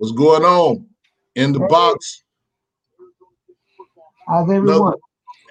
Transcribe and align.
What's 0.00 0.12
going 0.12 0.44
on 0.44 0.86
in 1.34 1.52
the 1.52 1.58
Hey. 1.58 1.66
box? 1.68 2.22
How's 4.26 4.50
everyone? 4.50 4.94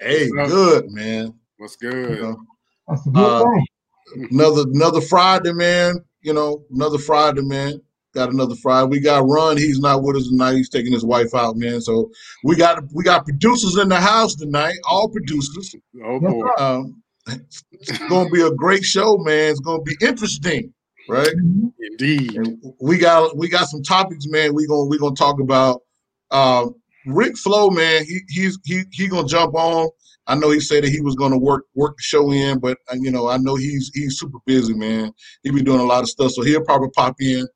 Hey, 0.00 0.28
good 0.28 0.90
man. 0.90 1.34
What's 1.58 1.76
You 1.80 1.88
good? 1.90 2.20
know, 2.20 2.40
That's 2.88 3.06
a 3.06 3.10
good 3.10 3.24
Uh, 3.26 3.44
thing. 3.44 4.28
another 4.32 4.62
another 4.62 5.00
Friday, 5.02 5.52
man. 5.52 6.04
You 6.22 6.32
know, 6.34 6.64
another 6.72 6.98
Friday, 6.98 7.42
man. 7.42 7.80
Got 8.12 8.30
another 8.30 8.56
Friday. 8.56 8.88
We 8.88 8.98
got 8.98 9.24
Run. 9.28 9.56
He's 9.56 9.78
not 9.78 10.02
with 10.02 10.16
us 10.16 10.26
tonight. 10.26 10.56
He's 10.56 10.68
taking 10.68 10.92
his 10.92 11.04
wife 11.04 11.32
out, 11.32 11.56
man. 11.56 11.80
So 11.80 12.10
we 12.42 12.56
got 12.56 12.82
we 12.92 13.04
got 13.04 13.26
producers 13.26 13.76
in 13.78 13.88
the 13.88 14.00
house 14.00 14.34
tonight. 14.34 14.74
All 14.84 15.08
producers. 15.08 15.76
Oh 16.04 16.18
boy. 16.18 16.48
Um, 16.58 17.00
it's 17.28 17.62
gonna 18.08 18.28
be 18.30 18.42
a 18.42 18.50
great 18.50 18.82
show, 18.84 19.16
man. 19.18 19.52
It's 19.52 19.60
gonna 19.60 19.82
be 19.84 19.96
interesting, 20.00 20.74
right? 21.10 21.32
Indeed. 21.80 22.36
And 22.36 22.62
we 22.80 22.98
got 22.98 23.36
we 23.36 23.48
got 23.48 23.68
some 23.68 23.82
topics, 23.82 24.26
man. 24.26 24.54
We 24.54 24.66
gonna 24.66 24.86
we 24.86 24.98
gonna 24.98 25.14
talk 25.14 25.40
about 25.40 25.82
um, 26.30 26.74
Rick 27.06 27.36
Flo, 27.36 27.70
man. 27.70 28.04
He 28.04 28.20
he's 28.28 28.58
he 28.64 28.82
he 28.92 29.08
gonna 29.08 29.28
jump 29.28 29.54
on. 29.54 29.88
I 30.26 30.34
know 30.36 30.50
he 30.50 30.60
said 30.60 30.84
that 30.84 30.90
he 30.90 31.00
was 31.00 31.16
gonna 31.16 31.38
work 31.38 31.64
work 31.74 31.96
the 31.96 32.02
show 32.02 32.30
in, 32.30 32.58
but 32.60 32.78
uh, 32.92 32.96
you 33.00 33.10
know 33.10 33.28
I 33.28 33.36
know 33.38 33.56
he's 33.56 33.90
he's 33.94 34.18
super 34.18 34.38
busy, 34.46 34.74
man. 34.74 35.12
He 35.42 35.50
be 35.50 35.62
doing 35.62 35.80
a 35.80 35.84
lot 35.84 36.02
of 36.02 36.08
stuff, 36.08 36.32
so 36.32 36.42
he'll 36.42 36.64
probably 36.64 36.90
pop 36.90 37.16
in, 37.20 37.46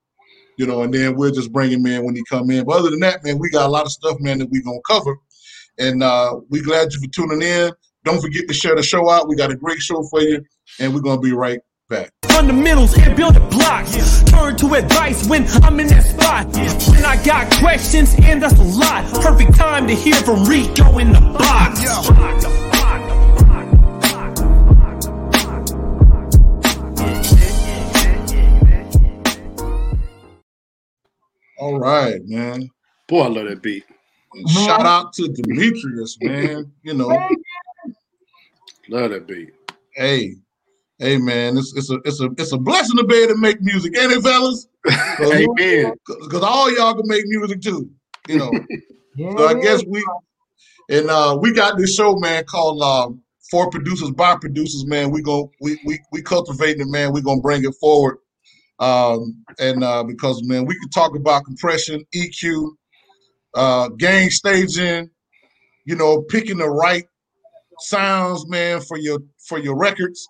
you 0.58 0.66
know, 0.66 0.82
and 0.82 0.92
then 0.92 1.14
we'll 1.16 1.32
just 1.32 1.52
bring 1.52 1.70
him 1.70 1.86
in 1.86 2.04
when 2.04 2.16
he 2.16 2.22
come 2.28 2.50
in. 2.50 2.64
But 2.64 2.78
other 2.78 2.90
than 2.90 3.00
that, 3.00 3.24
man, 3.24 3.38
we 3.38 3.50
got 3.50 3.66
a 3.66 3.70
lot 3.70 3.86
of 3.86 3.92
stuff, 3.92 4.16
man, 4.20 4.38
that 4.38 4.50
we 4.50 4.62
gonna 4.62 4.78
cover, 4.88 5.16
and 5.78 6.02
uh, 6.02 6.40
we 6.50 6.62
glad 6.62 6.92
you 6.92 7.00
for 7.00 7.10
tuning 7.12 7.42
in. 7.42 7.72
Don't 8.04 8.20
forget 8.20 8.46
to 8.48 8.54
share 8.54 8.74
the 8.74 8.82
show 8.82 9.08
out. 9.08 9.28
We 9.28 9.36
got 9.36 9.52
a 9.52 9.56
great 9.56 9.78
show 9.78 10.02
for 10.10 10.20
you, 10.20 10.42
and 10.80 10.92
we're 10.92 11.00
gonna 11.00 11.20
be 11.20 11.32
right 11.32 11.60
back. 11.88 12.10
fundamentals 12.28 12.96
and 12.98 13.16
building 13.16 13.48
blocks. 13.50 14.22
Turn 14.24 14.56
to 14.56 14.74
advice 14.74 15.26
when 15.28 15.46
I'm 15.62 15.78
in 15.80 15.88
that 15.88 16.02
spot. 16.04 16.46
When 16.90 17.04
I 17.04 17.22
got 17.24 17.50
questions, 17.60 18.14
and 18.22 18.42
that's 18.42 18.58
a 18.58 18.62
lot. 18.62 19.04
Perfect 19.22 19.54
time 19.56 19.86
to 19.88 19.94
hear 19.94 20.14
from 20.14 20.44
Rico 20.44 20.98
in 20.98 21.12
the 21.12 21.20
box. 21.20 21.80
All 31.58 31.78
right, 31.78 32.20
man. 32.26 32.68
Boy, 33.06 33.22
I 33.22 33.28
love 33.28 33.48
that 33.48 33.62
beat. 33.62 33.84
And 34.32 34.48
shout 34.48 34.84
out 34.84 35.12
to 35.14 35.28
Demetrius, 35.28 36.18
man. 36.20 36.72
You 36.82 36.94
know, 36.94 37.08
Love 38.88 39.10
that 39.12 39.26
beat. 39.26 39.50
hey, 39.94 40.34
hey, 40.98 41.18
man, 41.18 41.56
it's 41.58 41.74
it's 41.76 41.90
a 41.90 41.98
it's 42.04 42.20
a 42.20 42.30
it's 42.38 42.52
a 42.52 42.58
blessing 42.58 42.96
to 42.98 43.04
be 43.04 43.16
able 43.16 43.34
to 43.34 43.40
make 43.40 43.60
music, 43.60 43.96
ain't 43.98 44.12
it, 44.12 44.22
fellas? 44.22 44.68
Amen. 45.20 45.94
Because 46.06 46.42
all 46.42 46.74
y'all 46.74 46.94
can 46.94 47.06
make 47.08 47.24
music 47.26 47.60
too, 47.60 47.90
you 48.28 48.38
know. 48.38 48.52
Yeah, 49.16 49.30
So 49.36 49.46
I 49.46 49.54
guess 49.54 49.84
we 49.86 50.04
and 50.90 51.08
uh 51.08 51.38
we 51.40 51.52
got 51.52 51.78
this 51.78 51.94
show, 51.94 52.16
man, 52.16 52.42
called 52.46 52.82
um 52.82 53.22
for 53.48 53.70
producers 53.70 54.10
by 54.10 54.34
producers, 54.34 54.84
man. 54.86 55.12
We 55.12 55.22
go 55.22 55.52
we 55.60 55.78
we 55.86 56.00
we 56.10 56.20
cultivating 56.20 56.80
it, 56.80 56.88
man. 56.88 57.12
We're 57.12 57.22
gonna 57.22 57.40
bring 57.40 57.64
it 57.64 57.74
forward. 57.80 58.18
Um 58.80 59.44
and 59.60 59.84
uh 59.84 60.02
because 60.02 60.42
man, 60.44 60.66
we 60.66 60.74
can 60.80 60.90
talk 60.90 61.14
about 61.14 61.44
compression, 61.44 62.04
EQ, 62.12 62.70
uh 63.54 63.88
gain 63.90 64.30
staging, 64.30 65.10
you 65.84 65.94
know, 65.94 66.22
picking 66.22 66.58
the 66.58 66.68
right 66.68 67.04
sounds, 67.78 68.48
man, 68.48 68.80
for 68.80 68.98
your 68.98 69.20
for 69.46 69.58
your 69.58 69.76
records, 69.76 70.26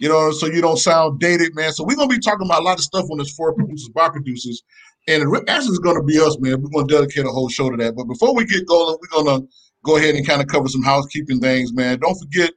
you 0.00 0.08
know, 0.08 0.30
so 0.32 0.46
you 0.46 0.62
don't 0.62 0.78
sound 0.78 1.20
dated, 1.20 1.54
man. 1.54 1.72
So 1.72 1.84
we're 1.84 1.94
gonna 1.94 2.08
be 2.08 2.18
talking 2.18 2.46
about 2.46 2.62
a 2.62 2.64
lot 2.64 2.78
of 2.78 2.84
stuff 2.84 3.04
on 3.10 3.18
this 3.18 3.32
for 3.34 3.54
producers 3.54 3.90
by 3.90 4.08
producers. 4.08 4.62
And 5.06 5.22
it 5.22 5.48
actually 5.48 5.72
is 5.72 5.78
gonna 5.78 6.02
be 6.02 6.18
us, 6.18 6.38
man. 6.40 6.62
We're 6.62 6.70
gonna 6.70 6.88
dedicate 6.88 7.26
a 7.26 7.30
whole 7.30 7.50
show 7.50 7.68
to 7.68 7.76
that. 7.76 7.94
But 7.94 8.04
before 8.04 8.34
we 8.34 8.46
get 8.46 8.66
going, 8.66 8.96
we're 8.98 9.22
gonna 9.22 9.44
go 9.84 9.98
ahead 9.98 10.14
and 10.14 10.26
kind 10.26 10.40
of 10.40 10.48
cover 10.48 10.68
some 10.68 10.82
housekeeping 10.82 11.38
things, 11.40 11.74
man. 11.74 11.98
Don't 11.98 12.18
forget 12.18 12.50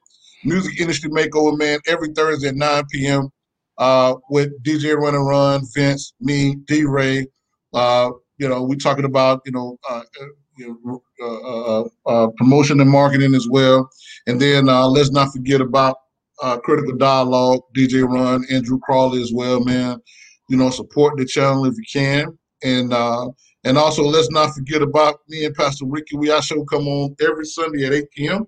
Music 0.44 0.80
Industry 0.80 1.10
Makeover, 1.10 1.58
man, 1.58 1.80
every 1.86 2.08
Thursday 2.08 2.48
at 2.48 2.56
9 2.56 2.84
p.m. 2.90 3.28
Uh, 3.76 4.14
with 4.30 4.50
DJ 4.62 4.96
Run 4.96 5.14
and 5.14 5.26
Run, 5.26 5.62
Vince, 5.74 6.14
me, 6.20 6.54
D 6.66 6.84
Ray. 6.84 7.26
Uh, 7.74 8.10
you 8.38 8.48
know, 8.48 8.62
we 8.62 8.76
talking 8.76 9.04
about, 9.04 9.42
you 9.44 9.52
know, 9.52 9.76
uh, 9.88 10.00
uh, 10.20 10.26
you 10.56 10.80
know, 10.84 11.02
uh, 11.20 11.84
uh, 12.08 12.28
promotion 12.38 12.80
and 12.80 12.90
marketing 12.90 13.34
as 13.34 13.48
well. 13.50 13.90
And 14.26 14.40
then 14.40 14.66
let's 14.66 15.10
not 15.10 15.32
forget 15.32 15.60
about 15.60 15.96
uh, 16.42 16.58
Critical 16.58 16.96
Dialogue, 16.96 17.62
DJ 17.76 18.06
Run, 18.06 18.44
Andrew 18.50 18.78
Crawley 18.80 19.22
as 19.22 19.32
well, 19.32 19.60
man. 19.64 20.00
You 20.48 20.56
know, 20.56 20.70
support 20.70 21.16
the 21.16 21.24
channel 21.24 21.64
if 21.66 21.74
you 21.76 21.84
can. 21.90 22.38
And 22.62 22.92
uh, 22.92 23.28
and 23.64 23.78
also 23.78 24.02
let's 24.04 24.30
not 24.30 24.54
forget 24.54 24.82
about 24.82 25.20
me 25.28 25.44
and 25.44 25.54
Pastor 25.54 25.86
Ricky. 25.86 26.16
We 26.16 26.30
our 26.30 26.42
show 26.42 26.64
come 26.64 26.86
on 26.86 27.16
every 27.20 27.46
Sunday 27.46 27.86
at 27.86 27.92
8 27.92 28.10
p.m. 28.16 28.46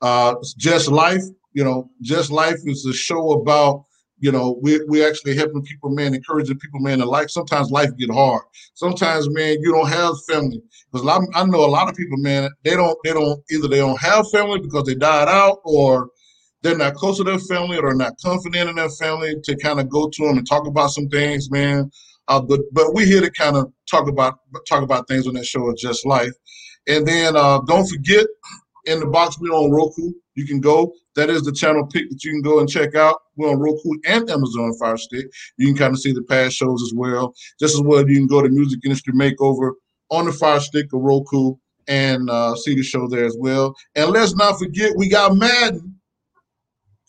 Uh, 0.00 0.34
Just 0.58 0.88
Life, 0.88 1.22
you 1.52 1.64
know, 1.64 1.90
Just 2.02 2.30
Life 2.30 2.58
is 2.64 2.84
a 2.86 2.92
show 2.92 3.32
about, 3.32 3.84
you 4.18 4.32
know, 4.32 4.58
we 4.62 4.80
we 4.88 5.04
actually 5.04 5.36
helping 5.36 5.62
people, 5.62 5.90
man, 5.90 6.14
encouraging 6.14 6.58
people, 6.58 6.80
man, 6.80 7.00
in 7.00 7.06
life. 7.06 7.30
Sometimes 7.30 7.70
life 7.70 7.90
get 7.98 8.10
hard. 8.10 8.42
Sometimes, 8.74 9.28
man, 9.30 9.56
you 9.60 9.72
don't 9.72 9.88
have 9.88 10.14
family. 10.28 10.62
Because 10.94 11.26
I 11.34 11.44
know 11.44 11.64
a 11.64 11.66
lot 11.66 11.88
of 11.88 11.96
people, 11.96 12.18
man, 12.18 12.48
they 12.62 12.76
don't, 12.76 12.96
they 13.02 13.12
don't 13.12 13.42
either 13.50 13.66
they 13.66 13.78
don't 13.78 14.00
have 14.00 14.30
family 14.30 14.60
because 14.60 14.84
they 14.84 14.94
died 14.94 15.26
out, 15.26 15.58
or 15.64 16.08
they're 16.62 16.78
not 16.78 16.94
close 16.94 17.16
to 17.16 17.24
their 17.24 17.40
family, 17.40 17.78
or 17.78 17.94
not 17.94 18.12
confident 18.24 18.70
in 18.70 18.76
their 18.76 18.88
family 18.90 19.34
to 19.42 19.56
kind 19.56 19.80
of 19.80 19.88
go 19.88 20.08
to 20.08 20.24
them 20.24 20.38
and 20.38 20.48
talk 20.48 20.68
about 20.68 20.90
some 20.90 21.08
things, 21.08 21.50
man. 21.50 21.90
Uh, 22.28 22.40
but 22.40 22.60
but 22.70 22.94
we're 22.94 23.06
here 23.06 23.20
to 23.20 23.30
kind 23.32 23.56
of 23.56 23.72
talk 23.90 24.08
about 24.08 24.38
talk 24.68 24.84
about 24.84 25.08
things 25.08 25.26
on 25.26 25.34
that 25.34 25.44
show 25.44 25.68
of 25.68 25.76
just 25.76 26.06
life. 26.06 26.32
And 26.86 27.04
then 27.04 27.34
uh, 27.36 27.58
don't 27.66 27.88
forget, 27.88 28.26
in 28.84 29.00
the 29.00 29.06
box 29.06 29.36
we're 29.40 29.50
on 29.50 29.72
Roku. 29.72 30.12
You 30.36 30.46
can 30.46 30.60
go. 30.60 30.92
That 31.16 31.28
is 31.28 31.42
the 31.42 31.52
channel 31.52 31.86
pick 31.86 32.08
that 32.08 32.22
you 32.22 32.30
can 32.30 32.42
go 32.42 32.60
and 32.60 32.68
check 32.68 32.94
out. 32.94 33.16
We're 33.36 33.50
on 33.50 33.58
Roku 33.58 33.90
and 34.04 34.30
Amazon 34.30 34.74
Fire 34.78 34.96
Stick. 34.96 35.26
You 35.58 35.66
can 35.68 35.76
kind 35.76 35.92
of 35.92 36.00
see 36.00 36.12
the 36.12 36.22
past 36.22 36.54
shows 36.54 36.82
as 36.82 36.92
well. 36.94 37.34
Just 37.58 37.74
as 37.74 37.82
well, 37.82 38.08
you 38.08 38.16
can 38.16 38.26
go 38.28 38.42
to 38.42 38.48
Music 38.48 38.80
Industry 38.84 39.12
Makeover 39.12 39.72
on 40.10 40.26
the 40.26 40.32
Fire 40.32 40.60
Stick 40.60 40.92
or 40.92 41.00
Roku 41.00 41.56
and 41.88 42.30
uh, 42.30 42.54
see 42.56 42.74
the 42.74 42.82
show 42.82 43.08
there 43.08 43.24
as 43.24 43.36
well. 43.38 43.74
And 43.94 44.10
let's 44.10 44.34
not 44.34 44.58
forget, 44.58 44.92
we 44.96 45.08
got 45.08 45.36
Madden 45.36 45.98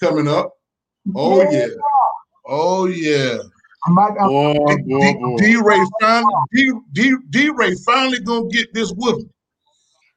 coming 0.01 0.27
up. 0.27 0.51
Oh 1.15 1.49
yeah, 1.51 1.67
oh 2.47 2.85
yeah. 2.87 3.37
I 3.87 3.91
Boy, 4.27 4.55
boy, 4.87 5.13
boy. 5.13 5.37
D 5.37 5.57
Ray 5.57 5.79
finally, 6.01 6.33
D 6.51 6.71
D 6.93 7.15
D 7.29 7.49
Ray 7.49 7.75
finally 7.85 8.19
gonna 8.19 8.47
get 8.47 8.73
this 8.73 8.91
whooping. 8.91 9.29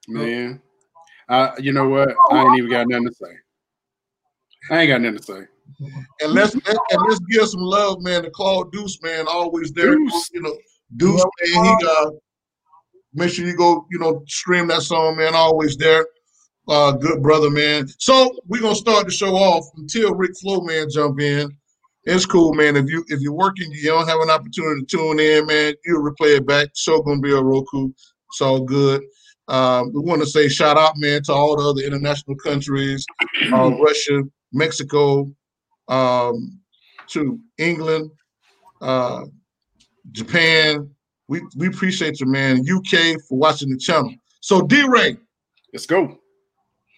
Man. 0.09 0.63
Uh, 1.29 1.51
you 1.59 1.73
know 1.73 1.87
what? 1.87 2.15
I 2.31 2.43
ain't 2.43 2.57
even 2.57 2.71
got 2.71 2.89
nothing 2.89 3.09
to 3.09 3.15
say. 3.15 3.33
I 4.71 4.81
ain't 4.81 4.89
got 4.89 5.03
nothing 5.03 5.19
to 5.19 5.23
say. 5.23 5.47
And 6.23 6.33
let's 6.33 6.55
let, 6.55 6.77
and 6.91 7.03
let's 7.07 7.21
give 7.31 7.47
some 7.47 7.61
love, 7.61 8.01
man, 8.01 8.23
to 8.23 8.31
Claude 8.31 8.73
Deuce, 8.73 8.99
man, 9.03 9.27
always 9.29 9.71
there. 9.73 9.95
Deuce. 9.95 10.31
You 10.33 10.41
know, 10.41 10.57
Deuce, 10.97 11.23
man, 11.43 11.65
he 11.65 11.85
got. 11.85 12.15
Make 13.15 13.31
sure 13.31 13.47
you 13.47 13.57
go, 13.57 13.87
you 13.91 13.99
know, 13.99 14.23
stream 14.27 14.69
that 14.69 14.83
song, 14.83 15.17
man. 15.17 15.35
Always 15.35 15.77
there. 15.77 16.07
Uh, 16.69 16.93
good 16.93 17.23
brother, 17.23 17.51
man. 17.51 17.89
So 17.99 18.31
we're 18.47 18.61
gonna 18.61 18.75
start 18.75 19.07
the 19.07 19.13
show 19.13 19.35
off 19.35 19.65
until 19.77 20.15
Rick 20.15 20.33
Flow 20.41 20.61
man, 20.61 20.89
jump 20.91 21.19
in. 21.21 21.51
It's 22.05 22.27
cool, 22.27 22.53
man. 22.53 22.77
If 22.77 22.91
you 22.91 23.05
if 23.09 23.21
you're 23.21 23.33
working, 23.33 23.71
you 23.73 23.85
don't 23.85 24.09
have 24.09 24.21
an 24.21 24.31
opportunity 24.31 24.83
to 24.83 24.87
tune 24.87 25.19
in, 25.21 25.47
man. 25.47 25.75
You'll 25.85 26.03
replay 26.03 26.37
it 26.37 26.47
back. 26.47 26.69
Show 26.77 27.01
gonna 27.03 27.21
be 27.21 27.33
on 27.33 27.45
Roku. 27.45 27.89
It's 27.89 28.41
all 28.43 28.61
good. 28.61 29.03
Um, 29.49 29.93
we 29.95 30.01
want 30.01 30.21
to 30.21 30.27
say 30.27 30.49
shout 30.49 30.77
out, 30.77 30.93
man, 30.97 31.23
to 31.25 31.33
all 31.33 31.57
the 31.57 31.65
other 31.65 31.81
international 31.81 32.37
countries, 32.37 33.07
uh, 33.53 33.71
Russia, 33.83 34.23
Mexico, 34.53 35.33
um, 35.89 36.61
to 37.09 37.41
England, 37.57 38.11
uh, 38.83 39.23
Japan. 40.13 40.91
We 41.29 41.43
we 41.57 41.69
appreciate 41.69 42.21
you, 42.21 42.27
man. 42.27 42.61
UK 42.61 43.21
for 43.29 43.39
watching 43.39 43.71
the 43.71 43.79
channel. 43.79 44.15
So 44.41 44.63
D 44.63 44.83
Ray, 44.89 45.17
Let's 45.73 45.87
go. 45.87 46.19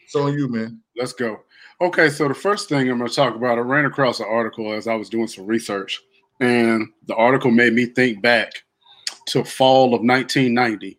it's 0.04 0.14
on 0.14 0.32
you, 0.32 0.48
man. 0.48 0.80
Let's 0.96 1.12
go. 1.12 1.40
Okay, 1.80 2.10
so 2.10 2.28
the 2.28 2.34
first 2.34 2.68
thing 2.68 2.90
I'm 2.90 2.98
going 2.98 3.08
to 3.08 3.14
talk 3.14 3.34
about, 3.34 3.58
I 3.58 3.62
ran 3.62 3.86
across 3.86 4.20
an 4.20 4.26
article 4.28 4.72
as 4.72 4.86
I 4.86 4.94
was 4.94 5.08
doing 5.08 5.26
some 5.26 5.46
research, 5.46 6.00
and 6.40 6.86
the 7.06 7.14
article 7.16 7.50
made 7.50 7.72
me 7.72 7.86
think 7.86 8.20
back 8.22 8.52
to 9.28 9.44
fall 9.44 9.94
of 9.94 10.02
1990. 10.02 10.98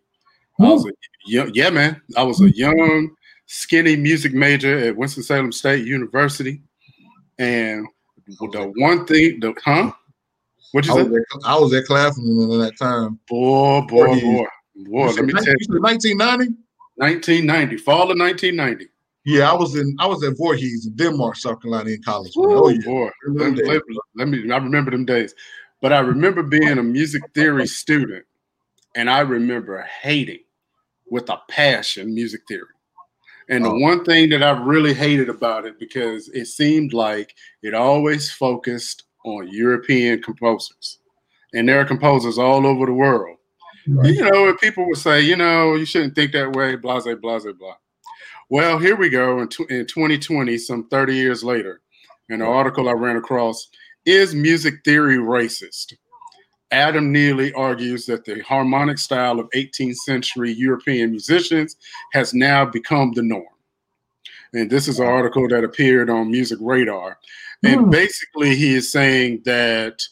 I 0.60 0.62
was 0.64 0.84
a 0.86 0.90
young, 1.26 1.50
yeah, 1.54 1.70
man. 1.70 2.00
I 2.16 2.24
was 2.24 2.40
a 2.40 2.50
young, 2.50 3.10
skinny 3.46 3.96
music 3.96 4.34
major 4.34 4.76
at 4.78 4.96
Winston-Salem 4.96 5.52
State 5.52 5.86
University, 5.86 6.60
and 7.38 7.86
the 8.26 8.72
one 8.76 9.06
thing, 9.06 9.40
the 9.40 9.54
huh? 9.64 9.92
What 10.72 10.86
you 10.86 10.92
I 10.92 10.96
say? 10.96 11.02
was 11.04 11.12
at, 11.34 11.44
I 11.44 11.58
was 11.58 11.72
at 11.74 11.84
Claflin 11.84 12.26
in 12.50 12.58
that 12.60 12.76
time. 12.78 13.18
Boy, 13.28 13.80
boy, 13.82 14.20
boy, 14.20 14.46
boy. 14.76 15.06
Let 15.06 15.24
me 15.24 15.32
said 15.32 15.44
tell 15.44 15.54
you, 15.58 15.80
1990. 15.80 16.54
1990, 16.96 17.76
fall 17.78 18.10
of 18.10 18.18
1990. 18.18 18.88
Yeah, 19.24 19.50
I 19.50 19.54
was 19.54 19.76
in 19.76 19.94
I 20.00 20.06
was 20.06 20.22
at 20.24 20.36
Voorhees 20.36 20.86
in 20.86 20.94
Denmark, 20.96 21.36
South 21.36 21.62
Carolina, 21.62 21.90
in 21.90 22.02
college. 22.02 22.32
man. 22.36 22.46
Oh 22.50 22.68
yeah, 22.68 22.80
boy, 22.84 23.10
let, 23.28 23.56
let- 23.66 23.82
let 24.16 24.28
me. 24.28 24.50
I 24.50 24.56
remember 24.56 24.90
them 24.90 25.04
days. 25.04 25.34
But 25.80 25.92
I 25.92 25.98
remember 26.00 26.42
being 26.42 26.78
a 26.78 26.82
music 26.82 27.22
theory 27.34 27.66
student, 27.66 28.24
and 28.96 29.08
I 29.10 29.20
remember 29.20 29.86
hating 30.02 30.40
with 31.10 31.28
a 31.30 31.40
passion 31.48 32.14
music 32.14 32.42
theory. 32.48 32.66
And 33.48 33.64
the 33.64 33.70
Oh. 33.70 33.78
one 33.78 34.04
thing 34.04 34.30
that 34.30 34.42
I 34.42 34.50
really 34.62 34.94
hated 34.94 35.28
about 35.28 35.66
it 35.66 35.78
because 35.78 36.28
it 36.28 36.46
seemed 36.46 36.92
like 36.92 37.34
it 37.62 37.74
always 37.74 38.30
focused 38.30 39.04
on 39.24 39.48
European 39.48 40.22
composers. 40.22 40.98
And 41.54 41.68
there 41.68 41.80
are 41.80 41.84
composers 41.84 42.38
all 42.38 42.66
over 42.66 42.86
the 42.86 42.92
world. 42.92 43.36
Right. 43.86 44.14
You 44.14 44.30
know, 44.30 44.54
people 44.54 44.86
would 44.86 44.98
say, 44.98 45.20
you 45.20 45.36
know, 45.36 45.74
you 45.74 45.84
shouldn't 45.84 46.14
think 46.14 46.32
that 46.32 46.54
way, 46.54 46.76
blah, 46.76 47.00
blah, 47.00 47.14
blah, 47.14 47.38
blah. 47.38 47.74
Well, 48.48 48.78
here 48.78 48.96
we 48.96 49.08
go 49.08 49.40
in, 49.40 49.48
tw- 49.48 49.70
in 49.70 49.86
2020, 49.86 50.58
some 50.58 50.88
30 50.88 51.14
years 51.14 51.42
later, 51.42 51.80
in 52.28 52.40
an 52.40 52.46
article 52.46 52.88
I 52.88 52.92
ran 52.92 53.16
across 53.16 53.68
Is 54.04 54.34
music 54.34 54.84
theory 54.84 55.16
racist? 55.16 55.94
Adam 56.70 57.12
Neely 57.12 57.52
argues 57.52 58.06
that 58.06 58.24
the 58.24 58.40
harmonic 58.40 58.98
style 58.98 59.38
of 59.38 59.50
18th 59.50 59.96
century 59.96 60.52
European 60.52 61.10
musicians 61.10 61.76
has 62.12 62.32
now 62.32 62.64
become 62.64 63.12
the 63.12 63.22
norm. 63.22 63.44
And 64.54 64.70
this 64.70 64.86
is 64.88 64.98
an 64.98 65.06
article 65.06 65.48
that 65.48 65.64
appeared 65.64 66.10
on 66.10 66.30
Music 66.30 66.58
Radar. 66.60 67.18
And 67.64 67.82
Hmm. 67.82 67.90
basically, 67.90 68.54
he 68.56 68.74
is 68.74 68.90
saying 68.92 69.42
that, 69.44 70.02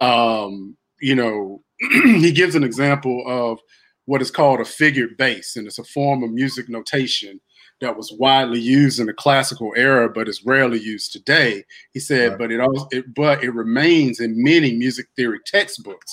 um, 0.00 0.76
you 1.00 1.14
know, 1.14 1.62
he 2.02 2.32
gives 2.32 2.54
an 2.54 2.64
example 2.64 3.24
of 3.26 3.58
what 4.04 4.22
is 4.22 4.30
called 4.30 4.60
a 4.60 4.64
figured 4.64 5.16
bass, 5.16 5.56
and 5.56 5.66
it's 5.66 5.78
a 5.78 5.84
form 5.84 6.22
of 6.22 6.30
music 6.30 6.68
notation 6.68 7.40
that 7.80 7.96
was 7.96 8.12
widely 8.18 8.58
used 8.60 8.98
in 8.98 9.06
the 9.06 9.12
classical 9.12 9.72
era, 9.76 10.08
but 10.08 10.28
is 10.28 10.44
rarely 10.44 10.80
used 10.80 11.12
today. 11.12 11.62
He 11.92 12.00
said, 12.00 12.30
Right. 12.30 12.38
but 12.38 12.52
it 12.52 12.60
also, 12.60 12.88
it, 12.90 13.14
but 13.14 13.44
it 13.44 13.50
remains 13.50 14.18
in 14.20 14.42
many 14.42 14.74
music 14.74 15.06
theory 15.14 15.38
textbooks, 15.46 16.12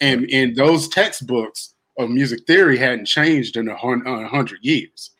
and 0.00 0.24
in 0.30 0.54
those 0.54 0.88
textbooks 0.88 1.74
of 1.98 2.10
music 2.10 2.40
theory 2.46 2.78
hadn't 2.78 3.06
changed 3.06 3.56
in 3.56 3.68
a 3.68 3.76
hundred 3.76 4.58
years. 4.62 5.10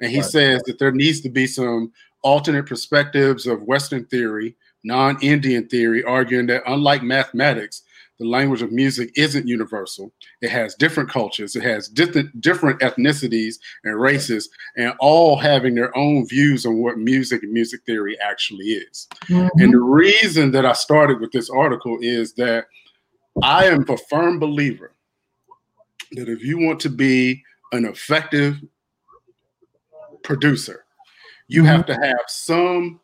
And 0.00 0.10
he 0.10 0.18
Right. 0.18 0.30
says 0.30 0.62
that 0.66 0.78
there 0.78 0.92
needs 0.92 1.20
to 1.22 1.28
be 1.28 1.46
some 1.46 1.92
alternate 2.22 2.66
perspectives 2.66 3.46
of 3.46 3.62
Western 3.62 4.04
theory, 4.04 4.56
non-Indian 4.84 5.68
theory, 5.68 6.02
arguing 6.04 6.46
that 6.46 6.62
unlike 6.66 7.02
mathematics, 7.02 7.82
the 8.18 8.26
language 8.26 8.60
of 8.60 8.70
music 8.70 9.10
isn't 9.16 9.48
universal. 9.48 10.12
It 10.42 10.50
has 10.50 10.74
different 10.74 11.08
cultures, 11.08 11.56
it 11.56 11.62
has 11.62 11.88
different 11.88 12.38
different 12.42 12.80
ethnicities 12.80 13.54
and 13.84 13.98
races, 13.98 14.50
and 14.76 14.92
all 15.00 15.36
having 15.36 15.74
their 15.74 15.96
own 15.96 16.28
views 16.28 16.66
on 16.66 16.76
what 16.82 16.98
music 16.98 17.42
and 17.42 17.52
music 17.52 17.80
theory 17.86 18.18
actually 18.20 18.66
is. 18.66 19.08
Mhm. 19.28 19.48
And 19.58 19.72
the 19.72 19.80
reason 19.80 20.50
that 20.50 20.66
I 20.66 20.74
started 20.74 21.18
with 21.20 21.32
this 21.32 21.48
article 21.48 21.98
is 22.02 22.34
that 22.34 22.66
I 23.42 23.64
am 23.66 23.86
a 23.88 23.96
firm 23.96 24.38
believer 24.38 24.92
that 26.12 26.28
if 26.28 26.42
you 26.42 26.58
want 26.58 26.80
to 26.80 26.90
be 26.90 27.42
an 27.72 27.86
effective 27.86 28.60
producer, 30.22 30.84
you 31.48 31.64
have 31.64 31.86
to 31.86 31.94
have 31.94 32.20
some 32.28 33.00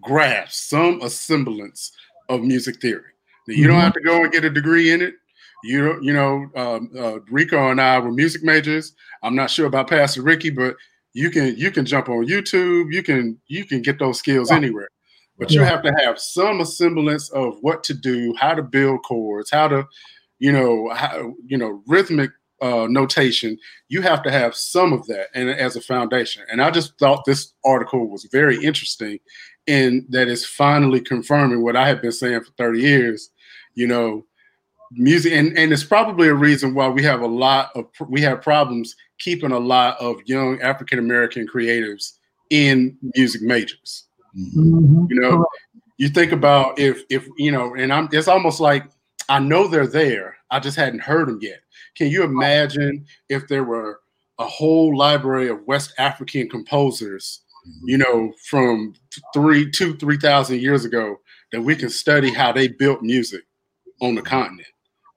grasp, 0.00 0.52
some 0.68 1.08
semblance 1.08 1.92
of 2.28 2.42
music 2.42 2.80
theory. 2.80 3.12
Now, 3.46 3.54
you 3.54 3.66
don't 3.66 3.78
Mhm. 3.78 3.82
have 3.82 3.94
to 3.94 4.00
go 4.00 4.22
and 4.22 4.32
get 4.32 4.44
a 4.44 4.50
degree 4.50 4.90
in 4.90 5.00
it. 5.00 5.14
You 5.64 5.98
you 6.02 6.12
know, 6.12 6.50
um, 6.54 6.90
uh, 6.96 7.18
Rico 7.30 7.70
and 7.70 7.80
I 7.80 7.98
were 7.98 8.12
music 8.12 8.44
majors. 8.44 8.94
I'm 9.22 9.34
not 9.34 9.50
sure 9.50 9.66
about 9.66 9.88
Pastor 9.88 10.22
Ricky, 10.22 10.50
but 10.50 10.76
you 11.14 11.30
can 11.30 11.56
you 11.56 11.70
can 11.70 11.84
jump 11.84 12.08
on 12.08 12.26
YouTube. 12.26 12.92
You 12.92 13.02
can 13.02 13.40
you 13.48 13.64
can 13.64 13.82
get 13.82 13.98
those 13.98 14.18
skills 14.18 14.50
anywhere. 14.52 14.88
But 15.38 15.50
you 15.52 15.62
have 15.62 15.82
to 15.82 15.92
have 16.00 16.18
some 16.18 16.64
semblance 16.64 17.30
of 17.30 17.58
what 17.60 17.82
to 17.84 17.94
do, 17.94 18.34
how 18.38 18.54
to 18.54 18.62
build 18.62 19.02
chords, 19.04 19.50
how 19.50 19.68
to, 19.68 19.86
you 20.40 20.50
know, 20.50 20.90
how, 20.94 21.34
you 21.46 21.56
know, 21.56 21.80
rhythmic 21.86 22.30
uh, 22.60 22.86
notation. 22.88 23.58
You 23.88 24.02
have 24.02 24.22
to 24.24 24.30
have 24.30 24.54
some 24.54 24.92
of 24.92 25.06
that, 25.06 25.28
and 25.34 25.48
as 25.50 25.76
a 25.76 25.80
foundation. 25.80 26.44
And 26.50 26.60
I 26.62 26.70
just 26.70 26.98
thought 26.98 27.24
this 27.24 27.52
article 27.64 28.08
was 28.08 28.28
very 28.32 28.62
interesting, 28.62 29.18
in 29.66 30.06
that 30.10 30.28
it's 30.28 30.44
finally 30.46 31.00
confirming 31.00 31.62
what 31.62 31.76
I 31.76 31.86
have 31.88 32.02
been 32.02 32.12
saying 32.12 32.42
for 32.42 32.52
30 32.58 32.80
years. 32.80 33.30
You 33.74 33.86
know, 33.86 34.24
music, 34.92 35.32
and 35.32 35.56
and 35.58 35.72
it's 35.72 35.84
probably 35.84 36.28
a 36.28 36.34
reason 36.34 36.74
why 36.74 36.88
we 36.88 37.02
have 37.02 37.20
a 37.20 37.26
lot 37.26 37.70
of 37.74 37.86
we 38.08 38.20
have 38.22 38.42
problems 38.42 38.94
keeping 39.18 39.52
a 39.52 39.58
lot 39.58 40.00
of 40.00 40.16
young 40.26 40.60
African 40.62 40.98
American 40.98 41.46
creatives 41.46 42.12
in 42.50 42.96
music 43.14 43.42
majors 43.42 44.04
Mhm. 44.36 45.06
you 45.10 45.20
know 45.20 45.44
you 45.96 46.08
think 46.08 46.32
about 46.32 46.78
if 46.78 47.02
if 47.10 47.26
you 47.38 47.50
know 47.50 47.74
and 47.74 47.92
i'm 47.92 48.08
it's 48.12 48.28
almost 48.28 48.60
like 48.60 48.84
i 49.28 49.38
know 49.38 49.66
they're 49.66 49.86
there 49.86 50.36
i 50.50 50.60
just 50.60 50.76
hadn't 50.76 51.00
heard 51.00 51.28
them 51.28 51.38
yet 51.42 51.60
can 51.98 52.08
you 52.08 52.22
imagine 52.22 53.04
if 53.28 53.48
there 53.48 53.64
were 53.64 54.00
a 54.38 54.46
whole 54.46 54.96
library 54.96 55.48
of 55.48 55.66
west 55.66 55.92
african 55.98 56.48
composers 56.48 57.42
you 57.84 57.98
know 57.98 58.32
from 58.48 58.94
three 59.34 59.70
two 59.70 59.96
three 59.96 60.16
thousand 60.16 60.60
years 60.60 60.84
ago 60.84 61.16
that 61.52 61.60
we 61.60 61.74
can 61.76 61.90
study 61.90 62.32
how 62.32 62.52
they 62.52 62.68
built 62.68 63.02
music 63.02 63.42
on 64.00 64.14
the 64.14 64.22
continent 64.22 64.68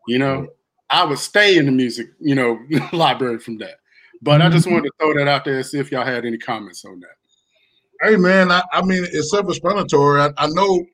you 0.07 0.17
know? 0.19 0.47
I 0.89 1.05
would 1.05 1.19
stay 1.19 1.57
in 1.57 1.65
the 1.65 1.71
music 1.71 2.07
you 2.19 2.35
know 2.35 2.59
library 2.93 3.39
from 3.39 3.57
that. 3.59 3.75
But 4.21 4.41
i 4.41 4.49
just 4.49 4.67
wanted 4.67 4.83
to 4.83 4.91
throw 4.99 5.13
that 5.15 5.27
out 5.27 5.45
there 5.45 5.55
and 5.55 5.65
see 5.65 5.79
if 5.79 5.91
y'all 5.91 6.05
had 6.05 6.25
any 6.25 6.37
comments 6.37 6.85
on 6.85 6.99
that. 6.99 8.07
Hey 8.07 8.17
man, 8.17 8.51
I, 8.51 8.61
I 8.71 8.81
mean 8.83 9.05
it's 9.11 9.31
self-explanatory. 9.31 10.21
I, 10.21 10.29
I 10.37 10.47
know 10.47 10.85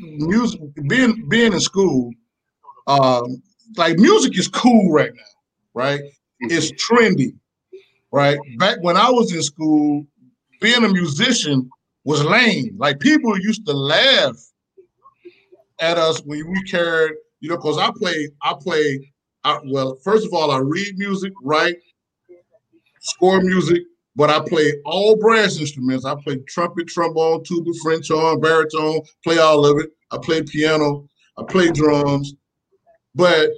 music 0.00 0.60
being 0.88 1.28
being 1.28 1.52
in 1.52 1.60
school, 1.60 2.12
um, 2.86 3.42
like 3.76 3.98
music 3.98 4.38
is 4.38 4.48
cool 4.48 4.90
right 4.92 5.12
now, 5.14 5.22
right? 5.74 6.00
Mm-hmm. 6.00 6.48
It's 6.50 6.72
trendy, 6.72 7.34
right? 8.12 8.38
Back 8.58 8.78
when 8.82 8.96
I 8.96 9.10
was 9.10 9.32
in 9.34 9.42
school, 9.42 10.06
being 10.60 10.84
a 10.84 10.88
musician 10.88 11.70
was 12.04 12.24
lame. 12.24 12.76
Like 12.78 13.00
people 13.00 13.38
used 13.38 13.66
to 13.66 13.72
laugh 13.72 14.36
at 15.80 15.98
us 15.98 16.20
when 16.20 16.48
we 16.50 16.62
carried, 16.64 17.14
you 17.40 17.48
know, 17.48 17.56
because 17.56 17.78
I 17.78 17.90
play, 17.96 18.28
I 18.42 18.54
play. 18.58 19.12
I, 19.42 19.58
well, 19.64 19.96
first 20.04 20.26
of 20.26 20.34
all, 20.34 20.50
I 20.50 20.58
read 20.58 20.98
music, 20.98 21.32
write, 21.42 21.76
score 23.00 23.40
music, 23.40 23.82
but 24.14 24.28
I 24.28 24.40
play 24.46 24.74
all 24.84 25.16
brass 25.16 25.58
instruments. 25.58 26.04
I 26.04 26.14
play 26.22 26.36
trumpet, 26.46 26.88
trombone, 26.88 27.42
tuba, 27.44 27.70
French 27.82 28.08
horn, 28.08 28.40
baritone, 28.40 29.00
play 29.24 29.38
all 29.38 29.64
of 29.64 29.78
it. 29.78 29.90
I 30.10 30.18
play 30.18 30.42
piano, 30.42 31.08
I 31.38 31.44
play 31.44 31.70
drums. 31.70 32.34
But 33.20 33.50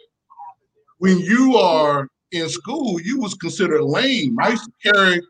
when 0.99 1.21
you 1.21 1.57
are 1.57 2.09
in 2.33 2.49
school, 2.49 3.01
you 3.01 3.21
was 3.21 3.35
considered 3.35 3.85
lame. 3.85 4.37
I 4.41 4.51
used 4.51 4.65
to 4.65 4.93
carry, 4.93 5.23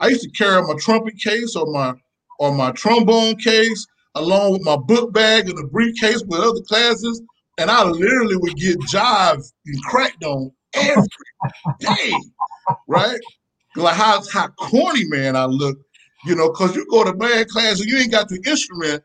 I 0.00 0.08
used 0.08 0.22
to 0.22 0.30
carry 0.30 0.62
my 0.62 0.74
trumpet 0.78 1.18
case 1.18 1.56
or 1.56 1.66
my 1.72 1.94
or 2.38 2.54
my 2.54 2.70
trombone 2.70 3.34
case 3.34 3.84
along 4.14 4.52
with 4.52 4.62
my 4.62 4.76
book 4.76 5.12
bag 5.12 5.48
and 5.48 5.58
a 5.58 5.66
briefcase 5.66 6.22
with 6.28 6.38
other 6.38 6.60
classes, 6.68 7.20
and 7.58 7.68
I 7.68 7.82
literally 7.82 8.36
would 8.36 8.54
get 8.54 8.78
jive 8.78 9.42
and 9.66 9.82
cracked 9.82 10.22
on 10.22 10.52
every 10.74 11.04
day, 11.80 12.14
right? 12.86 13.18
Like 13.74 13.96
how 13.96 14.22
how 14.32 14.50
corny 14.50 15.04
man 15.06 15.34
I 15.34 15.46
look, 15.46 15.76
you 16.26 16.36
know, 16.36 16.50
because 16.50 16.76
you 16.76 16.86
go 16.92 17.02
to 17.02 17.12
band 17.12 17.48
class 17.48 17.80
and 17.80 17.90
you 17.90 17.98
ain't 17.98 18.12
got 18.12 18.28
the 18.28 18.40
instrument, 18.46 19.02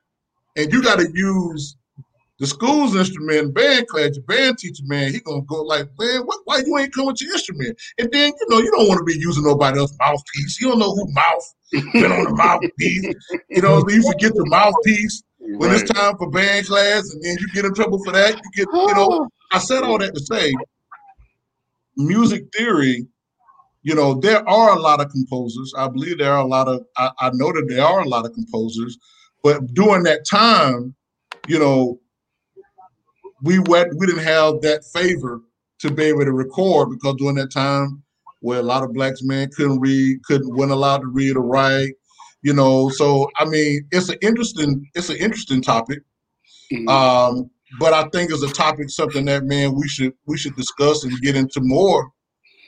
and 0.56 0.72
you 0.72 0.84
got 0.84 1.00
to 1.00 1.10
use 1.12 1.76
the 2.40 2.48
school's 2.48 2.96
instrument, 2.96 3.54
band 3.54 3.88
class, 3.88 4.16
your 4.16 4.24
band 4.26 4.58
teacher, 4.58 4.84
man, 4.86 5.14
he 5.14 5.20
gonna 5.22 5.42
go 5.44 5.62
like, 5.64 5.88
man, 5.98 6.22
what, 6.22 6.40
why 6.44 6.62
you 6.66 6.78
ain't 6.78 6.94
come 6.94 7.06
with 7.06 7.22
your 7.22 7.32
instrument? 7.32 7.80
And 7.98 8.12
then 8.12 8.34
you 8.40 8.48
know 8.50 8.60
you 8.60 8.72
don't 8.72 8.88
want 8.88 9.00
to 9.00 9.06
be 9.06 9.18
using 9.18 9.44
nobody 9.44 9.80
else's 9.80 9.98
mouthpiece. 10.00 10.60
You 10.60 10.70
don't 10.70 10.80
know 10.80 10.94
who 10.94 11.12
mouth 11.14 11.56
been 11.72 12.12
on 12.12 12.24
the 12.26 12.36
mouthpiece. 12.36 13.16
You 13.50 13.62
know, 13.62 13.84
you 13.88 14.02
forget 14.12 14.34
the 14.34 14.46
mouthpiece 14.48 15.24
when 15.40 15.72
it's 15.72 15.90
time 15.92 16.18
for 16.18 16.30
band 16.30 16.68
class, 16.68 17.14
and 17.14 17.24
then 17.24 17.38
you 17.40 17.48
get 17.54 17.66
in 17.66 17.74
trouble 17.74 18.04
for 18.04 18.12
that. 18.12 18.36
You 18.36 18.66
get, 18.66 18.68
you 18.74 18.94
know, 18.96 19.30
I 19.52 19.60
said 19.60 19.84
all 19.84 19.98
that 20.00 20.14
to 20.14 20.20
say, 20.20 20.54
music 21.96 22.46
theory. 22.56 23.08
You 23.84 23.94
know, 23.94 24.16
there 24.16 24.48
are 24.50 24.76
a 24.76 24.80
lot 24.80 25.00
of 25.00 25.12
composers. 25.12 25.72
I 25.78 25.88
believe 25.88 26.18
there 26.18 26.34
are 26.34 26.40
a 26.40 26.48
lot 26.48 26.68
of. 26.68 26.84
I, 26.98 27.12
I 27.20 27.30
know 27.34 27.54
that 27.54 27.68
there 27.70 27.86
are 27.86 28.02
a 28.02 28.08
lot 28.08 28.26
of 28.26 28.34
composers, 28.34 28.98
but 29.44 29.74
during 29.74 30.04
that 30.04 30.26
time, 30.28 30.96
you 31.48 31.60
know, 31.60 32.00
we 33.42 33.60
went, 33.60 33.98
we 33.98 34.06
didn't 34.06 34.24
have 34.24 34.62
that 34.62 34.84
favor 34.94 35.42
to 35.80 35.92
be 35.92 36.04
able 36.04 36.26
to 36.26 36.32
record 36.32 36.90
because 36.90 37.16
during 37.18 37.36
that 37.36 37.52
time, 37.52 38.04
where 38.42 38.60
a 38.60 38.64
lot 38.64 38.84
of 38.84 38.94
blacks 38.94 39.24
men 39.24 39.50
couldn't 39.56 39.80
read, 39.80 40.24
couldn't 40.24 40.56
weren't 40.56 40.72
allowed 40.72 41.00
to 41.00 41.08
read 41.08 41.36
or 41.36 41.42
write, 41.42 41.94
you 42.44 42.54
know. 42.54 42.90
So 42.90 43.30
I 43.38 43.46
mean, 43.46 43.88
it's 43.92 44.10
an 44.10 44.18
interesting, 44.22 44.88
it's 44.94 45.10
an 45.10 45.18
interesting 45.18 45.62
topic. 45.62 46.00
Mhm. 46.72 46.90
Um, 46.90 47.50
but 47.80 47.94
I 47.94 48.08
think 48.10 48.32
it's 48.32 48.44
a 48.44 48.54
topic, 48.54 48.90
something 48.90 49.26
that 49.26 49.44
man 49.46 49.76
we 49.76 49.88
should 49.88 50.14
we 50.28 50.38
should 50.38 50.56
discuss 50.56 51.04
and 51.04 51.20
get 51.22 51.36
into 51.36 51.60
more. 51.62 52.10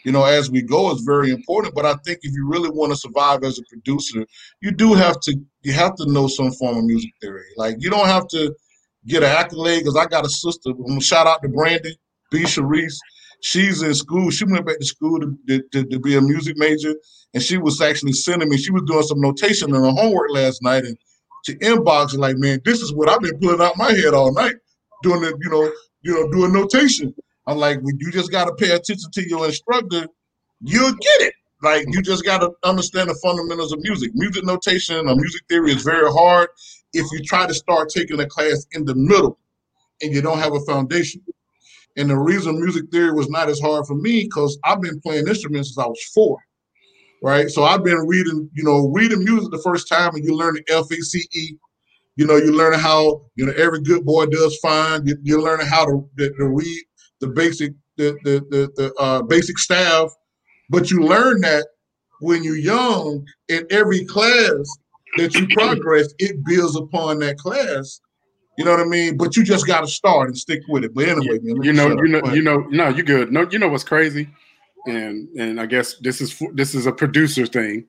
You 0.04 0.14
know, 0.14 0.24
as 0.24 0.50
we 0.50 0.62
go, 0.62 0.92
is 0.92 1.02
very 1.02 1.32
important. 1.32 1.76
But 1.76 1.86
I 1.86 1.94
think 2.06 2.20
if 2.22 2.32
you 2.34 2.48
really 2.48 2.70
want 2.70 2.92
to 2.94 2.98
survive 2.98 3.44
as 3.44 3.60
a 3.60 3.64
producer, 3.70 4.26
you 4.62 4.72
do 4.72 4.94
have 4.94 5.20
to 5.22 5.36
you 5.64 5.74
have 5.74 5.96
to 5.96 6.12
know 6.12 6.28
some 6.28 6.52
form 6.52 6.78
of 6.78 6.86
music 6.86 7.12
theory. 7.22 7.46
Like 7.58 7.76
you 7.80 7.90
don't 7.90 8.08
have 8.08 8.28
to 8.30 8.56
get 9.08 9.24
an 9.24 9.30
accolade 9.30 9.80
because 9.80 9.96
I 9.96 10.06
got 10.06 10.26
a 10.26 10.30
sister. 10.30 10.70
I'm 10.70 10.86
gonna 10.86 11.02
shout 11.02 11.28
out 11.28 11.42
to 11.42 11.50
Brandy 11.50 11.98
B. 12.32 12.44
Sharice. 12.44 12.98
She's 13.42 13.82
in 13.82 13.94
school. 13.94 14.30
She 14.32 14.46
went 14.46 14.66
back 14.66 14.80
to 14.80 14.86
school 14.86 15.20
to, 15.20 15.64
to, 15.72 15.84
to 15.86 16.00
be 16.00 16.16
a 16.16 16.22
music 16.22 16.58
major, 16.58 16.96
and 17.34 17.42
she 17.42 17.58
was 17.58 17.82
actually 17.82 18.14
sending 18.14 18.50
me. 18.50 18.58
She 18.58 18.72
was 18.72 18.84
doing 18.84 19.04
some 19.04 19.22
notation 19.22 19.70
in 19.70 19.82
her 19.82 19.92
homework 19.92 20.32
last 20.32 20.64
night, 20.64 20.86
and 20.86 20.98
she 21.46 21.54
inboxed 21.56 22.18
like, 22.18 22.38
"Man, 22.38 22.60
this 22.66 22.82
is 22.82 22.94
what 22.94 23.10
I've 23.10 23.22
been 23.22 23.40
pulling 23.40 23.62
out 23.62 23.78
my 23.78 23.92
head 23.92 24.14
all 24.14 24.34
night, 24.34 24.56
doing 25.04 25.22
the, 25.22 25.38
you 25.42 25.50
know, 25.50 25.72
you 26.02 26.14
know, 26.14 26.32
doing 26.32 26.52
notation." 26.52 27.14
I'm 27.46 27.58
like, 27.58 27.80
"When 27.82 27.98
you 28.00 28.12
just 28.12 28.32
got 28.32 28.46
to 28.46 28.56
pay 28.56 28.72
attention 28.72 29.12
to 29.12 29.30
your 29.30 29.46
instructor, 29.46 30.08
you'll 30.62 30.92
get 30.94 31.22
it." 31.22 31.34
Like 31.62 31.86
you 31.90 32.02
just 32.02 32.24
got 32.24 32.40
to 32.40 32.52
understand 32.64 33.10
the 33.10 33.16
fundamentals 33.16 33.72
of 33.72 33.80
music. 33.82 34.12
Music 34.14 34.44
notation 34.44 35.10
or 35.10 35.16
music 35.16 35.42
theory 35.50 35.72
is 35.72 35.84
very 35.84 36.12
hard 36.12 36.50
if 36.94 37.06
you 37.12 37.24
try 37.24 37.46
to 37.46 37.54
start 37.54 37.90
taking 37.90 38.20
a 38.20 38.26
class 38.26 38.66
in 38.72 38.86
the 38.86 38.96
middle 38.96 39.38
and 40.02 40.14
you 40.14 40.22
don't 40.22 40.40
have 40.40 40.54
a 40.54 40.60
foundation. 40.62 41.22
And 41.98 42.10
the 42.10 42.18
reason 42.18 42.60
music 42.60 42.92
theory 42.92 43.12
was 43.12 43.30
not 43.30 43.50
as 43.50 43.60
hard 43.60 43.88
for 43.88 43.96
me 43.96 44.24
because 44.24 44.58
I've 44.64 44.82
been 44.82 45.00
playing 45.02 45.28
instruments 45.28 45.70
since 45.70 45.84
I 45.84 45.88
was 45.88 46.04
four, 46.14 46.38
right? 47.24 47.50
So 47.50 47.64
I've 47.64 47.84
been 47.84 48.06
reading, 48.06 48.50
you 48.54 48.64
know, 48.64 48.88
reading 48.90 49.24
music 49.24 49.50
the 49.52 49.62
first 49.64 49.90
time, 49.90 50.14
and 50.14 50.24
you 50.24 50.36
learn 50.36 50.54
the 50.54 50.64
F 50.74 50.92
A 50.92 51.02
C 51.02 51.28
E. 51.34 51.58
You 52.16 52.26
know, 52.26 52.36
you 52.36 52.52
learn 52.52 52.74
how 52.74 53.26
you 53.36 53.46
know 53.46 53.54
every 53.54 53.82
good 53.82 54.06
boy 54.06 54.28
does 54.28 54.58
fine. 54.58 55.06
You, 55.06 55.18
you're 55.24 55.42
learning 55.42 55.68
how 55.68 55.86
to, 55.86 56.10
to, 56.18 56.34
to 56.34 56.48
read 56.48 56.86
the 57.20 57.28
basic 57.28 57.74
the 57.96 58.18
the 58.24 58.46
the, 58.50 58.72
the 58.76 58.94
uh, 59.00 59.22
basic 59.24 59.58
staff, 59.58 60.12
but 60.70 60.90
you 60.92 61.04
learn 61.04 61.42
that 61.42 61.68
when 62.22 62.44
you're 62.44 62.58
young 62.58 63.26
in 63.50 63.66
every 63.70 64.06
class 64.06 64.78
that 65.18 65.34
you 65.36 65.48
progress, 65.50 66.14
it 66.20 66.44
builds 66.46 66.76
upon 66.76 67.20
that 67.20 67.38
class. 67.38 68.02
You 68.58 68.66
know 68.66 68.72
what 68.72 68.80
I 68.80 68.86
mean? 68.86 69.18
But 69.18 69.36
you 69.38 69.44
just 69.44 69.68
got 69.68 69.82
to 69.82 69.88
start 69.88 70.30
and 70.30 70.38
stick 70.38 70.62
with 70.68 70.84
it. 70.84 70.94
But 70.94 71.08
anyway, 71.10 71.38
man, 71.44 71.62
You 71.64 71.74
know, 71.74 71.90
you 71.90 72.08
know, 72.08 72.20
up. 72.20 72.36
You 72.36 72.42
know, 72.42 72.58
no, 72.70 72.90
you 72.90 73.04
good. 73.04 73.32
No, 73.32 73.48
you 73.50 73.60
know 73.60 73.68
what's 73.68 73.84
crazy, 73.84 74.28
and 74.88 75.28
and 75.38 75.62
I 75.62 75.68
guess 75.68 75.96
this 76.00 76.22
is 76.22 76.42
this 76.54 76.74
is 76.74 76.88
a 76.88 76.92
producer 76.92 77.46
thing. 77.46 77.86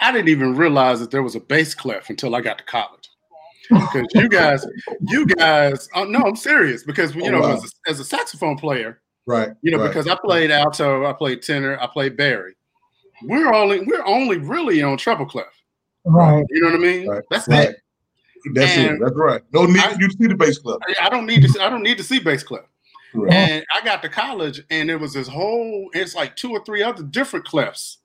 I 0.00 0.10
didn't 0.10 0.28
even 0.30 0.56
realize 0.56 0.98
that 1.00 1.10
there 1.10 1.22
was 1.22 1.34
a 1.34 1.40
bass 1.40 1.74
clef 1.74 2.08
until 2.10 2.34
I 2.34 2.40
got 2.40 2.58
to 2.58 2.64
college. 2.64 3.10
Because 3.68 4.06
you 4.14 4.28
guys, 4.28 4.66
you 5.08 5.26
guys, 5.26 5.88
uh, 5.94 6.04
no, 6.04 6.20
I'm 6.20 6.36
serious. 6.36 6.82
Because 6.82 7.14
you 7.14 7.24
Oh, 7.26 7.30
know, 7.30 7.40
wow. 7.40 7.54
as, 7.54 7.64
a, 7.64 7.90
as 7.90 8.00
a 8.00 8.04
saxophone 8.04 8.56
player, 8.56 9.00
right. 9.26 9.50
you 9.62 9.70
know, 9.70 9.78
right. 9.78 9.88
because 9.88 10.08
I 10.08 10.16
played 10.16 10.50
alto, 10.50 11.06
I 11.06 11.12
played 11.12 11.42
tenor, 11.42 11.78
I 11.80 11.86
played 11.86 12.16
Barry. 12.16 12.54
We're 13.22 13.52
only 13.52 13.80
we're 13.80 14.04
only 14.04 14.38
really 14.38 14.82
on 14.82 14.96
treble 14.98 15.26
clef. 15.26 15.46
Right. 16.04 16.44
You 16.50 16.60
know 16.62 16.68
what 16.70 16.74
I 16.76 16.78
mean? 16.78 17.08
Right, 17.08 17.22
That's 17.30 17.48
right. 17.48 17.68
it. 17.70 17.76
That's 18.54 18.76
it. 18.76 18.98
That's 19.00 19.14
right. 19.14 19.40
No 19.52 19.66
need 19.66 19.78
I- 19.84 19.96
you 19.98 20.08
to 20.08 20.16
see 20.16 20.26
the 20.26 20.34
bass 20.34 20.58
club. 20.58 20.80
I- 20.86 21.06
I 21.06 21.08
don't 21.08 21.26
need 21.26 21.42
to 21.42 21.48
See, 21.48 21.60
I 21.60 21.68
don't 21.70 21.82
need 21.82 21.98
to 21.98 22.04
see 22.04 22.18
bass 22.18 22.42
clef. 22.42 22.64
Right. 23.14 23.32
And 23.32 23.64
I 23.74 23.84
got 23.84 24.02
to 24.02 24.08
college, 24.08 24.62
and 24.70 24.90
it 24.90 24.96
was 24.96 25.12
this 25.12 25.28
whole, 25.28 25.90
it's 25.92 26.14
like 26.14 26.34
two 26.34 26.50
or 26.50 26.64
three 26.64 26.82
other 26.82 27.02
different 27.02 27.44
clefs 27.46 27.98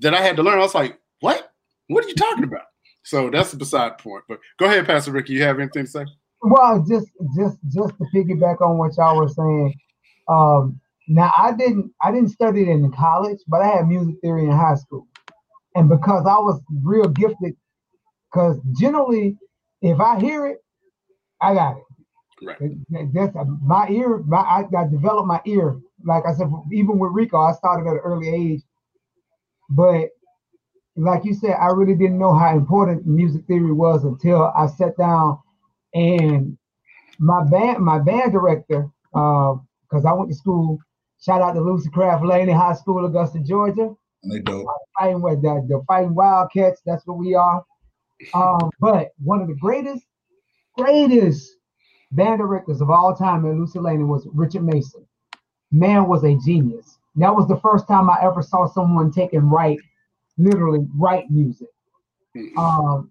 that 0.00 0.12
I 0.12 0.20
had 0.20 0.36
to 0.36 0.42
learn. 0.42 0.58
I 0.58 0.62
was 0.62 0.74
like, 0.74 0.98
what? 1.20 1.52
What 1.86 2.04
are 2.04 2.08
you 2.08 2.14
talking 2.14 2.44
about? 2.44 2.66
So 3.04 3.30
that's 3.30 3.54
beside 3.54 3.92
the 3.98 4.02
point. 4.02 4.24
But 4.28 4.40
go 4.58 4.66
ahead, 4.66 4.86
Pastor 4.86 5.12
Ricky. 5.12 5.32
You 5.34 5.42
have 5.44 5.58
anything 5.58 5.84
to 5.84 5.90
say? 5.90 6.04
Well, 6.42 6.84
just 6.88 7.06
just 7.36 7.58
just 7.72 7.94
to 7.98 8.04
piggyback 8.14 8.60
on 8.60 8.76
what 8.78 8.96
y'all 8.96 9.16
were 9.16 9.28
saying. 9.28 9.74
Um, 10.28 10.80
now 11.08 11.30
I 11.36 11.52
didn't 11.52 11.92
I 12.02 12.10
didn't 12.12 12.30
study 12.30 12.62
it 12.62 12.68
in 12.68 12.90
college, 12.92 13.38
but 13.48 13.62
I 13.62 13.68
had 13.68 13.88
music 13.88 14.16
theory 14.22 14.44
in 14.44 14.50
high 14.50 14.74
school, 14.76 15.06
and 15.74 15.88
because 15.88 16.26
I 16.26 16.38
was 16.38 16.60
real 16.82 17.08
gifted, 17.08 17.54
because 18.30 18.58
generally, 18.78 19.36
if 19.82 20.00
I 20.00 20.18
hear 20.18 20.46
it, 20.46 20.58
I 21.40 21.54
got 21.54 21.76
it. 21.76 21.84
Right. 22.42 22.58
That's 23.12 23.36
my 23.62 23.88
ear. 23.88 24.18
My 24.26 24.38
I, 24.38 24.64
I 24.76 24.88
developed 24.88 25.26
my 25.26 25.40
ear. 25.44 25.78
Like 26.04 26.24
I 26.26 26.32
said, 26.32 26.50
even 26.72 26.98
with 26.98 27.12
Rico, 27.12 27.38
I 27.38 27.52
started 27.52 27.86
at 27.88 27.94
an 27.94 28.00
early 28.02 28.28
age. 28.28 28.62
But 29.68 30.08
like 30.96 31.24
you 31.24 31.34
said, 31.34 31.56
I 31.60 31.66
really 31.66 31.94
didn't 31.94 32.18
know 32.18 32.34
how 32.34 32.56
important 32.56 33.06
music 33.06 33.46
theory 33.46 33.72
was 33.72 34.04
until 34.04 34.52
I 34.56 34.66
sat 34.66 34.96
down 34.96 35.38
and 35.94 36.56
my 37.18 37.44
band, 37.44 37.84
my 37.84 37.98
band 37.98 38.32
director, 38.32 38.88
uh, 39.14 39.54
because 39.82 40.04
I 40.06 40.12
went 40.12 40.30
to 40.30 40.36
school. 40.36 40.78
Shout 41.22 41.42
out 41.42 41.52
to 41.52 41.60
Lucy 41.60 41.90
Craft 41.90 42.24
Laney 42.24 42.52
High 42.52 42.72
School, 42.74 43.04
Augusta, 43.04 43.40
Georgia 43.40 43.94
And 44.22 44.32
they 44.32 44.40
dope. 44.40 44.66
fighting 44.98 45.22
with 45.22 45.42
the, 45.42 45.64
the 45.68 45.82
fighting 45.86 46.14
wildcats. 46.14 46.82
That's 46.84 47.06
what 47.06 47.18
we 47.18 47.34
are. 47.34 47.64
Um, 48.34 48.70
but 48.80 49.12
one 49.22 49.40
of 49.40 49.48
the 49.48 49.54
greatest, 49.54 50.04
greatest 50.76 51.50
band 52.12 52.38
directors 52.38 52.80
of 52.80 52.90
all 52.90 53.14
time 53.14 53.44
in 53.46 53.58
Lucy 53.58 53.78
Lane 53.78 54.08
was 54.08 54.26
Richard 54.32 54.64
Mason. 54.64 55.06
Man 55.72 56.06
was 56.08 56.24
a 56.24 56.36
genius. 56.44 56.98
That 57.16 57.34
was 57.34 57.48
the 57.48 57.60
first 57.60 57.88
time 57.88 58.10
I 58.10 58.18
ever 58.22 58.42
saw 58.42 58.66
someone 58.66 59.10
take 59.10 59.32
and 59.32 59.50
write, 59.50 59.78
literally 60.36 60.86
write 60.96 61.30
music. 61.30 61.68
Um, 62.56 63.10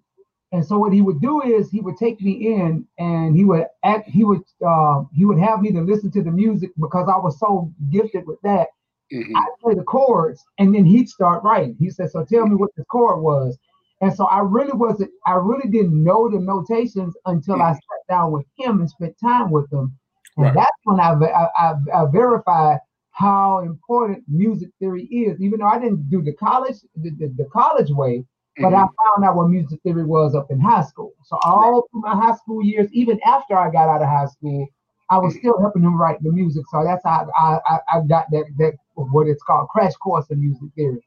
and 0.52 0.66
so 0.66 0.78
what 0.78 0.92
he 0.92 1.00
would 1.00 1.20
do 1.20 1.42
is 1.42 1.70
he 1.70 1.80
would 1.80 1.96
take 1.96 2.20
me 2.20 2.54
in 2.54 2.86
and 2.98 3.36
he 3.36 3.44
would 3.44 3.66
act, 3.84 4.08
he 4.08 4.24
would 4.24 4.42
uh, 4.66 5.04
he 5.14 5.24
would 5.24 5.38
have 5.38 5.60
me 5.60 5.70
to 5.72 5.80
listen 5.80 6.10
to 6.12 6.22
the 6.22 6.30
music 6.30 6.70
because 6.80 7.08
I 7.08 7.18
was 7.18 7.38
so 7.38 7.72
gifted 7.90 8.26
with 8.26 8.40
that. 8.42 8.68
Mhm. 9.12 9.34
I 9.34 9.46
play 9.62 9.74
the 9.74 9.84
chords 9.84 10.44
and 10.58 10.74
then 10.74 10.84
he'd 10.84 11.08
start 11.08 11.42
writing. 11.44 11.76
He 11.78 11.90
said, 11.90 12.10
So 12.10 12.24
tell 12.24 12.46
me 12.46 12.56
what 12.56 12.70
the 12.76 12.84
chord 12.86 13.22
was. 13.22 13.58
And 14.00 14.12
so 14.14 14.26
I 14.26 14.40
really 14.40 14.72
wasn't, 14.72 15.10
I 15.26 15.34
really 15.34 15.68
didn't 15.70 16.02
know 16.02 16.28
the 16.30 16.40
notations 16.40 17.14
until 17.26 17.62
I 17.62 17.72
sat 17.72 18.02
down 18.08 18.32
with 18.32 18.46
him 18.58 18.80
and 18.80 18.90
spent 18.90 19.14
time 19.22 19.50
with 19.50 19.70
him. 19.72 19.96
And 20.38 20.46
Right. 20.46 20.54
that's 20.54 20.76
when 20.84 21.00
I, 21.00 21.12
I, 21.12 21.48
I, 21.58 21.74
I 21.94 22.06
verified 22.10 22.78
how 23.12 23.58
important 23.60 24.24
music 24.28 24.70
theory 24.78 25.04
is, 25.04 25.40
even 25.40 25.60
though 25.60 25.66
I 25.66 25.78
didn't 25.78 26.08
do 26.08 26.22
the 26.22 26.32
college, 26.32 26.76
the, 26.96 27.10
the, 27.10 27.28
the 27.36 27.44
college 27.52 27.90
way, 27.90 28.24
but 28.60 28.72
I 28.74 28.82
Mhm. 28.82 28.88
found 29.02 29.24
out 29.24 29.36
what 29.36 29.48
music 29.48 29.80
theory 29.82 30.04
was 30.04 30.34
up 30.34 30.50
in 30.50 30.60
high 30.60 30.82
school. 30.82 31.12
So 31.24 31.36
all 31.44 31.86
through 31.90 32.00
my 32.02 32.14
high 32.14 32.34
school 32.36 32.64
years, 32.64 32.88
even 32.92 33.20
after 33.26 33.56
I 33.56 33.70
got 33.70 33.88
out 33.88 34.02
of 34.02 34.08
high 34.08 34.26
school, 34.26 34.66
I 35.10 35.18
was 35.18 35.34
still 35.34 35.58
helping 35.60 35.82
him 35.82 36.00
write 36.00 36.22
the 36.22 36.30
music. 36.30 36.64
So 36.70 36.84
that's 36.84 37.02
how 37.04 37.28
I, 37.36 37.58
I, 37.68 37.78
I 37.98 38.00
got 38.06 38.26
that 38.30 38.44
that 38.58 38.74
what 38.94 39.26
it's 39.26 39.42
called 39.42 39.68
crash 39.68 39.94
course 39.94 40.26
in 40.30 40.40
music 40.40 40.68
theory. 40.76 41.02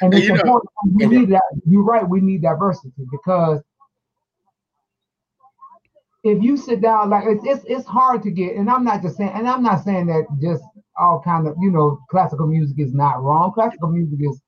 And 0.00 0.12
And 0.12 0.14
it's 0.14 0.26
you 0.28 0.34
know- 0.34 0.40
important. 0.40 0.70
We 0.92 1.06
need 1.06 1.28
that. 1.30 1.42
You're 1.66 1.82
right. 1.82 2.08
We 2.08 2.20
need 2.20 2.42
diversity 2.42 3.04
because 3.10 3.60
if 6.22 6.42
you 6.42 6.56
sit 6.56 6.80
down, 6.80 7.10
like 7.10 7.24
it's, 7.26 7.44
it's 7.44 7.64
it's 7.68 7.86
hard 7.86 8.22
to 8.22 8.30
get. 8.30 8.56
And 8.56 8.70
I'm 8.70 8.84
not 8.84 9.02
just 9.02 9.16
saying. 9.16 9.32
And 9.34 9.46
I'm 9.48 9.62
not 9.62 9.84
saying 9.84 10.06
that 10.06 10.24
just 10.40 10.62
all 10.98 11.20
kind 11.22 11.46
of 11.46 11.54
you 11.60 11.70
know 11.70 11.98
classical 12.10 12.46
music 12.46 12.78
is 12.78 12.94
not 12.94 13.22
wrong. 13.22 13.52
Classical 13.52 13.88
music 13.88 14.18
is 14.22 14.40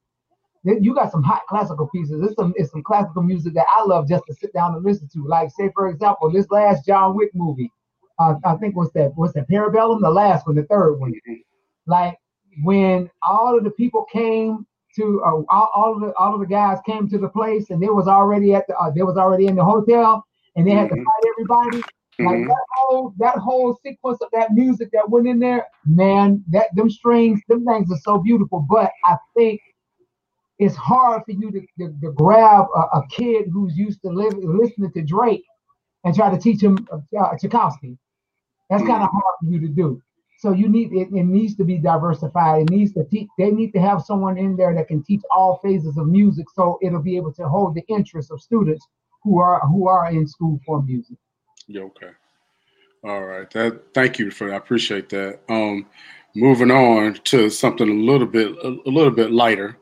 you 0.64 0.94
got 0.94 1.12
some 1.12 1.22
hot 1.22 1.42
classical 1.48 1.88
pieces. 1.88 2.20
It's 2.24 2.34
some 2.34 2.54
it's 2.56 2.70
some 2.72 2.82
classical 2.82 3.22
music 3.22 3.54
that 3.54 3.66
I 3.74 3.84
love 3.84 4.08
just 4.08 4.24
to 4.28 4.34
sit 4.34 4.52
down 4.54 4.74
and 4.74 4.84
listen 4.84 5.08
to. 5.12 5.24
Like 5.26 5.50
say 5.50 5.70
for 5.74 5.88
example, 5.88 6.30
this 6.30 6.50
last 6.50 6.86
John 6.86 7.14
Wick 7.14 7.30
movie. 7.34 7.70
Uh, 8.18 8.34
I 8.44 8.56
think 8.56 8.76
what's 8.76 8.92
that? 8.94 9.12
What's 9.16 9.34
that? 9.34 9.48
Parabellum, 9.50 10.00
the 10.00 10.10
last 10.10 10.46
one, 10.46 10.56
the 10.56 10.64
third 10.64 10.94
one. 11.00 11.14
Like 11.86 12.18
when 12.64 13.10
all 13.22 13.56
of 13.58 13.64
the 13.64 13.70
people 13.70 14.04
came 14.12 14.66
to 14.96 15.22
uh, 15.24 15.42
all, 15.50 15.70
all 15.74 15.94
of 15.94 16.00
the 16.00 16.14
all 16.18 16.34
of 16.34 16.40
the 16.40 16.46
guys 16.46 16.78
came 16.86 17.08
to 17.10 17.18
the 17.18 17.28
place 17.28 17.70
and 17.70 17.82
they 17.82 17.88
was 17.88 18.08
already 18.08 18.54
at 18.54 18.66
the 18.68 18.76
uh, 18.78 18.90
they 18.90 19.02
was 19.02 19.16
already 19.18 19.46
in 19.48 19.56
the 19.56 19.64
hotel 19.64 20.24
and 20.56 20.66
they 20.66 20.72
had 20.72 20.88
to 20.90 20.96
Mhm. 20.96 21.04
fight 21.04 21.30
everybody. 21.30 21.82
Like 22.20 22.38
Mhm. 22.38 22.46
that 22.46 22.66
whole 22.76 23.14
that 23.18 23.38
whole 23.38 23.78
sequence 23.84 24.20
of 24.22 24.28
that 24.32 24.52
music 24.54 24.90
that 24.92 25.08
went 25.10 25.28
in 25.28 25.38
there, 25.40 25.66
man, 25.86 26.44
that 26.50 26.74
them 26.74 26.90
strings, 26.90 27.40
them 27.48 27.64
things 27.66 27.92
are 27.92 27.98
so 27.98 28.18
beautiful. 28.18 28.60
But 28.68 28.90
I 29.04 29.16
think 29.36 29.60
it's 30.58 30.76
hard 30.76 31.22
for 31.26 31.32
you 31.32 31.50
to, 31.52 31.60
to, 31.78 31.94
to 32.02 32.12
grab 32.12 32.66
a, 32.74 32.80
a 32.98 33.06
kid 33.10 33.46
who's 33.52 33.76
used 33.76 34.02
to 34.02 34.10
live, 34.10 34.34
listening 34.38 34.92
to 34.92 35.02
Drake 35.02 35.44
and 36.04 36.14
try 36.14 36.30
to 36.30 36.38
teach 36.38 36.62
him 36.62 36.86
uh, 36.92 37.36
Tchaikovsky. 37.38 37.98
That's 38.70 38.82
kind 38.82 39.02
of 39.02 39.10
hard 39.10 39.34
for 39.40 39.50
you 39.50 39.60
to 39.60 39.68
do. 39.68 40.02
So 40.38 40.52
you 40.52 40.68
need 40.68 40.92
it, 40.92 41.08
it 41.12 41.24
needs 41.24 41.56
to 41.56 41.64
be 41.64 41.78
diversified. 41.78 42.62
It 42.62 42.70
needs 42.70 42.92
to 42.92 43.04
teach. 43.04 43.28
They 43.38 43.50
need 43.50 43.72
to 43.72 43.80
have 43.80 44.02
someone 44.02 44.36
in 44.36 44.56
there 44.56 44.74
that 44.74 44.88
can 44.88 45.02
teach 45.02 45.22
all 45.34 45.60
phases 45.62 45.96
of 45.96 46.08
music, 46.08 46.46
so 46.54 46.78
it'll 46.82 47.02
be 47.02 47.16
able 47.16 47.32
to 47.34 47.48
hold 47.48 47.74
the 47.74 47.84
interest 47.88 48.30
of 48.30 48.42
students 48.42 48.86
who 49.22 49.38
are 49.40 49.60
who 49.66 49.88
are 49.88 50.10
in 50.10 50.26
school 50.26 50.60
for 50.66 50.82
music. 50.82 51.16
Yeah, 51.66 51.82
okay. 51.82 52.10
All 53.02 53.24
right. 53.24 53.50
That 53.50 53.82
thank 53.94 54.18
you 54.18 54.30
for 54.30 54.48
that. 54.48 54.54
I 54.54 54.56
appreciate 54.58 55.08
that. 55.10 55.40
Um 55.48 55.86
moving 56.34 56.70
on 56.70 57.14
to 57.24 57.48
something 57.48 57.88
a 57.88 57.92
little 57.92 58.26
bit 58.26 58.52
a, 58.62 58.76
a 58.86 58.90
little 58.90 59.10
bit 59.10 59.32
lighter 59.32 59.78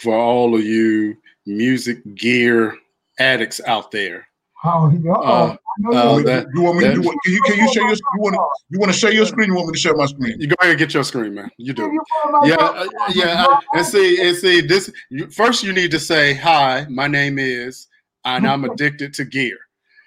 for 0.00 0.16
all 0.16 0.54
of 0.54 0.64
you 0.64 1.16
music 1.46 2.02
gear 2.16 2.76
addicts 3.18 3.60
out 3.66 3.90
there. 3.92 4.26
Oh. 4.64 4.86
Uh, 4.86 5.56
uh, 5.92 6.16
you- 6.18 6.24
that- 6.24 6.46
you 6.54 6.62
want 6.62 6.78
me 6.78 6.84
to 6.84 6.94
do 6.94 7.00
that- 7.00 7.06
what? 7.06 7.16
Can 7.24 7.32
you, 7.32 7.40
can 7.46 7.56
you 7.58 7.72
share 7.72 7.82
your? 7.82 7.92
You 7.94 8.20
want 8.20 8.34
to? 8.34 8.42
You 8.70 8.78
want 8.78 8.92
to 8.92 8.98
share 8.98 9.12
your 9.12 9.26
screen? 9.26 9.48
You 9.48 9.54
want 9.54 9.68
me 9.68 9.72
to 9.72 9.78
share 9.78 9.94
my 9.94 10.06
screen? 10.06 10.40
You 10.40 10.46
go 10.48 10.54
ahead 10.60 10.70
and 10.72 10.78
get 10.78 10.94
your 10.94 11.04
screen, 11.04 11.34
man. 11.34 11.50
You 11.56 11.72
do. 11.72 11.82
You 11.82 12.02
put 12.22 12.30
my 12.32 12.46
Yeah, 12.48 12.54
uh, 12.56 12.86
yeah, 13.14 13.46
and 13.74 13.86
see, 13.86 14.20
and 14.20 14.36
see, 14.36 14.60
this 14.60 14.90
you, 15.10 15.28
first 15.30 15.62
you 15.62 15.72
need 15.72 15.90
to 15.92 15.98
say 16.00 16.34
hi. 16.34 16.86
My 16.90 17.06
name 17.08 17.38
is, 17.38 17.88
and 18.24 18.46
I'm 18.46 18.64
addicted 18.64 19.14
to 19.14 19.24
gear. 19.24 19.56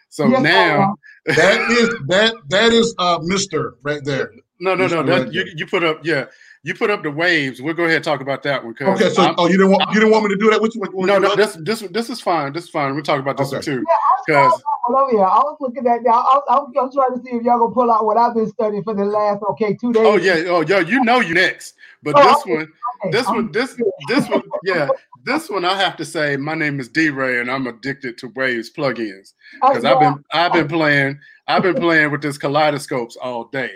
So 0.09 0.27
Yes, 0.27 0.41
now, 0.43 0.95
That 1.25 1.71
is 1.71 1.89
that 2.07 2.35
that 2.49 2.71
is 2.71 2.93
uh 2.99 3.19
Mister 3.23 3.75
right 3.81 4.03
there. 4.05 4.31
No, 4.59 4.75
no, 4.75 4.87
no. 4.87 5.03
Mr. 5.03 5.05
That, 5.07 5.19
Right 5.23 5.33
you, 5.33 5.43
there. 5.43 5.53
you 5.57 5.65
put 5.67 5.83
up, 5.83 6.05
yeah, 6.05 6.25
you 6.65 6.73
put 6.73 6.89
up 6.89 7.03
the 7.03 7.11
waves. 7.11 7.61
We'll 7.61 7.75
go 7.75 7.83
ahead 7.83 7.97
and 7.97 8.03
talk 8.03 8.21
about 8.21 8.41
that 8.41 8.65
one. 8.65 8.73
'cause 8.73 8.99
Okay, 8.99 9.09
so 9.13 9.21
I'm- 9.21 9.35
oh 9.37 9.45
you 9.45 9.55
didn't 9.55 9.71
want 9.71 9.83
you 9.93 9.99
didn't 9.99 10.11
want 10.11 10.23
me 10.25 10.31
to 10.31 10.35
do 10.35 10.49
that 10.49 10.59
with 10.59 10.73
you? 10.73 10.81
What- 10.81 10.93
what- 10.95 11.05
no, 11.05 11.19
no, 11.19 11.35
this 11.35 11.53
this 11.61 11.81
this 11.91 12.09
is 12.09 12.19
fine. 12.19 12.53
This 12.53 12.63
is 12.65 12.69
fine. 12.71 12.95
We'll 12.95 13.03
talk 13.03 13.19
about 13.19 13.37
this 13.37 13.51
one 13.51 13.59
Okay. 13.59 13.65
too. 13.65 13.83
Yeah, 14.27 14.37
I 14.41 14.47
was, 14.47 14.53
Because 14.57 14.63
well, 14.89 15.01
over 15.03 15.11
here. 15.11 15.19
I 15.23 15.37
was 15.39 15.57
looking 15.59 15.85
at 15.87 16.01
now. 16.03 16.11
I 16.13 16.15
was, 16.37 16.43
I 16.49 16.55
was, 16.55 16.73
I'm 16.81 16.91
trying 16.91 17.17
to 17.19 17.23
see 17.23 17.35
if 17.37 17.43
y'all 17.43 17.59
gonna 17.59 17.71
pull 17.73 17.91
out 17.91 18.03
what 18.05 18.17
I've 18.17 18.33
been 18.33 18.49
studying 18.49 18.83
for 18.83 18.95
the 18.95 19.05
last 19.05 19.43
okay 19.51 19.75
two 19.79 19.93
days. 19.93 20.03
oh 20.05 20.17
yeah, 20.17 20.43
oh 20.49 20.61
yeah, 20.61 20.79
you 20.79 21.03
know 21.03 21.19
you 21.19 21.35
next. 21.35 21.75
But 22.01 22.15
Oh, 22.17 22.23
this 22.23 22.37
okay. 22.41 22.55
one, 22.55 22.67
this 23.11 23.27
I'm 23.27 23.35
one, 23.35 23.51
this 23.51 23.77
this 24.07 24.27
one, 24.27 24.41
yeah, 24.63 24.89
this 25.23 25.49
one. 25.51 25.65
I 25.65 25.75
have 25.75 25.95
to 25.97 26.05
say, 26.05 26.35
my 26.35 26.55
name 26.55 26.79
is 26.79 26.87
D 26.89 27.09
Ray, 27.11 27.39
and 27.41 27.49
I'm 27.51 27.67
addicted 27.67 28.17
to 28.19 28.29
Waves 28.35 28.71
plugins 28.71 29.33
oh, 29.61 29.67
I- 29.67 29.69
because 29.69 29.85
I've 29.85 29.99
been 29.99 30.23
I've 30.33 30.53
been 30.53 30.67
playing 30.67 31.19
I've 31.47 31.61
been 31.61 31.75
playing 31.75 32.09
with 32.11 32.23
this 32.23 32.39
kaleidoscopes 32.39 33.15
all 33.17 33.43
day. 33.45 33.71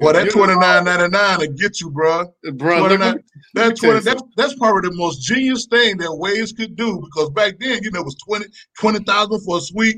Well, 0.00 0.12
that 0.12 0.26
You- 0.26 0.32
twenty 0.32 0.56
nine 0.56 0.84
ninety 0.84 1.08
nine 1.08 1.38
to 1.40 1.46
get 1.48 1.80
you, 1.80 1.90
bro. 1.90 2.24
bro. 2.54 2.78
Look, 2.80 2.88
29 2.98 3.02
at- 3.02 3.14
That 3.14 3.14
me 3.14 3.22
tell 3.54 3.68
you 3.68 3.74
twenty 3.76 4.00
that's 4.00 4.22
that's 4.36 4.54
probably 4.56 4.88
the 4.90 4.96
most 4.96 5.22
genius 5.22 5.66
thing 5.70 5.98
that 5.98 6.12
Waves 6.14 6.52
could 6.52 6.74
do 6.76 7.00
because 7.00 7.30
back 7.30 7.54
then, 7.60 7.80
you 7.82 7.90
know, 7.92 8.00
it 8.00 8.04
was 8.04 8.16
20 8.26 8.46
20,000 8.80 9.40
for 9.44 9.58
a 9.58 9.60
suite, 9.60 9.96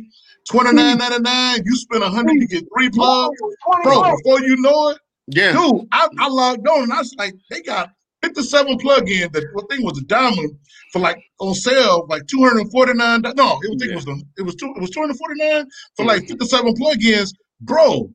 twenty 0.48 0.72
nine 0.72 0.98
ninety 0.98 1.20
nine. 1.20 1.62
You 1.64 1.76
spend 1.76 2.02
a 2.02 2.10
hundred, 2.10 2.34
you 2.34 2.46
get 2.48 2.64
three 2.76 2.90
plugs, 2.90 3.36
bro. 3.82 4.16
Before 4.16 4.40
you 4.42 4.56
know 4.60 4.90
it, 4.90 4.98
yeah, 5.28 5.52
dude, 5.52 5.86
I, 5.92 6.08
I 6.18 6.28
logged 6.28 6.68
on 6.68 6.84
and 6.84 6.92
I 6.92 6.98
was 6.98 7.14
like, 7.18 7.34
they 7.50 7.62
got 7.62 7.90
57 8.22 8.78
plugins. 8.78 9.32
That 9.32 9.44
what 9.54 9.68
thing 9.70 9.82
was 9.82 9.98
a 9.98 10.04
diamond 10.04 10.58
for 10.92 10.98
like 10.98 11.18
on 11.40 11.54
sale, 11.54 12.06
like 12.10 12.26
249. 12.26 13.22
No, 13.22 13.30
it 13.30 13.34
was, 13.36 13.60
I 13.62 13.78
think 13.78 13.92
it 13.92 13.94
was 13.94 14.04
the- 14.04 14.22
it 14.36 14.42
was 14.42 14.54
two, 14.56 14.72
it 14.76 14.80
was 14.80 14.90
249 14.90 15.66
for 15.96 16.04
like 16.04 16.22
Mhm. 16.24 16.28
57 16.28 16.74
plugins, 16.74 17.30
bro. 17.62 18.10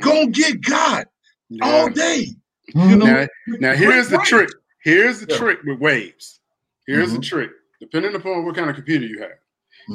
Go 0.00 0.26
get 0.26 0.60
God 0.60 1.06
yeah. 1.48 1.64
all 1.64 1.88
day. 1.90 2.26
Mhm. 2.74 2.90
You 2.90 2.96
know, 2.96 3.06
Now, 3.06 3.26
now 3.60 3.74
here's 3.74 4.08
the 4.08 4.18
Right. 4.18 4.26
trick. 4.26 4.50
Here's 4.82 5.20
the 5.20 5.26
Yeah. 5.30 5.36
trick 5.38 5.62
with 5.64 5.78
waves. 5.78 6.40
Here's 6.86 7.12
the 7.12 7.18
Mhm. 7.18 7.22
trick. 7.28 7.50
Depending 7.80 8.14
upon 8.14 8.44
what 8.44 8.54
kind 8.56 8.68
of 8.70 8.76
computer 8.76 9.06
you 9.06 9.20
have. 9.20 9.38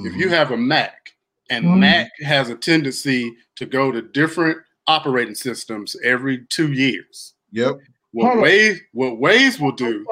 If 0.06 0.14
Mhm. 0.14 0.20
you 0.20 0.30
have 0.30 0.52
a 0.52 0.58
Mac, 0.58 1.14
and 1.50 1.66
Mhm. 1.66 1.80
Mac 1.80 2.12
has 2.22 2.50
a 2.50 2.56
tendency 2.56 3.36
to 3.56 3.66
go 3.66 3.92
to 3.92 4.02
different 4.02 4.60
operating 4.88 5.36
systems 5.36 5.96
every 6.04 6.46
two 6.50 6.72
years. 6.74 7.34
yep, 7.52 7.76
What 8.12 8.30
Can 8.30 8.40
it- 8.40 8.42
Waves, 8.42 8.80
what 8.94 9.20
Waves 9.20 9.60
will 9.60 9.72
do, 9.72 10.06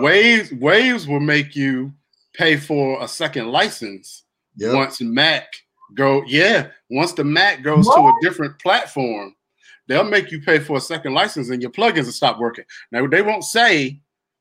Waves, 0.00 0.52
Waves 0.52 1.06
will 1.06 1.20
make 1.20 1.54
you 1.56 1.92
pay 2.34 2.56
for 2.56 3.02
a 3.02 3.08
second 3.08 3.48
license 3.48 4.24
yep. 4.56 4.74
once 4.74 5.00
Mac 5.00 5.46
go. 5.94 6.22
Yeah, 6.26 6.70
once 6.90 7.12
the 7.12 7.24
Mac 7.24 7.62
goes 7.62 7.86
to 7.86 7.92
a 7.92 8.14
different 8.20 8.58
platform, 8.58 9.34
they'll 9.90 10.04
make 10.04 10.30
you 10.30 10.40
pay 10.40 10.60
for 10.60 10.76
a 10.76 10.80
second 10.80 11.12
license, 11.14 11.50
and 11.50 11.60
your 11.60 11.72
plugins 11.72 12.04
will 12.04 12.12
stop 12.12 12.38
working. 12.38 12.64
Now 12.92 13.06
they 13.08 13.22
won't 13.22 13.42
say, 13.44 14.00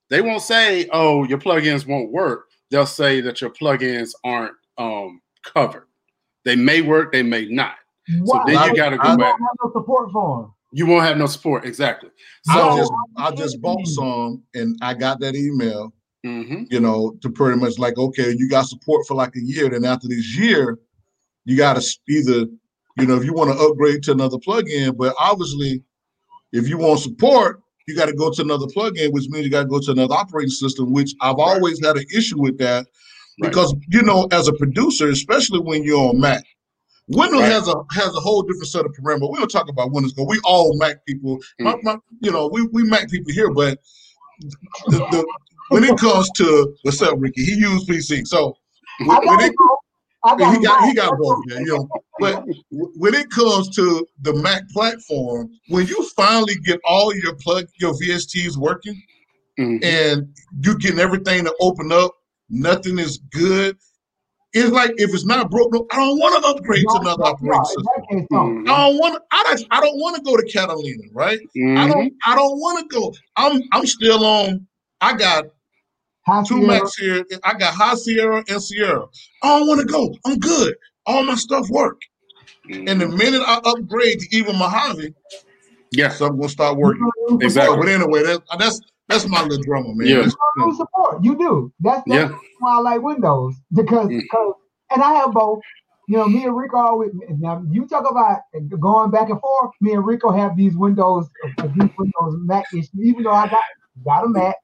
they 0.09 0.21
won't 0.21 0.43
say, 0.43 0.87
oh, 0.93 1.23
your 1.25 1.39
plugins 1.39 1.87
won't 1.87 2.11
work. 2.11 2.45
They'll 2.69 2.85
say 2.85 3.19
that 3.21 3.41
your 3.41 3.49
plugins 3.49 4.11
aren't 4.23 4.53
um, 4.77 5.21
covered. 5.43 5.87
They 6.45 6.55
may 6.55 6.81
work, 6.81 7.11
they 7.11 7.23
may 7.23 7.47
not. 7.49 7.75
Wow. 8.19 8.43
then 8.45 8.55
you 8.69 8.75
gotta 8.75 8.97
go 8.97 9.03
I 9.03 9.07
don't 9.07 9.17
back. 9.19 9.31
have 9.39 9.57
no 9.63 9.71
support 9.73 10.11
for 10.11 10.43
him. 10.43 10.53
You 10.71 10.85
won't 10.85 11.03
have 11.05 11.17
no 11.17 11.25
support. 11.25 11.65
Exactly. 11.65 12.09
I 12.47 12.53
So, 12.55 12.77
just 12.77 12.91
I 13.17 13.31
just 13.31 13.61
bought 13.61 13.85
some 13.87 14.43
and 14.53 14.77
I 14.81 14.93
got 14.93 15.19
that 15.21 15.35
email, 15.35 15.91
mhm. 16.25 16.71
you 16.71 16.79
know, 16.79 17.17
to 17.21 17.29
pretty 17.29 17.59
much 17.59 17.79
like, 17.79 17.97
okay, 17.97 18.35
you 18.37 18.47
got 18.49 18.67
support 18.67 19.05
for 19.07 19.15
like 19.15 19.35
a 19.35 19.41
year. 19.41 19.67
Then 19.69 19.83
after 19.85 20.07
this 20.07 20.35
year, 20.37 20.77
you 21.45 21.57
got 21.57 21.79
to 21.81 21.97
either, 22.07 22.45
you 22.99 23.07
know, 23.07 23.15
if 23.15 23.23
you 23.23 23.33
want 23.33 23.51
to 23.51 23.57
upgrade 23.65 24.03
to 24.03 24.11
another 24.11 24.37
plugin, 24.37 24.95
but 24.97 25.15
obviously, 25.19 25.83
if 26.51 26.67
you 26.67 26.77
want 26.77 26.99
support, 26.99 27.61
you 27.87 27.95
got 27.95 28.05
to 28.05 28.13
go 28.13 28.29
to 28.31 28.41
another 28.41 28.67
plugin, 28.67 29.11
which 29.11 29.27
means 29.29 29.45
you 29.45 29.51
got 29.51 29.63
to 29.63 29.67
go 29.67 29.79
to 29.79 29.91
another 29.91 30.13
operating 30.13 30.49
system. 30.49 30.91
Which 30.91 31.13
I've 31.21 31.35
Right. 31.37 31.55
always 31.55 31.83
had 31.83 31.97
an 31.97 32.05
issue 32.15 32.39
with 32.39 32.57
that 32.59 32.85
Right. 33.41 33.51
because 33.51 33.73
you 33.89 34.01
know, 34.03 34.27
as 34.31 34.47
a 34.47 34.53
producer, 34.53 35.09
especially 35.09 35.59
when 35.59 35.83
you're 35.83 36.09
on 36.09 36.19
Mac. 36.19 36.43
Windows 37.11 37.39
Right. 37.41 37.51
has 37.51 37.67
a 37.67 37.73
has 37.91 38.15
a 38.15 38.19
whole 38.19 38.43
different 38.43 38.67
set 38.67 38.85
of 38.85 38.91
parameters. 38.91 39.31
We 39.31 39.39
don't 39.39 39.49
talk 39.49 39.67
about 39.67 39.91
Windows 39.91 40.13
because 40.13 40.27
we 40.29 40.39
all 40.43 40.77
Mac 40.77 41.03
people. 41.07 41.39
Mm. 41.59 41.81
my, 41.83 41.97
you 42.21 42.31
know, 42.31 42.47
we, 42.47 42.67
we 42.71 42.83
Mac 42.83 43.09
people 43.09 43.33
here, 43.33 43.51
but 43.51 43.79
the, 44.89 44.97
the, 44.97 45.25
when 45.69 45.83
it 45.83 45.97
comes 45.97 46.29
to 46.37 46.75
what's 46.83 47.01
up, 47.01 47.15
Ricky, 47.17 47.43
he 47.43 47.55
used 47.55 47.87
PC. 47.89 48.27
So 48.27 48.55
when, 48.99 49.17
when 49.25 49.39
it, 49.39 49.45
it, 49.47 49.55
bro. 49.55 49.67
I 50.23 50.35
got 50.35 50.55
he 50.55 50.63
got 50.63 50.83
he 50.83 50.93
got 50.93 51.17
both, 51.17 51.45
man. 51.45 51.65
You 51.65 51.77
know, 51.77 51.89
but 52.19 52.43
when 52.71 53.13
it 53.13 53.29
comes 53.29 53.69
to 53.75 54.05
the 54.21 54.33
Mac 54.33 54.67
platform, 54.69 55.49
when 55.69 55.87
you 55.87 56.07
finally 56.15 56.55
get 56.55 56.79
all 56.87 57.15
your 57.15 57.35
plug 57.35 57.67
your 57.79 57.93
VSTs 57.93 58.57
working 58.57 59.01
Mhm. 59.59 59.83
and 59.83 60.35
you're 60.61 60.75
getting 60.75 60.99
everything 60.99 61.45
to 61.45 61.55
open 61.61 61.91
up, 61.91 62.11
nothing 62.49 62.99
is 62.99 63.17
good. 63.31 63.77
It's 64.51 64.71
like 64.71 64.91
if 64.97 65.13
it's 65.13 65.25
not 65.25 65.51
broke, 65.51 65.71
no, 65.71 65.85
I 65.91 65.97
don't 65.97 66.17
want 66.19 66.43
to 66.43 66.49
upgrade 66.49 66.81
to 66.89 66.97
another 67.01 67.23
Yeah, 67.23 67.29
operating 67.29 67.59
in 67.59 67.65
system. 67.65 67.83
that 67.83 68.07
case, 68.09 68.27
no. 68.31 68.39
Mhm. 68.39 68.67
I 68.69 68.77
don't 68.89 68.97
want. 68.97 69.23
I 69.31 69.43
don't. 69.43 69.67
I 69.71 69.79
don't 69.81 69.97
want 69.99 70.15
to 70.17 70.21
go 70.23 70.35
to 70.35 70.43
Catalina, 70.51 71.03
right? 71.13 71.39
I 71.39 71.45
Mhm. 71.55 71.87
don't. 71.87 72.13
I 72.25 72.35
don't 72.35 72.57
want 72.59 72.79
to 72.89 72.95
go. 72.95 73.13
I'm. 73.37 73.61
I'm 73.71 73.85
still 73.85 74.25
on. 74.25 74.67
I 75.01 75.13
got 75.13 75.45
High 76.29 76.43
two 76.43 76.55
Sierra, 76.55 76.67
Macs 76.67 76.95
here. 76.95 77.25
I 77.43 77.53
got 77.53 77.73
High 77.73 77.95
Sierra 77.95 78.43
and 78.47 78.61
Sierra. 78.61 79.05
I 79.43 79.59
don't 79.59 79.67
want 79.67 79.81
to 79.81 79.85
go. 79.87 80.13
I'm 80.25 80.37
good. 80.37 80.75
All 81.05 81.23
my 81.23 81.35
stuff 81.35 81.67
work. 81.69 81.99
And 82.69 83.01
the 83.01 83.05
Mhm. 83.05 83.17
minute 83.17 83.41
I 83.45 83.59
upgrade 83.63 84.19
to 84.19 84.35
even 84.35 84.57
Mojave, 84.57 85.13
yeah, 85.91 86.09
something 86.09 86.37
will 86.37 86.49
start 86.49 86.77
working. 86.77 87.09
Exactly. 87.41 87.77
But 87.77 87.87
anyway, 87.89 88.23
that, 88.23 88.41
that's 88.59 88.79
that's 89.07 89.27
my 89.27 89.41
little 89.43 89.63
drummer, 89.63 89.95
man. 89.95 90.07
Yeah. 90.07 90.25
You 90.25 90.31
do 90.69 90.75
support. 90.75 91.23
You 91.23 91.35
do. 91.35 91.73
That's, 91.79 92.03
that's 92.05 92.31
Yeah. 92.31 92.37
why 92.59 92.75
I 92.75 92.79
like 92.79 93.01
Windows 93.01 93.55
because, 93.73 94.07
Mm. 94.07 94.21
because 94.21 94.53
and 94.91 95.01
I 95.01 95.13
have 95.13 95.31
both. 95.33 95.61
You 96.07 96.17
know, 96.17 96.27
me 96.27 96.43
and 96.45 96.55
Rico 96.57 96.77
always. 96.77 97.11
Now 97.37 97.63
you 97.69 97.85
talk 97.87 98.09
about 98.09 98.39
going 98.79 99.11
back 99.11 99.29
and 99.29 99.39
forth. 99.39 99.71
Me 99.79 99.93
and 99.93 100.03
Rico 100.05 100.31
have 100.31 100.57
these 100.57 100.75
Windows, 100.75 101.27
these 101.75 101.89
Windows 101.97 102.35
Mac 102.45 102.65
issues. 102.73 102.89
Even 102.99 103.23
though 103.23 103.31
I 103.31 103.47
got 103.47 103.61
got 104.03 104.25
a 104.25 104.29
Mac, 104.29 104.55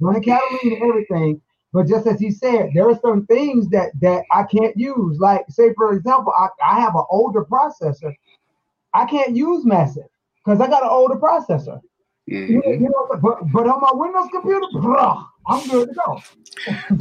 running 0.00 0.22
Catalina 0.22 0.58
and 0.62 0.82
everything. 0.82 1.40
But 1.72 1.86
just 1.86 2.06
as 2.06 2.18
he 2.18 2.30
said, 2.30 2.70
there 2.74 2.88
are 2.88 2.98
some 3.00 3.26
things 3.26 3.68
that 3.70 3.90
that 4.00 4.24
I 4.32 4.42
can't 4.42 4.76
use. 4.76 5.18
Like, 5.20 5.44
say 5.48 5.72
for 5.74 5.92
example, 5.92 6.32
I, 6.36 6.48
I 6.64 6.80
have 6.80 6.94
an 6.96 7.04
older 7.10 7.44
processor. 7.44 8.12
I 8.92 9.04
can't 9.04 9.36
use 9.36 9.64
Massive 9.64 10.08
because 10.44 10.60
I 10.60 10.66
got 10.66 10.82
an 10.82 10.88
older 10.90 11.14
processor. 11.16 11.80
You, 12.26 12.62
Mhm. 12.62 12.80
you 12.80 12.88
know, 12.88 13.06
but, 13.20 13.38
but 13.52 13.68
on 13.68 13.80
my 13.80 13.90
Windows 13.94 14.28
computer, 14.32 14.66
bruh, 14.74 15.24
I'm 15.46 15.68
good 15.68 15.88
to 15.88 15.94
go. 15.94 16.20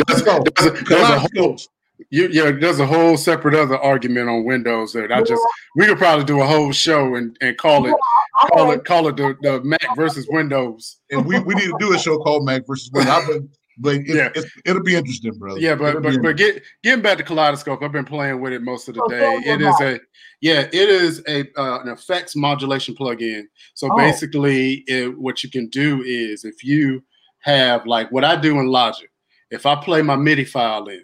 There's, 0.07 0.21
go. 0.23 0.43
there's 0.55 0.67
a, 0.67 0.83
there's 0.85 1.09
a 1.09 1.19
whole, 1.19 1.29
Kaleidoscopes. 1.29 1.69
You, 2.09 2.27
yeah, 2.31 2.51
there's 2.51 2.79
a 2.79 2.85
whole 2.85 3.17
separate 3.17 3.55
other 3.55 3.77
argument 3.77 4.29
on 4.29 4.43
Windows 4.45 4.93
that 4.93 5.11
I 5.11 5.21
just 5.21 5.41
we 5.75 5.85
could 5.85 5.97
probably 5.97 6.25
do 6.25 6.41
a 6.41 6.45
whole 6.45 6.71
show 6.71 7.15
and, 7.15 7.37
and 7.41 7.57
call 7.57 7.85
it 7.85 7.95
I 8.41 8.47
call 8.49 8.67
like- 8.67 8.79
it 8.79 8.85
call 8.85 9.07
it 9.07 9.17
the, 9.17 9.35
the 9.41 9.61
Mac 9.63 9.81
versus 9.95 10.27
Windows. 10.29 10.97
and 11.11 11.25
we, 11.25 11.39
we 11.39 11.55
need 11.55 11.65
to 11.67 11.77
do 11.79 11.93
a 11.93 11.99
show 11.99 12.17
called 12.19 12.45
Mac 12.45 12.65
versus 12.67 12.89
Windows. 12.93 13.13
I've 13.13 13.27
been, 13.27 13.49
but 13.81 13.95
it, 13.95 14.07
Yeah. 14.07 14.29
it's, 14.35 14.49
it'll 14.65 14.83
be 14.83 14.95
interesting, 14.95 15.33
brother. 15.37 15.59
Yeah, 15.59 15.75
but 15.75 15.89
It'll 15.89 16.01
but 16.01 16.21
but 16.21 16.37
get 16.37 16.63
getting 16.83 17.01
back 17.01 17.17
to 17.17 17.23
Kaleidoscope, 17.23 17.81
I've 17.83 17.91
been 17.91 18.05
playing 18.05 18.39
with 18.41 18.53
it 18.53 18.61
most 18.61 18.87
of 18.89 18.95
the 18.95 19.01
Oh, 19.03 19.09
day. 19.09 19.19
tell 19.19 19.53
It 19.53 19.61
is 19.61 19.81
a 19.81 19.99
yeah, 20.41 20.61
it 20.71 20.73
is 20.89 21.21
a 21.27 21.41
uh, 21.59 21.81
an 21.81 21.89
effects 21.89 22.35
modulation 22.35 22.95
plugin. 22.95 23.43
So 23.73 23.89
Oh. 23.91 23.97
basically, 23.97 24.83
it, 24.87 25.17
what 25.19 25.43
you 25.43 25.49
can 25.49 25.67
do 25.67 26.01
is 26.03 26.45
if 26.45 26.63
you 26.63 27.03
have 27.41 27.85
like 27.85 28.11
what 28.11 28.23
I 28.23 28.35
do 28.35 28.59
in 28.59 28.67
Logic, 28.67 29.09
if 29.51 29.65
I 29.65 29.75
play 29.75 30.01
my 30.01 30.15
MIDI 30.15 30.45
file 30.45 30.85
in 30.87 31.01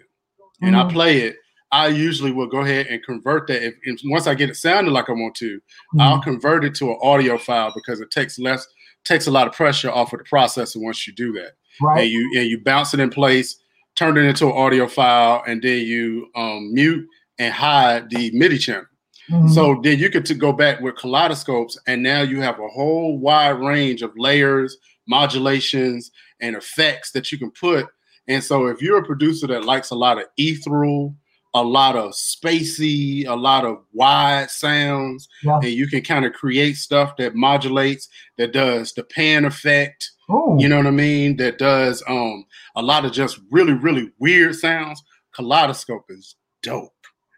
and 0.62 0.76
I 0.76 0.84
Mhm. 0.84 0.92
play 0.92 1.18
it, 1.22 1.36
I 1.72 1.88
usually 1.88 2.30
will 2.32 2.46
go 2.46 2.58
ahead 2.60 2.86
and 2.86 3.02
convert 3.02 3.48
that. 3.48 3.62
If, 3.62 3.74
if 3.82 4.00
once 4.04 4.26
I 4.26 4.34
get 4.34 4.48
it 4.50 4.56
sounding 4.56 4.92
like 4.92 5.08
I 5.08 5.12
want 5.12 5.34
to, 5.36 5.60
Mhm. 5.94 6.00
I'll 6.00 6.20
convert 6.22 6.64
it 6.64 6.74
to 6.76 6.90
an 6.90 6.98
audio 7.02 7.36
file 7.38 7.72
because 7.74 8.00
it 8.00 8.10
takes 8.10 8.38
less 8.38 8.66
takes 9.04 9.28
a 9.28 9.30
lot 9.30 9.46
of 9.46 9.52
pressure 9.52 9.88
off 9.90 10.12
of 10.12 10.18
the 10.18 10.24
processor 10.24 10.82
once 10.82 11.06
you 11.06 11.12
do 11.12 11.32
that 11.32 11.52
right. 11.80 12.02
and 12.02 12.10
you 12.10 12.28
and 12.36 12.48
you 12.48 12.58
bounce 12.58 12.92
it 12.92 12.98
in 12.98 13.08
place, 13.10 13.56
turn 13.94 14.16
it 14.16 14.22
into 14.22 14.46
an 14.46 14.52
audio 14.52 14.88
file, 14.88 15.44
and 15.46 15.62
then 15.62 15.84
you 15.86 16.28
um, 16.34 16.72
mute 16.74 17.06
and 17.38 17.52
hide 17.54 18.10
the 18.10 18.30
MIDI 18.32 18.58
channel. 18.58 18.84
Mhm. 19.30 19.50
So 19.50 19.80
then 19.82 19.98
you 19.98 20.08
could 20.10 20.24
to 20.26 20.34
go 20.34 20.52
back 20.52 20.80
with 20.80 20.96
kaleidoscopes, 20.96 21.78
and 21.86 22.02
now 22.02 22.22
you 22.22 22.40
have 22.40 22.58
a 22.58 22.66
whole 22.68 23.18
wide 23.18 23.50
range 23.60 24.02
of 24.02 24.12
layers, 24.16 24.76
modulations, 25.06 26.10
and 26.40 26.56
effects 26.56 27.10
that 27.12 27.30
you 27.32 27.38
can 27.38 27.50
put. 27.50 27.86
And 28.28 28.42
so 28.42 28.66
if 28.66 28.80
you're 28.82 28.98
a 28.98 29.04
producer 29.04 29.46
that 29.48 29.64
likes 29.64 29.90
a 29.90 29.94
lot 29.94 30.18
of 30.18 30.24
ethereal, 30.36 31.14
a 31.54 31.62
lot 31.62 31.96
of 31.96 32.12
spacey, 32.12 33.26
a 33.26 33.34
lot 33.34 33.64
of 33.64 33.78
wide 33.92 34.50
sounds, 34.50 35.28
Yeah. 35.42 35.56
and 35.62 35.70
you 35.72 35.86
can 35.86 36.02
kind 36.02 36.24
of 36.24 36.32
create 36.32 36.76
stuff 36.76 37.16
that 37.16 37.34
modulates, 37.34 38.08
that 38.36 38.52
does 38.52 38.92
the 38.92 39.04
pan 39.04 39.44
effect, 39.44 40.10
Ooh. 40.30 40.56
you 40.58 40.68
know 40.68 40.76
what 40.76 40.86
I 40.86 40.90
mean? 40.90 41.36
That 41.36 41.58
does 41.58 42.02
um 42.08 42.44
a 42.74 42.82
lot 42.82 43.04
of 43.04 43.12
just 43.12 43.38
really, 43.50 43.72
really 43.72 44.10
weird 44.18 44.54
sounds. 44.56 45.02
Kaleidoscope 45.34 46.04
is 46.10 46.36
dope. 46.62 46.92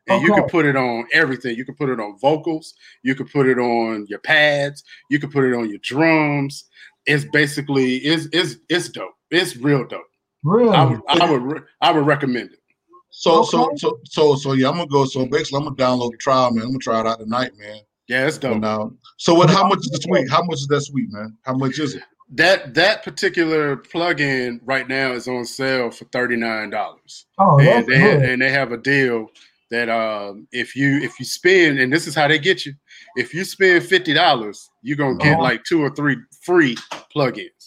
and 0.08 0.22
you 0.22 0.32
can 0.32 0.48
put 0.48 0.64
it 0.64 0.74
on 0.74 1.06
everything. 1.12 1.54
You 1.54 1.66
can 1.66 1.74
put 1.74 1.90
it 1.90 2.00
on 2.00 2.18
vocals, 2.18 2.72
you 3.02 3.14
can 3.14 3.28
put 3.28 3.46
it 3.46 3.58
on 3.58 4.06
your 4.08 4.20
pads, 4.20 4.82
you 5.10 5.18
can 5.20 5.30
put 5.30 5.44
it 5.44 5.54
on 5.54 5.68
your 5.68 5.78
drums. 5.82 6.64
It's 7.04 7.26
basically 7.26 7.96
it's 7.98 8.26
it's 8.32 8.56
it's 8.70 8.88
dope. 8.88 9.14
It's 9.30 9.54
real 9.56 9.86
dope. 9.86 10.07
Really? 10.44 10.74
I 10.74 10.84
would 10.84 11.00
I 11.08 11.30
would 11.30 11.62
I 11.80 11.92
would 11.92 12.06
recommend 12.06 12.52
it. 12.52 12.58
So 13.10 13.42
so 13.42 13.66
Okay. 13.66 13.76
so 13.78 13.98
so 14.04 14.34
so 14.36 14.52
yeah, 14.52 14.68
I'm 14.68 14.76
gonna 14.76 14.86
go. 14.86 15.04
So 15.04 15.26
basically, 15.26 15.58
I'm 15.58 15.64
gonna 15.64 15.76
download 15.76 16.12
the 16.12 16.18
trial, 16.18 16.50
man. 16.52 16.64
I'm 16.64 16.70
gonna 16.70 16.78
try 16.78 17.00
it 17.00 17.06
out 17.06 17.18
tonight, 17.18 17.52
man. 17.58 17.80
Yeah, 18.06 18.26
it's 18.26 18.38
dope. 18.38 18.54
And, 18.54 18.64
uh, 18.64 18.88
so 19.18 19.34
what? 19.34 19.50
How 19.50 19.66
much 19.66 19.80
is 19.80 19.90
the 19.90 19.98
suite? 20.00 20.30
How 20.30 20.42
much 20.42 20.60
is 20.60 20.66
that 20.68 20.80
suite, 20.82 21.10
man? 21.10 21.36
How 21.42 21.54
much 21.54 21.78
is 21.78 21.94
it? 21.96 22.02
that 22.34 22.74
that 22.74 23.02
particular 23.02 23.74
plugin 23.76 24.60
right 24.64 24.86
now 24.86 25.12
is 25.12 25.26
on 25.28 25.44
sale 25.46 25.90
for 25.90 26.04
thirty 26.06 26.36
nine 26.36 26.68
dollars. 26.70 27.24
oh, 27.38 27.58
and 27.58 27.86
they 27.86 27.98
good. 27.98 28.22
and 28.22 28.42
they 28.42 28.50
have 28.50 28.70
a 28.72 28.76
deal 28.76 29.28
that 29.70 29.88
um, 29.88 30.46
if 30.52 30.76
you 30.76 30.98
if 30.98 31.18
you 31.18 31.24
spend 31.24 31.78
and 31.78 31.90
this 31.92 32.06
is 32.06 32.14
how 32.14 32.28
they 32.28 32.38
get 32.38 32.64
you 32.66 32.72
if 33.16 33.32
you 33.34 33.44
spend 33.44 33.82
fifty 33.84 34.12
dollars 34.14 34.68
you're 34.82 34.96
gonna 34.96 35.16
get 35.16 35.34
Uh-huh. 35.34 35.42
like 35.42 35.64
two 35.64 35.82
or 35.82 35.90
three 35.94 36.16
free 36.42 36.76
plugins 37.14 37.57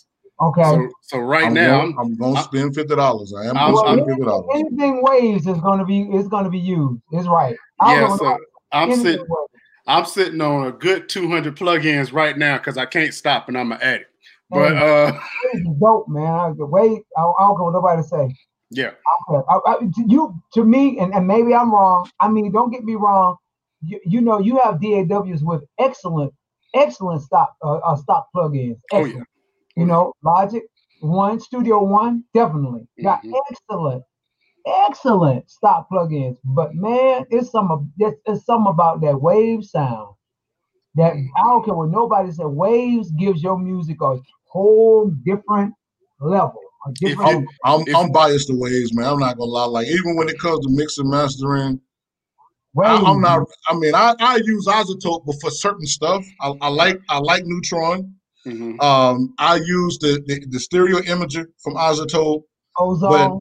okay. 0.42 0.64
so 0.64 0.90
so 1.02 1.18
right 1.20 1.46
I'm 1.46 1.54
now 1.54 1.82
gonna, 1.82 2.02
I'm 2.02 2.16
gonna 2.16 2.44
spend 2.44 2.76
fifty 2.76 2.96
dollars. 2.96 3.34
I 3.34 3.46
am 3.46 3.56
gonna 3.56 3.78
I'm- 3.82 3.98
spend 3.98 4.10
fifty 4.10 4.24
dollars. 4.24 4.48
anything 4.56 5.02
waves 5.04 5.48
is 5.48 5.60
going 5.60 5.80
to 5.80 5.86
be 5.86 6.02
is 6.04 6.28
going 6.28 6.44
to 6.46 6.50
be 6.50 6.60
used. 6.60 7.02
It's 7.12 7.28
right. 7.28 7.56
I 7.80 8.00
yeah. 8.00 8.16
So 8.16 8.38
I'm 8.72 8.96
sitting 8.96 9.20
Waves. 9.20 9.52
i'm 9.88 10.06
sitting 10.06 10.40
on 10.42 10.68
a 10.68 10.72
good 10.72 11.10
200 11.10 11.56
plugins 11.58 12.14
right 12.14 12.38
now 12.38 12.58
because 12.58 12.78
i 12.78 12.86
can't 12.86 13.14
stop 13.14 13.48
and 13.50 13.58
i'm 13.58 13.72
an 13.72 13.82
addict 13.82 14.12
but 14.50 14.78
uh 14.78 15.12
Waves 15.54 15.68
dope, 15.80 16.08
man. 16.08 16.28
I, 16.28 16.54
the 16.56 16.66
way 16.66 17.04
I, 17.18 17.22
I 17.22 17.40
don't 17.40 17.58
care 17.58 17.64
what 17.66 17.74
nobody 17.74 18.04
say. 18.04 18.36
yeah 18.70 18.92
Okay. 19.30 19.46
I, 19.50 19.60
I, 19.66 19.76
to 19.80 20.04
you 20.08 20.36
to 20.54 20.64
me, 20.64 21.00
and, 21.00 21.14
and 21.14 21.28
maybe 21.28 21.54
I'm 21.54 21.72
wrong. 21.74 22.10
I 22.20 22.28
mean, 22.30 22.52
don't 22.52 22.72
get 22.72 22.84
me 22.84 22.96
wrong. 22.96 23.38
You, 23.84 24.00
you 24.06 24.22
know, 24.22 24.40
you 24.40 24.60
have 24.60 24.82
DAWs 24.82 25.44
with 25.44 25.64
excellent, 25.80 26.34
excellent 26.76 27.22
stock 27.22 27.54
uh, 27.64 27.78
uh 27.78 27.96
stock 27.96 28.28
plugins. 28.36 28.78
Oh, 28.92 29.06
yeah. 29.06 29.22
You 29.76 29.86
know, 29.86 30.14
Logic 30.24 30.64
One, 31.02 31.40
Studio 31.40 31.84
One, 31.84 32.24
definitely 32.34 32.88
got 33.04 33.24
Mhm. 33.24 33.34
excellent, 33.50 34.04
excellent 34.66 35.50
stock 35.50 35.88
plugins. 35.92 36.38
But 36.44 36.76
man, 36.76 37.26
it's 37.30 37.52
some 37.52 37.92
it's, 38.00 38.20
it's 38.26 38.46
some 38.46 38.68
about 38.68 39.02
that 39.02 39.22
wave 39.22 39.64
sound. 39.66 40.16
That 40.96 41.14
I 41.14 41.42
don't 41.44 41.64
care 41.64 41.74
what 41.74 41.90
nobody 41.90 42.32
said. 42.32 42.48
Waves 42.48 43.12
gives 43.12 43.42
your 43.42 43.58
music 43.58 44.02
a 44.02 44.18
whole 44.50 45.10
different 45.26 45.74
level. 46.20 46.60
A 46.86 46.92
different. 46.94 47.48
I'm, 47.64 47.82
I'm, 47.82 47.88
If- 47.88 47.96
I'm 47.96 48.12
biased 48.12 48.48
to 48.50 48.56
waves, 48.56 48.94
man. 48.94 49.06
I'm 49.08 49.20
not 49.20 49.38
gonna 49.38 49.50
lie. 49.52 49.66
Like 49.66 49.88
even 49.88 50.16
when 50.18 50.28
it 50.28 50.38
comes 50.40 50.66
to 50.66 50.72
mixing 50.72 51.10
mastering, 51.10 51.80
I, 52.84 52.94
waves, 52.96 53.04
I'm 53.08 53.22
not. 53.22 53.48
I 53.70 53.76
mean, 53.76 53.96
I, 53.96 54.16
I 54.20 54.36
use 54.44 54.68
iZotope, 54.68 55.26
but 55.26 55.36
for 55.42 55.50
certain 55.50 55.86
stuff, 55.86 56.26
I, 56.42 56.54
I 56.62 56.68
like 56.68 57.00
I 57.10 57.20
like 57.20 57.44
Neutron. 57.46 58.16
Mhm. 58.46 58.82
Um, 58.82 59.34
I 59.38 59.56
use 59.56 59.98
the, 60.00 60.22
the 60.26 60.46
the 60.50 60.60
stereo 60.60 61.00
imager 61.02 61.46
from 61.64 61.76
iZotope. 61.76 62.44
ozone. 62.80 63.40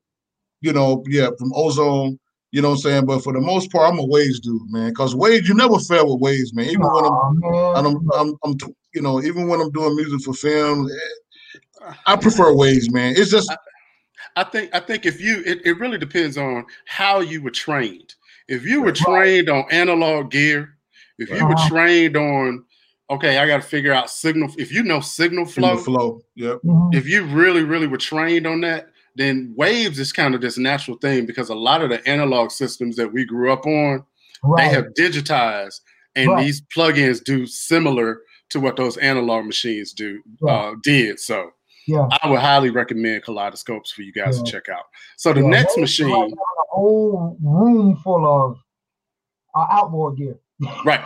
You 0.63 0.73
know, 0.75 1.03
yeah, 1.09 1.31
from 1.39 1.53
Ozone. 1.55 2.19
You 2.53 2.61
know 2.61 2.71
what 2.71 2.75
I'm 2.75 2.81
saying? 2.81 3.07
But 3.07 3.23
for 3.23 3.33
the 3.33 3.41
most 3.41 3.71
part, 3.73 3.91
I'm 3.91 3.99
a 3.99 4.05
Waves 4.05 4.41
dude, 4.41 4.61
man. 4.71 4.91
Because 4.91 5.15
Waves, 5.15 5.49
you 5.49 5.55
never 5.55 5.79
fail 5.79 6.07
with 6.13 6.21
Waves, 6.21 6.53
man. 6.53 6.67
Even 6.67 6.83
when 6.83 7.05
I'm 7.05 7.39
man. 7.41 7.87
I'm, 7.87 8.11
I'm, 8.13 8.35
I'm, 8.45 8.55
you 8.93 9.01
know, 9.01 9.23
even 9.23 9.49
when 9.49 9.61
I'm 9.61 9.71
doing 9.71 9.97
music 9.97 10.21
for 10.23 10.35
film, 10.35 10.87
eh, 10.91 11.93
I 12.07 12.17
prefer 12.17 12.53
Waves, 12.53 12.91
man. 12.93 13.15
It's 13.17 13.31
just 13.31 13.51
I 14.37 14.45
think 14.45 14.75
I 14.75 14.81
think 14.81 15.07
if 15.07 15.21
you 15.21 15.43
it, 15.47 15.61
it 15.65 15.79
really 15.79 15.99
depends 15.99 16.37
on 16.37 16.67
how 16.87 17.21
you 17.21 17.43
were 17.43 17.51
trained. 17.51 18.15
If 18.49 18.65
you 18.65 18.83
were 18.83 18.93
trained 18.93 19.49
on 19.49 19.65
analog 19.71 20.31
gear, 20.31 20.77
if 21.19 21.31
you 21.31 21.47
were 21.47 21.55
Uh-huh. 21.55 21.69
trained 21.69 22.17
on 22.17 22.65
okay, 23.11 23.39
I 23.39 23.47
got 23.47 23.57
to 23.57 23.63
figure 23.69 23.93
out 23.93 24.09
signal. 24.11 24.51
If 24.59 24.73
you 24.73 24.83
know 24.83 25.01
signal 25.01 25.45
flow, 25.47 25.77
the 25.77 25.83
flow. 25.83 26.21
Yep. 26.37 26.59
Mhm. 26.65 26.95
if 26.95 27.07
you 27.09 27.25
really 27.25 27.63
really 27.65 27.87
were 27.87 27.99
trained 27.99 28.47
on 28.47 28.61
that, 28.63 28.87
then 29.17 29.53
waves 29.57 29.99
is 29.99 30.13
kind 30.13 30.35
of 30.35 30.41
this 30.41 30.57
natural 30.57 30.97
thing 30.99 31.27
because 31.27 31.49
a 31.51 31.55
lot 31.55 31.83
of 31.83 31.91
the 31.91 32.07
analog 32.09 32.51
systems 32.51 32.97
that 32.97 33.13
we 33.13 33.25
grew 33.25 33.53
up 33.53 33.67
on, 33.67 34.05
right. 34.45 34.57
they 34.69 34.69
have 34.75 34.87
digitized, 34.99 35.81
and 36.15 36.31
Right. 36.31 36.45
these 36.45 36.63
plugins 36.75 37.23
do 37.23 37.47
similar 37.47 38.23
to 38.51 38.61
what 38.61 38.77
those 38.77 38.97
analog 38.99 39.45
machines 39.47 39.93
do 39.93 40.23
Right. 40.41 40.53
uh, 40.55 40.75
did. 40.83 41.19
So. 41.21 41.51
yeah. 41.87 42.07
I 42.23 42.29
would 42.31 42.39
highly 42.41 42.71
recommend 42.71 43.25
kaleidoscopes 43.25 43.91
for 43.91 44.03
you 44.03 44.13
guys 44.13 44.37
Yeah. 44.39 44.45
to 44.45 44.51
check 44.53 44.69
out. 44.69 44.85
So 45.17 45.33
the 45.33 45.41
Yeah, 45.41 45.49
next 45.49 45.77
waves 45.77 45.91
is 45.93 46.01
like 46.01 46.11
machine, 46.11 46.33
a 46.35 46.75
whole 46.77 47.37
room 47.43 47.97
full 47.97 48.25
of 48.27 48.59
uh, 49.57 49.67
outboard 49.71 50.17
gear. 50.19 50.39
Right? 50.85 51.01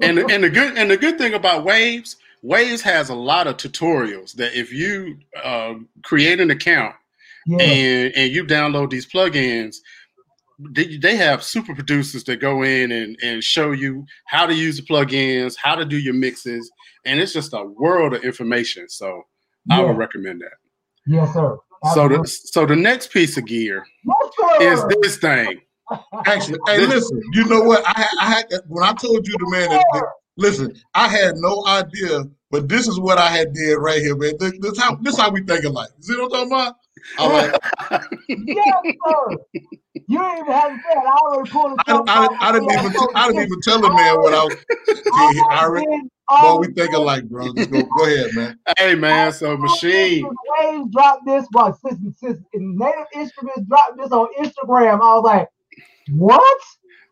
And 0.00 0.18
the- 0.18 0.26
and 0.30 0.44
the 0.44 0.50
good 0.50 0.76
and 0.78 0.90
the 0.90 0.96
good 0.96 1.18
thing 1.18 1.34
about 1.34 1.64
Waves, 1.64 2.16
Waves 2.42 2.82
has 2.82 3.08
a 3.08 3.14
lot 3.14 3.46
of 3.46 3.56
tutorials 3.56 4.32
that 4.34 4.54
if 4.58 4.72
you 4.72 5.18
uh, 5.42 5.74
create 6.02 6.40
an 6.40 6.50
account 6.50 6.94
Yeah. 7.46 7.58
and 7.62 8.12
and 8.16 8.32
you 8.32 8.44
download 8.44 8.90
these 8.90 9.06
plugins, 9.06 9.76
they, 10.58 10.96
they 10.98 11.16
have 11.16 11.42
super 11.42 11.74
producers 11.74 12.24
that 12.24 12.40
go 12.40 12.62
in 12.62 12.92
and 12.92 13.16
and 13.22 13.42
show 13.42 13.72
you 13.72 14.06
how 14.26 14.46
to 14.46 14.54
use 14.54 14.76
the 14.76 14.82
plugins, 14.82 15.56
how 15.56 15.74
to 15.74 15.84
do 15.84 15.98
your 15.98 16.14
mixes, 16.14 16.70
and 17.04 17.18
it's 17.20 17.32
just 17.32 17.52
a 17.54 17.64
world 17.64 18.14
of 18.14 18.22
information. 18.24 18.88
So 18.88 19.22
I 19.70 19.80
would 19.82 19.96
recommend 19.96 20.42
that. 20.42 20.52
yes, 21.06 21.32
sir. 21.34 21.56
So 21.94 22.08
the 22.08 22.26
so 22.26 22.64
the 22.66 22.76
next 22.76 23.10
piece 23.12 23.36
of 23.36 23.44
gear 23.46 23.84
Yes, 24.60 24.78
is 24.78 24.84
this 25.02 25.16
thing. 25.18 25.60
Actually, 26.26 26.58
hey, 26.66 26.86
listen. 26.86 27.20
You 27.32 27.44
know 27.46 27.60
what? 27.62 27.82
I, 27.86 28.00
had- 28.00 28.18
I 28.20 28.24
had 28.30 28.46
when 28.68 28.84
I 28.84 28.92
told 28.92 29.26
you 29.26 29.34
the 29.38 29.48
man. 29.50 29.70
That, 29.70 29.84
that- 29.92 30.06
listen, 30.36 30.74
I 30.94 31.08
had 31.08 31.36
no 31.36 31.64
idea, 31.66 32.24
but 32.50 32.68
this 32.68 32.88
is 32.88 32.98
what 32.98 33.18
I 33.18 33.28
had 33.28 33.52
did 33.52 33.74
right 33.76 34.00
here, 34.00 34.16
man. 34.16 34.34
This, 34.38 34.52
this 34.60 34.78
how 34.78 34.96
this 34.96 35.16
how 35.18 35.30
we 35.30 35.42
think 35.42 35.64
alike. 35.64 35.90
You 35.98 36.02
see 36.14 36.20
what 36.20 36.24
I'm 36.24 36.48
talking 36.50 36.52
about? 36.52 36.74
I'm 37.90 38.00
yes, 38.28 38.74
sir. 39.06 39.36
You 40.06 40.22
ain't 40.22 40.40
even 40.40 40.52
have 40.52 40.70
to 40.70 40.76
say 40.76 40.98
it. 40.98 41.04
I 41.06 41.18
already 41.22 41.50
pulled 41.50 41.72
it. 41.72 41.78
I, 41.86 42.02
I, 42.06 42.48
I 42.48 42.52
didn't 42.52 42.70
even 42.70 42.92
I 43.14 43.26
didn't 43.28 43.42
even 43.42 43.60
tell 43.60 43.80
the 43.80 43.88
man 43.92 44.20
what 44.20 44.34
I 44.34 44.44
was. 44.44 44.56
Gee, 45.32 45.40
I 45.50 45.64
already, 45.64 45.86
boy, 45.86 46.36
um, 46.36 46.60
we 46.60 46.66
think 46.68 46.92
alike, 46.92 47.24
bro. 47.28 47.52
Just 47.54 47.70
go, 47.70 47.82
go 47.82 48.04
ahead, 48.04 48.34
man. 48.34 48.58
Hey 48.78 48.94
man, 48.94 49.32
so 49.32 49.56
Maschine. 49.56 50.28
Waves 50.58 50.90
dropped 50.90 51.26
this, 51.26 51.46
well, 51.52 51.78
since, 51.84 52.18
since 52.18 52.38
Native 52.54 53.06
Instruments 53.14 53.62
dropped 53.68 53.98
this 53.98 54.10
on 54.12 54.28
Instagram, 54.40 54.94
I 54.94 55.14
was 55.14 55.24
like, 55.24 55.48
what? 56.12 56.58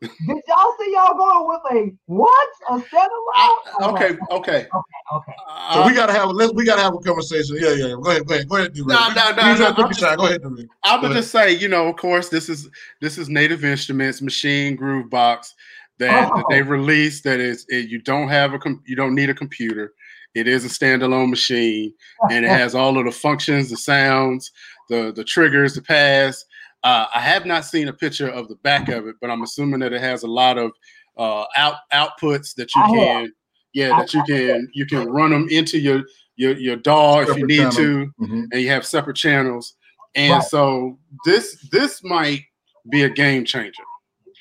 Did 0.01 0.11
y'all 0.27 0.75
see 0.81 0.93
y'all 0.93 1.15
going 1.17 1.47
with 1.49 1.73
a 1.73 1.93
what? 2.07 2.49
A 2.71 2.73
standalone? 2.73 3.35
I- 3.35 3.63
I 3.81 3.87
was 3.87 3.95
okay, 4.03 4.19
okay. 4.33 4.67
okay. 5.15 5.33
So 5.73 5.83
Uh, 5.83 5.85
we 5.87 5.95
gotta 5.95 6.13
have 6.13 6.29
a 6.29 6.33
let's 6.33 6.53
we 6.55 6.65
gotta 6.65 6.83
have 6.83 6.95
a 6.95 6.99
conversation. 6.99 7.57
Yeah, 7.61 7.71
yeah. 7.71 7.87
yeah. 7.87 7.95
Go 8.03 8.11
ahead, 8.11 8.27
go 8.27 8.35
ahead, 8.35 8.49
go 8.49 8.57
ahead. 8.57 8.75
Do 8.75 8.85
No, 8.85 9.09
no, 9.15 9.31
no, 9.33 9.51
Use 9.51 9.61
no, 9.61 9.67
I'm 9.77 9.93
shot. 9.93 10.19
Go 10.19 10.27
ahead, 10.27 10.43
do 10.43 10.69
I 10.85 10.97
Go 10.97 11.03
would 11.03 11.11
ahead. 11.13 11.23
just 11.23 11.31
say, 11.31 11.53
you 11.53 11.69
know, 11.69 11.87
of 11.89 11.97
course, 11.97 12.29
this 12.31 12.49
is 12.49 12.69
this 13.01 13.17
is 13.17 13.29
Native 13.29 13.65
Instruments 13.65 14.21
Maschine 14.21 14.77
Groove 14.77 15.09
Box 15.09 15.55
that, 15.99 16.29
that 16.35 16.45
they 16.51 16.63
released. 16.63 17.23
That 17.23 17.39
is, 17.39 17.65
it, 17.69 17.89
you 17.89 18.01
don't 18.01 18.27
have 18.29 18.55
a 18.55 18.59
com- 18.59 18.83
you 18.87 18.97
don't 18.97 19.15
need 19.15 19.31
a 19.31 19.35
computer. 19.35 19.93
It 20.35 20.49
is 20.49 20.65
a 20.65 20.69
standalone 20.69 21.31
machine, 21.31 21.95
and 22.31 22.45
it 22.45 22.49
has 22.61 22.75
all 22.75 22.99
of 22.99 23.05
the 23.05 23.13
functions, 23.13 23.71
the 23.71 23.77
sounds, 23.77 24.51
the 24.89 25.13
the 25.15 25.23
triggers, 25.23 25.75
the 25.75 25.83
pads. 25.83 26.45
Uh, 26.85 27.07
I 27.15 27.21
have 27.21 27.47
not 27.47 27.65
seen 27.65 27.89
a 27.89 27.93
picture 27.93 28.29
of 28.29 28.49
the 28.49 28.57
back 28.57 28.89
of 28.89 29.07
it, 29.07 29.17
but 29.21 29.31
I'm 29.31 29.43
assuming 29.43 29.81
that 29.81 29.93
it 29.93 30.01
has 30.01 30.23
a 30.25 30.29
lot 30.29 30.59
of 30.59 30.73
uh, 31.17 31.45
out 31.57 31.77
outputs 31.93 32.55
that 32.57 32.75
you 32.75 32.83
can, 32.83 33.33
yeah, 33.73 33.97
that 33.97 34.13
you 34.15 34.23
can 34.25 34.69
you 34.75 34.87
can 34.87 35.09
run 35.09 35.31
them 35.31 35.47
into 35.51 35.79
your 35.79 36.03
your 36.37 36.57
your 36.57 36.77
DAW 36.77 37.21
if 37.21 37.37
you 37.37 37.47
need 37.47 37.57
channel. 37.59 37.73
to 37.73 38.13
Mhm. 38.21 38.47
and 38.53 38.61
you 38.61 38.69
have 38.69 38.85
separate 38.87 39.17
channels. 39.17 39.75
And 40.15 40.33
Right. 40.35 40.43
so 40.43 40.99
this 41.25 41.57
this 41.71 42.03
might 42.03 42.43
be 42.91 43.03
a 43.03 43.09
game 43.11 43.45
changer. 43.45 43.85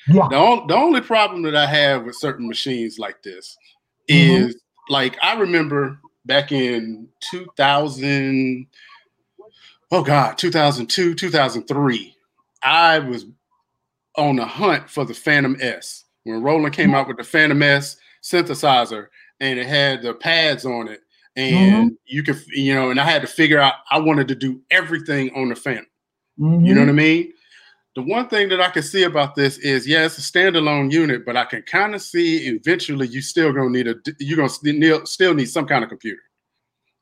Yeah. 0.08 0.26
The, 0.28 0.36
on, 0.36 0.66
the 0.66 0.74
only 0.74 1.00
problem 1.00 1.42
that 1.42 1.54
I 1.54 1.66
have 1.66 2.04
with 2.04 2.16
certain 2.16 2.48
machines 2.48 2.98
like 2.98 3.22
this 3.22 3.56
Mhm. 4.10 4.48
is 4.48 4.56
like 4.88 5.16
I 5.22 5.34
remember 5.38 5.98
back 6.24 6.50
in 6.50 7.08
2000 7.20 8.66
oh 9.90 10.02
god 10.02 10.38
2002 10.38 11.14
2003 11.14 12.16
I 12.62 12.98
was 12.98 13.26
on 14.16 14.36
the 14.36 14.44
hunt 14.44 14.88
for 14.90 15.04
the 15.04 15.14
Fantom 15.14 15.56
S 15.60 16.04
when 16.24 16.42
Roland 16.42 16.74
came 16.74 16.94
out 16.94 17.08
with 17.08 17.16
the 17.16 17.24
Fantom 17.24 17.62
S 17.62 17.96
synthesizer 18.22 19.06
and 19.40 19.58
it 19.58 19.66
had 19.66 20.02
the 20.02 20.14
pads 20.14 20.64
on 20.64 20.86
it 20.88 21.00
and 21.36 21.96
you 22.04 22.22
could 22.22 22.38
you 22.48 22.74
know 22.74 22.90
and 22.90 23.00
I 23.00 23.04
had 23.04 23.22
to 23.22 23.28
figure 23.28 23.58
out 23.58 23.74
I 23.90 23.98
wanted 23.98 24.28
to 24.28 24.34
do 24.34 24.60
everything 24.70 25.34
on 25.34 25.48
the 25.48 25.56
Fantom 25.56 25.86
you 26.66 26.74
know 26.74 26.80
what 26.82 26.88
I 26.90 26.92
mean? 26.92 27.32
The 27.94 28.02
one 28.02 28.26
thing 28.28 28.48
that 28.48 28.60
I 28.60 28.70
can 28.70 28.82
see 28.82 29.02
about 29.02 29.34
this 29.34 29.58
is, 29.58 29.86
yeah, 29.86 30.06
it's 30.06 30.16
a 30.16 30.22
standalone 30.22 30.90
unit, 30.90 31.26
but 31.26 31.36
I 31.36 31.44
can 31.44 31.60
kind 31.62 31.94
of 31.94 32.00
see 32.00 32.46
eventually 32.48 33.06
you 33.06 33.20
still 33.20 33.52
gonna 33.52 33.68
need 33.68 33.86
a 33.86 33.96
you're 34.18 34.38
gonna 34.38 34.48
still 34.48 34.72
need, 34.74 35.06
still 35.06 35.34
need 35.34 35.44
some 35.50 35.66
kind 35.66 35.84
of 35.84 35.90
computer. 35.90 36.22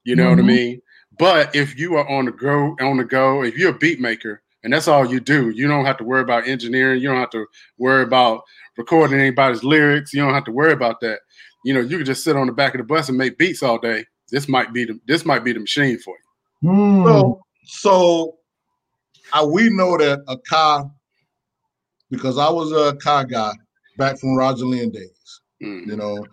You 0.05 0.17
know 0.17 0.31
what 0.31 0.39
I 0.41 0.43
Mhm. 0.43 0.47
mean? 0.47 0.83
But 1.19 1.55
if 1.55 1.79
you 1.79 1.95
are 1.97 2.09
on 2.09 2.25
the 2.25 2.33
go, 2.33 2.77
on 2.81 2.97
the 2.97 3.05
go, 3.05 3.45
if 3.45 3.57
you're 3.57 3.71
a 3.71 3.79
beat 3.79 4.01
maker, 4.01 4.43
and 4.63 4.73
that's 4.73 4.89
all 4.89 5.07
you 5.11 5.21
do. 5.21 5.51
You 5.51 5.69
don't 5.69 5.85
have 5.85 5.97
to 5.99 6.05
worry 6.05 6.23
about 6.23 6.47
engineering. 6.47 7.01
You 7.01 7.09
don't 7.09 7.19
have 7.21 7.31
to 7.31 7.47
worry 7.79 8.03
about 8.03 8.43
recording 8.77 9.19
anybody's 9.19 9.65
lyrics. 9.65 10.13
You 10.13 10.23
don't 10.23 10.35
have 10.35 10.45
to 10.45 10.53
worry 10.53 10.73
about 10.73 11.01
that. 11.01 11.21
You 11.65 11.75
know, 11.75 11.81
you 11.81 11.97
can 11.99 12.07
just 12.07 12.25
sit 12.25 12.37
on 12.37 12.47
the 12.47 12.53
back 12.53 12.75
of 12.75 12.79
the 12.79 12.85
bus 12.85 13.09
and 13.09 13.19
make 13.19 13.39
beats 13.39 13.63
all 13.63 13.79
day. 13.79 14.05
This 14.31 14.49
might 14.49 14.73
be 14.73 14.85
the 14.85 14.99
this 15.07 15.25
might 15.25 15.45
be 15.45 15.53
the 15.53 15.61
machine 15.61 15.99
for 15.99 16.15
you. 16.63 16.71
Hmm. 16.71 17.05
So, 17.05 17.41
so 17.65 18.37
I, 19.33 19.45
we 19.45 19.69
know 19.71 19.97
that 19.99 20.25
Akai, 20.27 20.91
because 22.11 22.39
I 22.39 22.49
was 22.51 22.73
Akai 22.73 23.31
guy 23.31 23.53
back 23.99 24.19
from 24.19 24.35
Roger 24.37 24.65
Linn 24.65 24.91
days, 24.91 25.41
Mm. 25.63 25.87
you 25.87 25.97
know, 25.97 26.25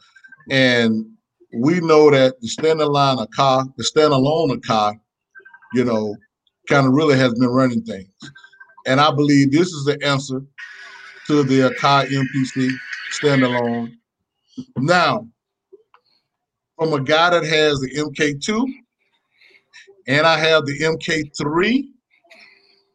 and 0.49 1.05
we 1.53 1.81
know 1.81 2.09
that 2.11 2.39
the 2.39 2.47
standalone 2.47 3.27
Akai, 3.27 3.65
the 3.75 3.83
standalone 3.83 4.57
Akai, 4.61 4.97
you 5.73 5.83
know, 5.83 6.15
kind 6.67 6.87
of 6.87 6.93
really 6.93 7.17
has 7.17 7.33
been 7.33 7.49
running 7.49 7.81
things. 7.81 8.09
And 8.85 8.99
I 9.01 9.11
believe 9.11 9.51
this 9.51 9.67
is 9.69 9.85
the 9.85 9.97
answer 10.05 10.41
to 11.27 11.43
the 11.43 11.69
Akai 11.69 12.07
MPC 12.07 12.71
standalone. 13.21 13.93
Now, 14.77 15.27
from 16.77 16.93
a 16.93 17.01
guy 17.01 17.31
that 17.31 17.43
has 17.43 17.79
the 17.79 17.89
MK2 17.95 18.65
and 20.07 20.25
I 20.25 20.37
have 20.37 20.65
the 20.65 20.79
MK3. 20.79 21.83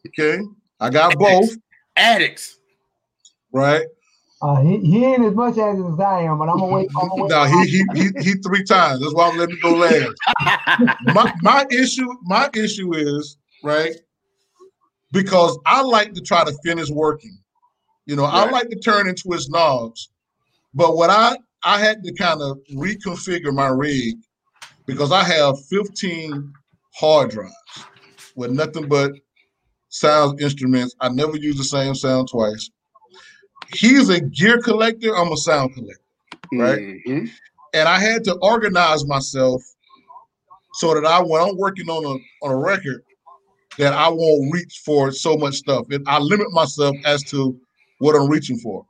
Okay, 0.08 0.42
I 0.80 0.90
got 0.90 1.16
both, 1.18 1.50
Addicts. 1.96 2.58
right? 3.52 3.86
Uh, 4.40 4.60
he, 4.60 4.78
he 4.78 5.04
ain't 5.04 5.24
as 5.24 5.34
much 5.34 5.56
as 5.56 5.78
as 5.78 6.00
I 6.00 6.22
am, 6.22 6.38
but 6.38 6.48
I'm 6.48 6.58
gonna 6.58 6.72
wait. 6.72 6.88
I'm 6.96 7.08
gonna 7.08 7.22
wait. 7.22 7.30
Now 7.30 7.44
he 7.44 7.64
he 7.66 7.84
he, 7.94 8.08
he 8.20 8.32
three 8.34 8.64
times. 8.64 9.00
That's 9.00 9.14
why 9.14 9.28
I'm 9.28 9.38
letting 9.38 9.56
it 9.56 9.62
go 9.62 9.74
last. 9.74 10.98
my 11.02 11.32
my 11.42 11.66
issue 11.70 12.08
my 12.24 12.50
issue 12.54 12.94
is 12.94 13.36
right 13.62 13.94
because 15.12 15.58
I 15.66 15.82
like 15.82 16.14
to 16.14 16.20
try 16.22 16.44
to 16.44 16.52
finish 16.64 16.88
working. 16.88 17.36
You 18.06 18.16
know, 18.16 18.24
I 18.24 18.50
like 18.50 18.68
to 18.70 18.78
turn 18.78 19.08
and 19.08 19.16
twist 19.16 19.50
knobs, 19.50 20.10
but 20.74 20.96
what 20.96 21.10
I 21.10 21.36
I 21.64 21.78
had 21.78 22.02
to 22.02 22.12
kind 22.14 22.40
of 22.42 22.58
reconfigure 22.74 23.54
my 23.54 23.68
rig 23.68 24.16
because 24.86 25.12
I 25.12 25.22
have 25.22 25.54
15 25.66 26.52
hard 26.96 27.30
drives 27.30 27.54
with 28.34 28.50
nothing 28.50 28.88
but 28.88 29.12
sound 29.90 30.40
instruments. 30.40 30.96
I 31.00 31.10
never 31.10 31.36
use 31.36 31.56
the 31.56 31.64
same 31.64 31.94
sound 31.94 32.28
twice. 32.28 32.70
He's 33.72 34.08
a 34.08 34.20
gear 34.20 34.60
collector. 34.60 35.16
I'm 35.16 35.30
a 35.32 35.36
sound 35.36 35.74
collector 35.74 36.02
Right. 36.52 36.80
Mhm. 37.06 37.30
and 37.74 37.88
I 37.88 37.98
had 38.00 38.24
to 38.24 38.34
organize 38.42 39.06
myself 39.06 39.62
so 40.74 40.94
that 40.94 41.04
I, 41.06 41.20
when 41.22 41.40
I'm 41.40 41.56
working 41.56 41.88
on 41.88 42.04
a 42.04 42.44
on 42.44 42.50
a 42.52 42.56
record, 42.56 43.04
that 43.78 43.92
I 43.92 44.08
won't 44.08 44.52
reach 44.52 44.82
for 44.84 45.12
so 45.12 45.36
much 45.36 45.54
stuff. 45.54 45.86
And 45.90 46.06
I 46.08 46.18
limit 46.18 46.52
myself 46.52 46.96
as 47.04 47.22
to 47.24 47.58
what 47.98 48.14
I'm 48.14 48.28
reaching 48.28 48.58
for. 48.58 48.84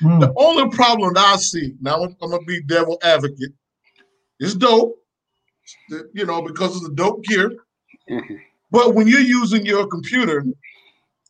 Hmm. 0.00 0.18
The 0.20 0.32
only 0.36 0.74
problem 0.74 1.14
that 1.14 1.24
I 1.24 1.36
see 1.36 1.74
now, 1.80 2.02
I'm, 2.02 2.16
I'm 2.20 2.30
gonna 2.30 2.44
be 2.44 2.62
devil 2.62 2.98
advocate. 3.02 3.52
It's 4.40 4.54
dope, 4.54 4.98
you 6.12 6.26
know, 6.26 6.42
because 6.42 6.76
it's 6.76 6.88
a 6.88 6.92
dope 6.92 7.22
gear. 7.24 7.52
Mhm. 8.10 8.40
But 8.70 8.94
when 8.94 9.06
you're 9.06 9.20
using 9.20 9.64
your 9.64 9.86
computer, 9.86 10.44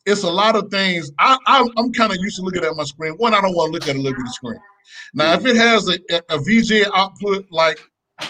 it's 0.07 0.23
a 0.23 0.31
lot 0.31 0.57
of 0.57 0.71
things. 0.71 1.11
I, 1.19 1.37
I 1.47 1.67
I'm 1.77 1.93
kind 1.93 2.13
of 2.13 2.19
used 2.19 2.37
to 2.37 2.43
looking 2.43 2.65
at 2.65 2.75
my 2.75 2.85
screen. 2.85 3.15
One, 3.15 3.35
I 3.35 3.41
don't 3.41 3.55
want 3.55 3.69
to 3.69 3.73
look 3.73 3.89
at 3.89 3.97
a 3.97 3.99
little 3.99 4.17
bit 4.17 4.27
of 4.27 4.35
screen. 4.35 4.59
Now, 5.15 5.33
if 5.35 5.47
it 5.47 5.57
has 5.57 5.89
a, 5.89 5.95
a 6.31 6.39
VGA 6.39 6.91
output 6.95 7.47
like 7.51 7.79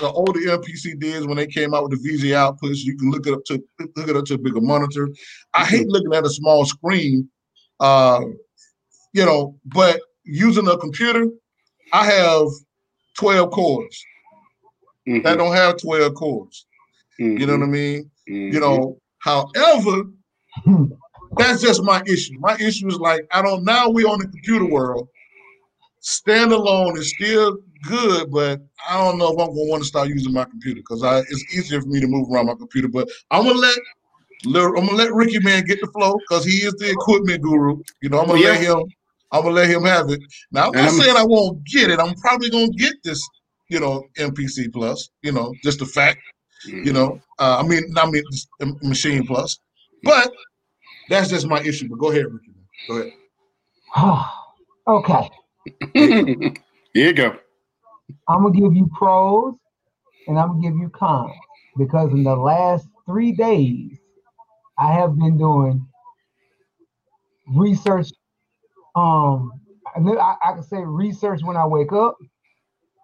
the 0.01 0.11
older 0.11 0.41
MPC 0.41 0.99
did 0.99 1.27
when 1.27 1.37
they 1.37 1.47
came 1.47 1.75
out 1.75 1.89
with 1.89 2.03
the 2.03 2.09
VGA 2.09 2.35
outputs, 2.35 2.79
you 2.79 2.97
can 2.97 3.11
look 3.11 3.27
it 3.27 3.35
up 3.35 3.45
to 3.47 3.63
look 3.97 4.09
it 4.09 4.17
up 4.17 4.25
to 4.27 4.35
a 4.35 4.39
bigger 4.39 4.61
monitor. 4.61 5.09
I 5.53 5.65
hate 5.65 5.87
looking 5.89 6.15
at 6.15 6.25
a 6.25 6.31
small 6.31 6.65
screen, 6.65 7.29
uh, 7.81 8.23
you 9.13 9.25
know. 9.25 9.59
But 9.67 10.01
using 10.25 10.69
a 10.69 10.79
computer, 10.79 11.29
I 11.93 12.07
have 12.07 12.47
12 13.19 13.51
cores 13.51 14.05
Mhm. 15.07 15.23
that 15.23 15.39
don't 15.39 15.55
have 15.55 15.77
12 15.77 16.15
cores. 16.15 16.67
You 17.19 17.47
know 17.47 17.57
what 17.59 17.63
I 17.63 17.67
mean? 17.67 18.11
Mhm. 18.29 18.53
You 18.53 18.61
know, 18.61 18.99
however, 19.19 20.05
that's 21.37 21.63
just 21.63 21.83
my 21.83 22.03
issue. 22.07 22.39
My 22.41 22.57
issue 22.57 22.89
is 22.89 22.97
like 22.99 23.27
I 23.31 23.43
don't 23.43 23.65
now 23.65 23.91
we're 23.91 24.09
on 24.09 24.19
the 24.19 24.29
computer 24.29 24.65
world. 24.65 25.09
Standalone 26.03 26.97
is 26.99 27.11
still 27.15 27.59
good, 27.89 28.31
but 28.31 28.61
I 28.89 28.97
don't 28.99 29.19
know 29.19 29.27
if 29.33 29.39
I'm 29.39 29.49
gonna 29.55 29.71
want 29.71 29.83
to 29.83 29.87
start 29.89 30.09
using 30.09 30.33
my 30.33 30.45
computer 30.45 30.81
because 30.81 31.03
I 31.03 31.19
it's 31.21 31.55
easier 31.57 31.81
for 31.81 31.89
me 31.89 32.01
to 32.01 32.07
move 32.07 32.31
around 32.31 32.47
my 32.47 32.55
computer. 32.55 32.89
But 32.89 33.09
I'm 33.31 33.45
gonna 33.45 33.59
let 33.59 33.79
let- 34.47 34.65
I'm 34.65 34.87
gonna 34.87 34.93
let 34.93 35.13
Ricky 35.13 35.39
Man 35.41 35.65
get 35.65 35.81
the 35.81 35.87
flow 35.89 36.15
because 36.29 36.45
he 36.45 36.59
is 36.59 36.75
the 36.75 36.91
equipment 36.91 37.43
guru. 37.43 37.83
You 38.03 38.11
know, 38.11 38.21
I'm 38.21 38.27
gonna 38.29 38.41
let 38.41 38.61
him 38.61 38.85
I'm 39.33 39.43
gonna 39.43 39.55
let 39.55 39.71
him 39.71 39.85
have 39.85 40.11
it. 40.11 40.21
Now 40.53 40.67
I'm 40.69 40.73
not 40.73 40.85
I'm- 40.85 41.01
saying 41.01 41.17
I 41.17 41.25
won't 41.25 41.65
get 41.65 41.91
it. 41.91 41.99
I'm 41.99 42.15
probably 42.17 42.51
gonna 42.51 42.69
get 42.71 42.95
this, 43.03 43.27
you 43.69 43.81
know, 43.81 44.05
MPC 44.19 44.73
plus, 44.73 45.11
you 45.23 45.33
know, 45.33 45.53
just 45.63 45.79
the 45.79 45.87
fact 45.87 46.19
Mhm. 46.69 46.87
you 46.87 46.93
know. 46.93 47.21
Uh, 47.39 47.63
I 47.63 47.67
mean, 47.67 47.83
I 47.97 48.11
mean, 48.11 48.23
Maschine 48.83 49.27
Plus, 49.27 49.59
but 50.03 50.33
that's 51.09 51.29
just 51.29 51.47
my 51.47 51.61
issue. 51.63 51.89
But 51.89 51.99
go 51.99 52.11
ahead, 52.11 52.27
Ricky. 52.33 52.53
Man 52.55 52.65
go 52.89 52.97
ahead. 52.99 53.13
okay, 54.89 55.31
Here 56.95 57.07
you 57.09 57.13
go. 57.13 57.37
I'm 58.29 58.43
gonna 58.43 58.59
give 58.59 58.75
you 58.75 58.89
pros 58.97 59.55
and 60.29 60.39
I'm 60.39 60.49
gonna 60.49 60.63
give 60.63 60.77
you 60.77 60.91
cons 60.91 61.33
because 61.79 62.13
in 62.13 62.25
the 62.25 62.37
last 62.37 62.89
three 63.07 63.33
days, 63.33 63.99
I 64.79 64.93
have 64.93 65.17
been 65.17 65.39
doing 65.39 65.87
research. 67.49 68.11
Um, 68.97 69.53
and 69.97 70.07
then 70.09 70.19
I, 70.19 70.37
I 70.45 70.53
can 70.55 70.63
say 70.63 70.79
research 70.85 71.41
when 71.43 71.57
I 71.57 71.67
wake 71.67 71.93
up, 71.93 72.17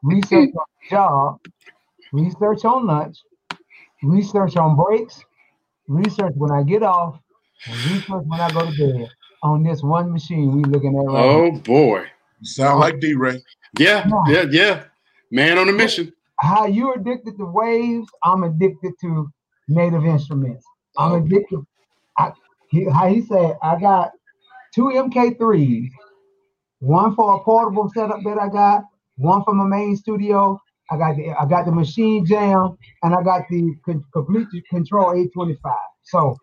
research 0.02 0.50
on 0.54 0.66
job, 0.90 1.38
research 2.12 2.64
on 2.64 2.86
lunch, 2.86 3.18
research 4.02 4.56
on 4.56 4.76
breaks, 4.76 5.24
research 5.88 6.32
when 6.36 6.52
I 6.52 6.62
get 6.64 6.82
off, 6.82 7.20
and 7.66 7.84
research 7.84 8.24
when 8.26 8.40
I 8.40 8.50
go 8.50 8.66
to 8.66 8.72
bed 8.72 9.08
on 9.42 9.62
this 9.62 9.82
one 9.82 10.12
machine 10.12 10.52
we 10.56 10.64
looking 10.64 10.96
at 10.96 11.10
right 11.10 11.30
now. 11.30 11.42
Oh 11.42 11.52
boy. 11.52 12.06
You 12.40 12.46
sound 12.46 12.80
like 12.80 13.00
D 13.00 13.14
Ray. 13.14 13.42
Yeah, 13.78 14.10
yeah, 14.26 14.44
yeah. 14.50 14.84
Man 15.30 15.58
on 15.58 15.68
a 15.68 15.72
mission. 15.72 16.12
how 16.40 16.66
you're 16.66 16.98
addicted 16.98 17.38
to 17.38 17.44
waves, 17.44 18.08
I'm 18.24 18.42
addicted 18.42 18.92
to 19.02 19.28
native 19.68 20.04
instruments. 20.04 20.64
I'm 20.96 21.12
oh. 21.12 21.24
addicted. 21.24 21.60
I, 22.18 22.32
he, 22.70 22.84
how 22.84 23.08
he 23.08 23.22
said, 23.22 23.56
I 23.62 23.78
got 23.78 24.10
two 24.74 24.90
MK3s, 24.94 25.88
one 26.80 27.14
for 27.14 27.36
a 27.36 27.44
portable 27.44 27.90
setup 27.94 28.20
that 28.24 28.38
I 28.38 28.48
got, 28.48 28.84
one 29.16 29.44
for 29.44 29.54
my 29.54 29.64
main 29.64 29.96
studio. 29.96 30.60
I 30.90 30.96
got 30.96 31.16
the 31.16 31.30
I 31.30 31.46
got 31.46 31.66
the 31.66 31.70
Maschine 31.70 32.26
Jam, 32.26 32.76
and 33.04 33.14
I 33.14 33.22
got 33.22 33.42
the 33.48 33.74
con- 33.84 34.04
Komplete 34.12 34.48
Kontrol 34.72 35.16
825. 35.16 35.72
So 36.02 36.36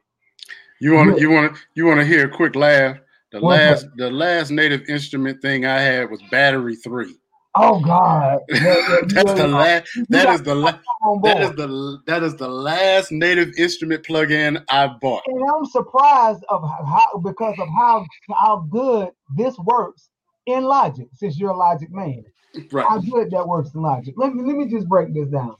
You 0.80 0.93
want 0.93 1.15
to 1.15 1.21
you 1.21 1.30
want 1.30 1.54
to 1.54 1.62
you 1.73 1.86
want 1.86 2.00
to 2.00 2.06
hear 2.06 2.26
a 2.26 2.30
quick 2.30 2.56
laugh? 2.56 2.97
The 3.34 3.41
last 3.41 3.88
the 3.97 4.10
last 4.10 4.52
native 4.52 4.84
instrument 4.88 5.41
thing 5.41 5.65
I 5.65 5.82
had 5.82 6.10
was 6.10 6.21
battery 6.32 6.78
three. 6.78 7.17
Oh 7.58 7.80
God, 7.82 8.39
That's 9.10 9.34
the 9.34 9.48
last. 9.48 9.88
That 10.12 10.30
is 10.30 10.43
the 10.43 10.56
la- 10.56 10.80
on 11.04 11.22
that 11.24 11.41
is 11.41 11.54
the 11.56 12.00
that 12.08 12.24
is 12.24 12.36
the 12.38 12.48
last 12.50 13.12
native 13.12 13.54
instrument 13.58 14.06
plug-in 14.06 14.60
I 14.70 14.88
bought. 14.88 15.24
and 15.28 15.43
I'm 15.56 15.65
surprised 15.65 16.43
of 16.50 16.63
how 16.63 17.20
because 17.24 17.60
of 17.60 17.70
how 17.78 18.06
how 18.38 18.67
good 18.72 19.10
this 19.38 19.58
works 19.60 20.10
in 20.48 20.63
Logic. 20.65 21.08
Since 21.15 21.39
you're 21.39 21.52
a 21.52 21.58
Logic 21.58 21.91
man, 21.91 22.26
Right. 22.72 22.89
how 22.89 23.00
good 23.00 23.32
that 23.32 23.48
works 23.48 23.72
in 23.76 23.82
Logic. 23.82 24.13
Let 24.17 24.36
me 24.36 24.43
let 24.46 24.58
me 24.58 24.67
just 24.70 24.89
break 24.89 25.13
this 25.13 25.30
down. 25.30 25.56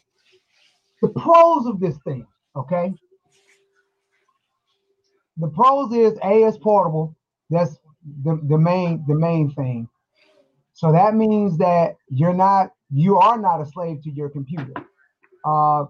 The 1.02 1.10
pros 1.10 1.68
of 1.68 1.80
this 1.80 1.98
thing, 2.06 2.28
okay? 2.56 2.94
The 5.38 5.50
pros 5.50 5.94
is 5.94 6.18
a 6.24 6.44
it's 6.48 6.58
portable. 6.58 7.16
That's 7.50 7.78
the, 8.24 8.40
the 8.48 8.58
main 8.58 9.04
the 9.08 9.16
main 9.16 9.52
thing. 9.52 9.90
So 10.78 10.92
that 10.92 11.16
means 11.16 11.58
that 11.58 11.96
you're 12.08 12.36
not 12.36 12.70
you 12.92 13.18
are 13.18 13.40
not 13.40 13.62
a 13.62 13.66
slave 13.66 14.04
to 14.04 14.12
your 14.12 14.30
computer. 14.30 14.74
Uh, 15.44 15.86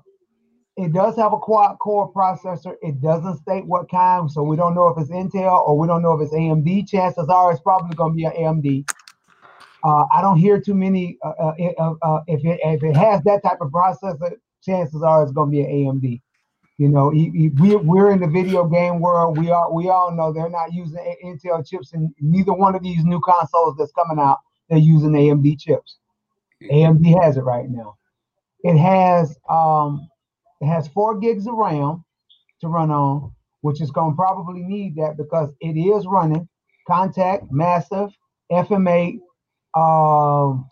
it 0.77 0.93
does 0.93 1.17
have 1.17 1.33
a 1.33 1.37
quad 1.37 1.77
core 1.79 2.09
processor. 2.13 2.75
It 2.81 3.01
doesn't 3.01 3.39
state 3.39 3.65
what 3.65 3.91
kind, 3.91 4.31
so 4.31 4.43
we 4.43 4.55
don't 4.55 4.75
know 4.75 4.87
if 4.87 4.97
it's 4.97 5.09
Intel 5.11 5.67
or 5.67 5.77
we 5.77 5.87
don't 5.87 6.01
know 6.01 6.13
if 6.13 6.21
it's 6.23 6.33
AMD. 6.33 6.87
Chances 6.87 7.27
are 7.27 7.51
it's 7.51 7.59
probably 7.59 7.97
going 7.97 8.13
to 8.13 8.15
be 8.15 8.23
an 8.23 8.31
AMD. 8.31 8.89
Uh, 9.83 10.05
I 10.09 10.21
don't 10.21 10.37
hear 10.37 10.57
too 10.61 10.73
many. 10.73 11.17
Uh, 11.21 11.33
uh, 11.37 11.53
uh, 11.77 11.93
uh, 12.01 12.19
if 12.27 12.45
it 12.45 12.57
if 12.63 12.81
it 12.81 12.95
has 12.95 13.21
that 13.23 13.43
type 13.43 13.57
of 13.59 13.71
processor, 13.71 14.37
chances 14.63 15.03
are 15.03 15.21
it's 15.21 15.33
going 15.33 15.51
to 15.51 15.51
be 15.51 15.63
an 15.63 15.69
AMD. 15.69 16.21
You 16.77 16.87
know, 16.87 17.09
we 17.09 17.51
we're 17.75 18.11
in 18.11 18.21
the 18.21 18.27
video 18.27 18.63
game 18.63 19.01
world. 19.01 19.37
We 19.37 19.51
are 19.51 19.69
we 19.69 19.89
all 19.89 20.15
know 20.15 20.31
they're 20.31 20.49
not 20.49 20.71
using 20.71 21.13
Intel 21.25 21.67
chips 21.67 21.91
in 21.91 22.15
neither 22.21 22.53
one 22.53 22.73
of 22.73 22.83
these 22.83 23.03
new 23.03 23.19
consoles 23.19 23.75
that's 23.77 23.91
coming 23.91 24.23
out. 24.23 24.37
They're 24.69 24.79
using 24.79 25.11
AMD 25.11 25.59
chips. 25.59 25.97
AMD 26.63 27.21
has 27.21 27.37
it 27.37 27.41
right 27.41 27.69
now. 27.69 27.97
It 28.63 28.77
has 28.77 29.37
um, 29.49 30.09
it 30.61 30.67
has 30.67 30.87
four 30.89 31.19
gigs 31.19 31.47
of 31.47 31.55
RAM 31.55 32.03
to 32.61 32.67
run 32.67 32.91
on. 32.91 33.31
which 33.61 33.81
is 33.81 33.91
going 33.91 34.11
to 34.13 34.15
probably 34.15 34.61
need 34.63 34.95
that 34.95 35.17
because 35.17 35.51
it 35.61 35.77
is 35.77 36.05
running 36.07 36.47
Kontakt, 36.89 37.51
massive, 37.51 38.09
FM8. 38.51 39.19
Um, 39.75 40.67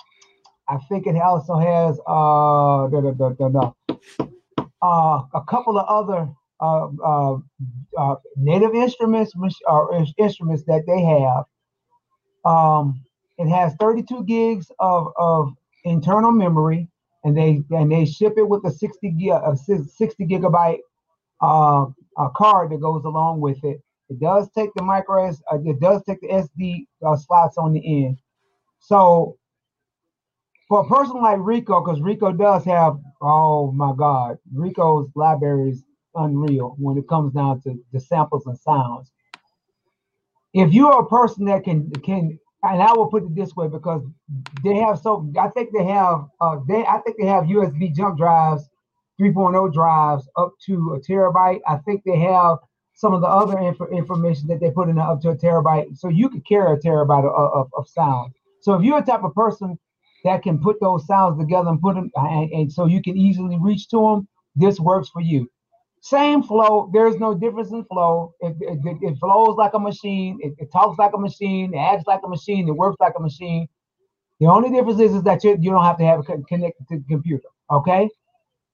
I 0.67 0.77
think 0.89 1.05
it 1.08 1.15
also 1.17 1.58
has 1.58 1.99
uh, 2.08 2.88
da, 2.88 3.01
da, 3.12 3.49
da, 3.49 3.71
uh, 4.81 5.21
a 5.34 5.41
couple 5.47 5.77
of 5.77 5.86
other 5.88 6.29
uh, 6.62 6.88
uh, 7.05 7.38
uh, 7.97 8.15
native 8.38 8.73
instruments 8.73 9.34
or 9.67 10.05
instruments 10.17 10.63
that 10.67 10.84
they 10.88 11.01
have. 11.01 11.45
Um, 12.45 13.05
it 13.38 13.50
has 13.50 13.74
32 13.80 14.24
gigs 14.24 14.71
of, 14.80 15.08
of 15.17 15.54
internal 15.84 16.32
memory, 16.32 16.89
and 17.24 17.38
they 17.38 17.62
and 17.71 17.91
they 17.91 18.06
ship 18.06 18.34
it 18.38 18.48
with 18.48 18.65
a 18.65 18.71
60 18.71 19.12
gig, 19.12 19.32
a 19.32 19.56
60 19.58 20.26
gigabyte 20.26 20.80
uh, 21.41 21.86
a 22.17 22.30
card 22.36 22.71
that 22.71 22.82
goes 22.82 23.04
along 23.06 23.41
with 23.41 23.63
it. 23.63 23.82
It 24.10 24.19
does 24.19 24.50
take 24.56 24.69
the 24.76 24.84
micro 24.84 25.28
S, 25.28 25.41
uh, 25.52 25.58
it 25.65 25.80
does 25.80 26.04
take 26.04 26.21
the 26.21 26.28
SD 26.28 26.86
uh, 27.06 27.17
slots 27.17 27.58
on 27.58 27.74
the 27.74 28.06
end. 28.06 28.19
So 28.80 29.38
for 30.67 30.82
a 30.82 30.88
person 30.88 31.21
like 31.21 31.39
Rico, 31.39 31.84
because 31.84 32.02
Rico 32.02 32.32
does 32.32 32.63
have, 32.65 32.98
oh 33.21 33.71
my 33.71 33.93
God, 33.98 34.38
Rico's 34.54 35.10
library 35.15 35.71
is 35.71 35.84
unreal 36.15 36.76
when 36.80 36.98
it 36.98 37.08
comes 37.08 37.34
down 37.34 37.62
to 37.63 37.76
the 37.91 38.00
samples 38.00 38.45
and 38.45 38.58
sounds. 38.58 39.12
If 40.54 40.74
you're 40.74 41.00
a 41.02 41.08
person 41.08 41.45
that 41.45 41.63
can 41.63 41.91
can, 42.04 42.39
and 42.73 42.82
I 42.84 42.93
will 42.93 43.08
put 43.08 43.23
it 43.23 43.36
this 43.36 43.56
way 43.56 43.67
because 43.67 44.04
they 44.63 44.75
have 44.75 44.99
so, 44.99 45.32
I 45.39 45.49
think 45.49 45.71
they 45.73 45.86
have, 45.86 46.25
uh, 46.41 46.58
they 46.67 46.86
I 46.86 46.99
think 46.99 47.17
they 47.19 47.28
have 47.28 47.45
USB 47.45 47.95
jump 47.95 48.17
drives, 48.17 48.69
3.0 49.21 49.73
drives 49.73 50.28
up 50.38 50.54
to 50.67 50.93
a 50.95 50.99
terabyte. 50.99 51.62
I 51.67 51.78
think 51.78 52.04
they 52.06 52.19
have 52.19 52.58
some 52.95 53.13
of 53.13 53.21
the 53.21 53.28
other 53.28 53.60
inf- 53.60 53.91
information 53.91 54.47
that 54.47 54.60
they 54.60 54.71
put 54.71 54.89
in 54.89 54.99
up 54.99 55.21
to 55.21 55.30
a 55.30 55.36
terabyte, 55.36 55.97
so 55.97 56.10
you 56.10 56.30
could 56.30 56.45
carry 56.47 56.73
a 56.73 56.78
terabyte 56.78 57.25
of, 57.25 57.54
of, 57.54 57.67
of 57.78 57.88
sound. 57.89 58.34
So 58.62 58.73
if 58.73 58.84
you're 58.84 58.99
a 58.99 59.06
type 59.06 59.23
of 59.23 59.34
person 59.36 59.78
that 60.23 60.43
can 60.43 60.60
put 60.60 60.80
those 60.82 61.06
sounds 61.06 61.39
together 61.39 61.69
and 61.69 61.82
put 61.82 61.95
them, 61.95 62.12
and, 62.15 62.51
and 62.51 62.71
so 62.73 62.86
you 62.88 63.01
can 63.01 63.17
easily 63.17 63.58
reach 63.62 63.89
to 63.89 63.97
them, 63.97 64.28
this 64.56 64.80
works 64.80 65.10
for 65.10 65.21
you. 65.21 65.49
Same 66.06 66.44
flow. 66.44 66.91
There's 66.94 67.15
no 67.15 67.34
difference 67.34 67.72
in 67.72 67.84
flow. 67.86 68.36
It, 68.39 68.56
it, 68.62 68.98
it 69.02 69.18
flows 69.18 69.56
like 69.56 69.74
a 69.74 69.80
machine. 69.80 70.38
It, 70.39 70.54
it, 70.60 70.72
talks 70.72 71.00
like 71.00 71.13
a 71.15 71.18
machine. 71.18 71.74
It 71.74 71.80
acts 71.80 72.04
like 72.06 72.20
a 72.24 72.28
machine. 72.28 72.68
It 72.70 72.74
works 72.74 72.98
like 73.00 73.13
a 73.18 73.20
machine. 73.20 73.68
The 74.39 74.46
only 74.46 74.70
difference 74.70 75.00
is, 75.00 75.15
is 75.15 75.24
that 75.24 75.44
you, 75.44 75.58
you 75.60 75.72
don't 75.72 75.84
have 75.84 75.98
to 75.98 76.06
have 76.06 76.20
it 76.20 76.48
connected 76.48 76.88
to 76.89 76.98
the 76.98 77.04
computer. 77.10 77.48
Okay. 77.72 78.08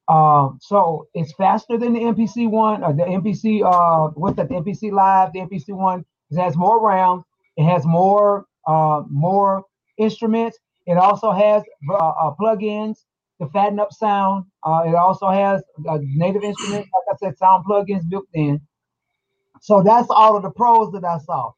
Um, 0.09 0.59
so 0.61 1.07
it's 1.13 1.31
faster 1.35 1.77
than 1.77 1.93
the 1.93 2.01
MPC 2.01 2.49
one 2.49 2.83
or 2.83 2.91
the 2.91 3.03
MPC. 3.03 3.63
Uh, 3.63 4.11
what's 4.15 4.35
that? 4.35 4.49
The 4.49 4.55
MPC 4.55 4.91
Live. 4.91 5.31
The 5.31 5.39
MPC 5.39 5.69
one. 5.69 6.03
It 6.31 6.37
has 6.37 6.57
more 6.57 6.85
RAM. 6.85 7.23
It 7.55 7.63
has 7.63 7.85
more 7.85 8.45
uh, 8.67 9.03
more 9.09 9.63
instruments. 9.97 10.57
It 10.85 10.97
also 10.97 11.31
has 11.31 11.63
uh, 11.89 11.95
uh, 11.95 12.35
plugins 12.37 13.05
to 13.41 13.47
fatten 13.53 13.79
up 13.79 13.93
sound. 13.93 14.45
Uh, 14.63 14.83
it 14.85 14.95
also 14.95 15.29
has 15.29 15.63
native 16.01 16.43
instruments, 16.43 16.89
said, 17.21 17.37
sound 17.37 17.65
plugins 17.65 18.07
built 18.09 18.27
in. 18.33 18.61
So 19.61 19.83
that's 19.83 20.07
all 20.09 20.35
of 20.35 20.43
the 20.43 20.49
pros 20.49 20.91
that 20.93 21.03
I 21.03 21.17
saw. 21.19 21.51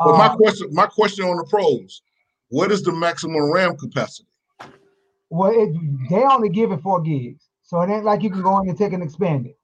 Well, 0.00 0.16
my 0.16 0.26
uh, 0.26 0.36
question, 0.36 0.68
my 0.72 0.86
question 0.86 1.26
on 1.26 1.36
the 1.36 1.44
pros, 1.44 2.02
what 2.48 2.72
is 2.72 2.82
the 2.82 2.92
maximum 2.92 3.52
RAM 3.52 3.76
capacity? 3.76 4.28
Well, 5.28 5.52
it, 5.54 5.74
they 6.08 6.22
only 6.24 6.48
give 6.48 6.72
it 6.72 6.80
four 6.80 7.00
gigs, 7.00 7.48
so 7.62 7.80
it 7.82 7.90
ain't 7.90 8.04
like 8.04 8.22
you 8.22 8.30
can 8.30 8.42
go 8.42 8.60
in 8.60 8.68
and 8.68 8.76
take 8.76 8.92
and 8.92 9.02
expand 9.02 9.46
it. 9.46 9.56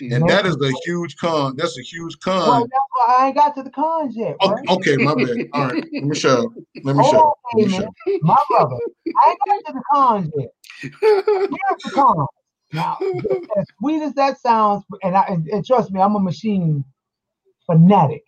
And 0.00 0.28
that 0.28 0.46
is 0.46 0.56
a 0.60 0.70
huge 0.84 1.16
con. 1.16 1.56
That's 1.56 1.78
a 1.78 1.82
huge 1.82 2.18
con. 2.20 2.46
Well, 2.46 2.68
I 3.08 3.26
ain't 3.28 3.36
got 3.36 3.54
to 3.56 3.62
the 3.62 3.70
cons 3.70 4.14
yet. 4.16 4.36
Okay, 4.40 4.62
okay, 4.68 4.96
my 4.98 5.14
bad. 5.14 5.38
All 5.54 5.66
right, 5.66 5.84
let 5.92 6.02
me 6.02 6.14
show. 6.14 6.54
Let 6.84 6.96
me 6.96 7.04
show. 7.04 7.16
Oh, 7.16 7.34
let 7.54 7.66
me 7.66 7.72
show. 7.72 7.94
My 8.22 8.36
brother, 8.50 8.76
I 9.16 9.30
ain't 9.30 9.64
got 9.64 9.72
to 9.72 9.72
the 9.72 9.82
cons 9.92 10.30
yet. 10.36 10.48
Here's 11.00 11.82
the 11.84 11.90
cons. 11.94 12.28
Now, 12.72 12.98
as 13.56 13.66
sweet 13.78 14.02
as 14.02 14.14
that 14.14 14.40
sounds, 14.40 14.84
and, 15.02 15.16
I, 15.16 15.22
and, 15.28 15.48
and 15.48 15.64
trust 15.64 15.90
me, 15.90 16.00
I'm 16.00 16.16
a 16.16 16.20
Maschine 16.20 16.84
fanatic. 17.66 18.22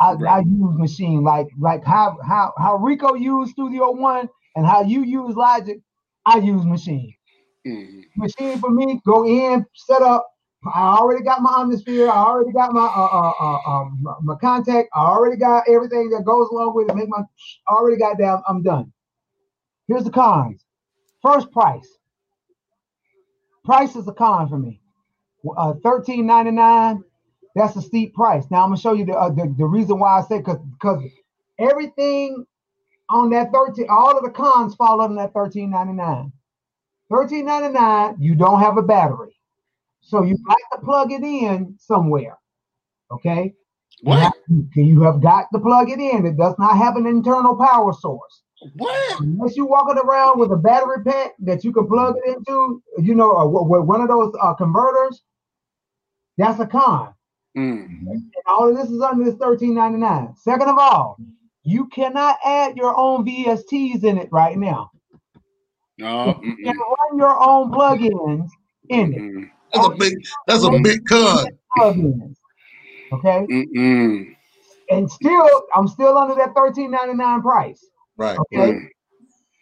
I, 0.00 0.12
right. 0.12 0.36
I, 0.36 0.38
use 0.40 0.76
Maschine 0.76 1.22
like 1.22 1.48
like 1.58 1.84
how 1.84 2.16
how 2.26 2.54
how 2.56 2.76
Rico 2.76 3.14
used 3.14 3.52
Studio 3.52 3.90
One 3.90 4.28
and 4.56 4.64
how 4.64 4.82
you 4.82 5.02
use 5.02 5.34
Logic. 5.36 5.78
I 6.24 6.38
use 6.38 6.62
Maschine. 6.62 7.16
Mm-hmm. 7.66 8.22
Maschine 8.22 8.60
for 8.60 8.70
me, 8.70 9.00
go 9.04 9.26
in, 9.26 9.66
set 9.74 10.00
up, 10.00 10.26
I 10.66 10.96
already 10.98 11.24
got 11.24 11.40
my 11.40 11.50
Omnisphere. 11.50 12.10
I 12.10 12.18
already 12.18 12.52
got 12.52 12.72
my 12.72 12.84
uh, 12.84 13.08
uh, 13.12 13.32
uh, 13.40 13.70
um, 13.70 14.06
my 14.22 14.34
Kontakt. 14.34 14.86
I 14.94 15.00
already 15.00 15.36
got 15.36 15.64
everything 15.66 16.10
that 16.10 16.24
goes 16.24 16.48
along 16.50 16.74
with 16.74 16.90
it. 16.90 16.94
Make 16.94 17.08
my 17.08 17.22
already 17.68 17.96
got 17.96 18.18
down. 18.18 18.42
I'm 18.46 18.62
done. 18.62 18.92
Here's 19.88 20.04
the 20.04 20.10
cons. 20.10 20.64
First 21.22 21.50
price. 21.50 21.88
Price 23.64 23.96
is 23.96 24.08
a 24.08 24.12
con 24.12 24.48
for 24.48 24.58
me. 24.58 24.80
Uh, 25.56 25.74
Thirteen 25.82 26.26
ninety 26.26 26.50
nine. 26.50 27.02
That's 27.54 27.76
a 27.76 27.82
steep 27.82 28.14
price. 28.14 28.44
Now 28.50 28.62
I'm 28.62 28.70
gonna 28.70 28.80
show 28.80 28.92
you 28.92 29.04
the 29.04 29.12
uh, 29.12 29.30
the, 29.30 29.54
the 29.58 29.66
reason 29.66 29.98
why 29.98 30.18
I 30.18 30.22
say 30.22 30.38
because 30.38 30.58
because 30.72 31.02
everything 31.58 32.46
on 33.10 33.30
that 33.30 33.52
13, 33.52 33.86
all 33.90 34.16
of 34.16 34.24
the 34.24 34.30
cons 34.30 34.74
fall 34.76 35.00
under 35.00 35.16
that 35.16 35.34
13.99. 35.34 36.32
13.99, 37.10 38.16
you 38.20 38.34
don't 38.36 38.60
have 38.60 38.78
a 38.78 38.82
battery. 38.82 39.36
So 40.00 40.22
you 40.22 40.36
got 40.46 40.58
to 40.72 40.84
plug 40.84 41.12
it 41.12 41.22
in 41.22 41.74
somewhere. 41.78 42.38
Okay. 43.10 43.52
What? 44.02 44.32
You 44.74 45.02
have 45.02 45.20
got 45.20 45.46
to 45.52 45.58
plug 45.58 45.90
it 45.90 45.98
in. 45.98 46.24
It 46.24 46.36
does 46.36 46.54
not 46.58 46.78
have 46.78 46.96
an 46.96 47.06
internal 47.06 47.56
power 47.56 47.92
source. 47.92 48.42
What? 48.76 49.20
Unless 49.20 49.56
you're 49.56 49.66
walking 49.66 49.98
around 49.98 50.38
with 50.38 50.52
a 50.52 50.56
battery 50.56 51.02
pack 51.02 51.32
that 51.40 51.64
you 51.64 51.72
can 51.72 51.86
plug 51.86 52.14
it 52.24 52.36
into, 52.36 52.82
you 52.98 53.14
know, 53.14 53.36
uh, 53.36 53.46
one 53.46 54.00
of 54.00 54.08
those 54.08 54.34
uh, 54.40 54.54
converters, 54.54 55.22
that's 56.36 56.60
a 56.60 56.66
con. 56.66 57.14
Mm. 57.56 57.86
And 58.06 58.30
all 58.46 58.68
of 58.68 58.76
this 58.76 58.90
is 58.90 59.00
under 59.00 59.24
this 59.24 59.34
13.99. 59.34 60.36
Second 60.38 60.68
of 60.68 60.78
all, 60.78 61.18
you 61.62 61.86
cannot 61.88 62.38
add 62.44 62.76
your 62.76 62.96
own 62.96 63.24
VSTs 63.24 64.04
in 64.04 64.18
it 64.18 64.28
right 64.30 64.56
now. 64.56 64.90
No, 65.98 66.40
you 66.42 66.56
can 66.56 66.76
run 66.76 67.18
your 67.18 67.36
own 67.42 67.70
plugins 67.70 68.48
in 68.88 69.12
it. 69.12 69.50
That's 69.72 69.86
a 69.86 69.90
big. 69.90 70.14
That's 70.46 70.64
a 70.64 70.70
big 70.82 71.04
con. 71.06 71.46
Plugins. 71.76 72.36
Okay. 73.12 73.46
Mm-mm. 73.50 74.36
And 74.90 75.10
still, 75.10 75.48
I'm 75.74 75.86
still 75.86 76.16
under 76.16 76.34
that 76.36 76.54
thirteen 76.54 76.90
ninety 76.90 77.14
nine 77.14 77.42
price. 77.42 77.89
Right. 78.20 78.38
Okay. 78.38 78.72
Mm. 78.72 78.88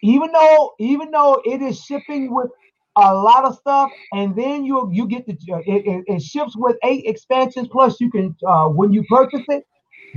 Even 0.03 0.33
though, 0.33 0.73
even 0.81 1.11
though 1.12 1.40
it 1.44 1.62
is 1.62 1.81
shipping 1.81 2.35
with 2.35 2.51
a 2.97 3.14
lot 3.14 3.44
of 3.44 3.55
stuff, 3.55 3.90
and 4.12 4.35
then 4.35 4.64
you 4.64 4.90
you 4.92 5.07
get 5.07 5.27
the 5.27 5.37
it, 5.66 5.87
it, 5.87 6.05
it 6.07 6.23
ships 6.23 6.55
with 6.57 6.77
eight 6.83 7.05
expansions. 7.07 7.68
Plus, 7.68 8.01
you 8.01 8.11
can 8.11 8.35
uh, 8.47 8.66
when 8.66 8.92
you 8.92 9.05
purchase 9.05 9.44
it, 9.49 9.64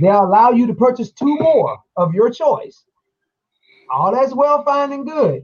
they'll 0.00 0.24
allow 0.24 0.50
you 0.50 0.66
to 0.66 0.74
purchase 0.74 1.12
two 1.12 1.36
more 1.38 1.78
of 1.96 2.12
your 2.12 2.30
choice. 2.30 2.84
All 3.90 4.12
that's 4.12 4.34
well, 4.34 4.64
fine, 4.64 4.92
and 4.92 5.06
good. 5.06 5.42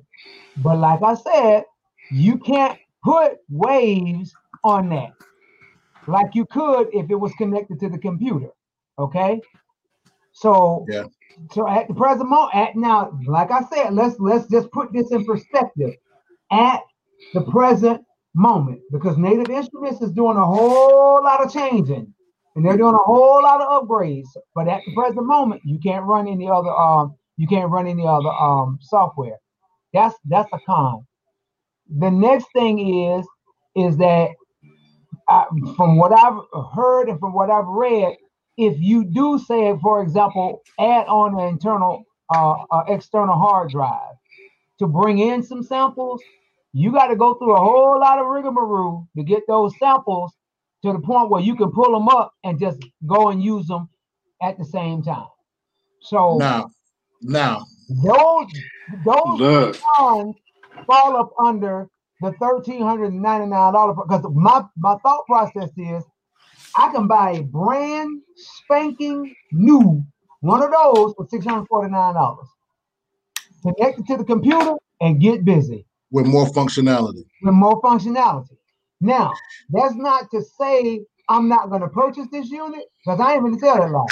But 0.57 0.79
like 0.79 1.03
I 1.03 1.15
said, 1.15 1.65
you 2.11 2.39
can't 2.39 2.79
put 3.05 3.39
waves 3.49 4.35
on 4.65 4.89
that 4.89 5.13
like 6.09 6.35
you 6.35 6.47
could 6.47 6.89
if 6.93 7.11
it 7.11 7.15
was 7.15 7.33
connected 7.35 7.79
to 7.81 7.89
the 7.89 7.99
computer. 7.99 8.49
Okay. 8.99 9.41
So 10.41 10.87
yeah. 10.89 11.05
So 11.53 11.69
at 11.69 11.89
the 11.89 11.95
present 11.95 12.29
moment, 12.29 12.55
at 12.55 12.77
now, 12.77 13.19
like 13.27 13.51
I 13.51 13.63
said, 13.73 13.95
let's 13.95 14.17
let's 14.19 14.49
just 14.49 14.71
put 14.73 14.93
this 14.93 15.11
in 15.13 15.25
perspective. 15.25 15.95
At 16.51 16.81
the 17.35 17.43
present 17.43 18.03
moment, 18.35 18.81
because 18.93 19.17
Native 19.19 19.51
Instruments 19.51 20.01
is 20.03 20.13
doing 20.13 20.37
a 20.37 20.45
whole 20.45 21.23
lot 21.23 21.45
of 21.45 21.53
changing, 21.53 22.13
and 22.57 22.65
they're 22.67 22.77
doing 22.77 22.95
a 22.95 23.05
whole 23.05 23.43
lot 23.43 23.61
of 23.63 23.85
upgrades. 23.89 24.29
But 24.55 24.69
at 24.69 24.83
the 24.87 24.95
present 24.95 25.27
moment, 25.27 25.63
you 25.65 25.79
can't 25.79 26.05
run 26.07 26.29
any 26.29 26.49
other 26.49 26.71
um 26.71 27.15
you 27.37 27.47
can't 27.47 27.71
run 27.71 27.87
any 27.87 28.07
other 28.07 28.31
um 28.31 28.79
software. 28.81 29.39
That's 29.93 30.17
that's 30.27 30.51
a 30.53 30.59
con. 30.67 31.07
The 31.99 32.11
next 32.11 32.47
thing 32.53 32.79
is 33.07 33.27
is 33.77 33.97
that 33.99 34.31
I, 35.29 35.47
from 35.77 35.97
what 35.97 36.13
I've 36.13 36.41
heard 36.75 37.09
and 37.09 37.21
from 37.21 37.33
what 37.35 37.51
I've 37.51 37.67
read, 37.67 38.17
if 38.59 38.81
you 38.81 39.05
do 39.05 39.39
say, 39.41 39.75
for 39.83 40.03
example, 40.03 40.63
add 40.81 41.07
on 41.09 41.41
an 41.41 41.49
internal 41.49 42.05
uh, 42.35 42.57
uh, 42.73 42.85
external 42.89 43.37
hard 43.39 43.71
drive 43.71 44.17
to 44.81 44.87
bring 44.89 45.19
in 45.21 45.43
some 45.43 45.63
samples, 45.63 46.23
you 46.75 46.93
got 46.93 47.09
to 47.09 47.17
go 47.17 47.35
through 47.35 47.55
a 47.55 47.61
whole 47.61 48.01
lot 48.01 48.19
of 48.21 48.27
rigmarole 48.27 49.09
to 49.17 49.25
get 49.25 49.45
those 49.49 49.79
samples 49.79 50.33
to 50.85 50.93
the 50.93 51.01
point 51.01 51.31
where 51.31 51.43
you 51.43 51.57
can 51.57 51.73
pull 51.73 51.93
them 51.93 52.09
up 52.09 52.35
and 52.45 52.61
just 52.61 52.79
go 53.07 53.31
and 53.31 53.43
use 53.43 53.67
them 53.69 53.89
at 54.43 54.59
the 54.59 54.65
same 54.65 55.03
time. 55.03 55.29
So 56.01 56.39
now, 56.39 56.71
now 57.23 57.67
those 57.89 58.47
those 59.05 59.43
funds 59.97 60.39
fall 60.87 61.17
up 61.17 61.33
under 61.45 61.89
the 62.21 62.33
thirteen 62.41 62.83
hundred 62.83 63.13
and 63.13 63.23
ninety 63.23 63.47
nine 63.49 63.73
dollar 63.75 63.95
because 63.95 64.25
my 64.35 64.65
my 64.77 64.97
thought 65.05 65.27
process 65.27 65.71
is 65.77 66.05
I 66.79 66.91
can 66.93 67.09
buy 67.09 67.33
a 67.33 67.43
brand 67.43 68.23
spanking 68.37 69.35
new 69.53 70.03
one 70.41 70.63
of 70.63 70.71
those 70.71 71.15
for 71.17 71.27
six 71.29 71.45
hundred 71.45 71.67
forty 71.67 71.91
nine 71.91 72.15
dollars. 72.15 72.47
Connect 73.63 73.99
it 74.01 74.07
to 74.07 74.17
the 74.19 74.25
computer 74.25 74.75
and 75.01 75.21
get 75.21 75.45
busy 75.45 75.85
with 76.13 76.27
more 76.27 76.47
functionality. 76.47 77.25
with 77.43 77.55
more 77.55 77.81
functionality. 77.83 78.57
Now, 79.01 79.33
that's 79.71 79.95
not 79.97 80.31
to 80.31 80.41
say 80.43 81.05
I'm 81.29 81.49
not 81.49 81.69
going 81.71 81.83
to 81.83 81.89
purchase 81.89 82.27
this 82.33 82.49
unit 82.51 82.85
because 83.05 83.21
I 83.21 83.35
ain't 83.35 83.43
going 83.43 83.55
to 83.57 83.61
tell 83.61 83.77
that 83.79 83.91
lie. 83.91 84.07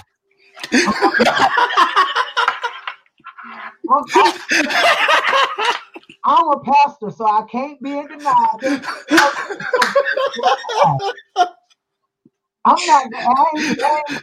I'm, 3.90 4.04
I'm- 4.14 4.40
I'm 6.28 6.48
a 6.48 6.58
pastor, 6.60 7.10
so 7.10 7.24
I 7.24 7.42
can't 7.50 7.80
be 7.80 7.96
in 7.98 8.08
denial. 8.08 8.60
I'm 12.66 12.76
not. 12.86 13.04
I 13.14 13.44
ain't, 13.54 13.80
I 13.80 13.90
ain't, 13.96 14.22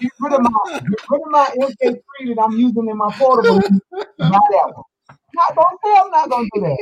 get 0.00 0.12
rid 0.18 0.32
of 0.32 0.40
my 0.40 0.50
get 0.72 1.00
rid 1.10 1.22
of 1.22 1.30
my 1.30 1.46
MK3 1.58 2.00
that 2.34 2.42
I'm 2.42 2.52
using 2.52 2.88
in 2.88 2.96
my 2.96 3.10
portable. 3.18 3.60
Buy 3.90 4.06
that 4.18 4.72
one. 4.74 4.84
Not 5.34 5.54
don't 5.54 5.78
say 5.84 5.94
I'm 6.00 6.10
not 6.10 6.30
gonna 6.30 6.48
do 6.54 6.60
that. 6.62 6.78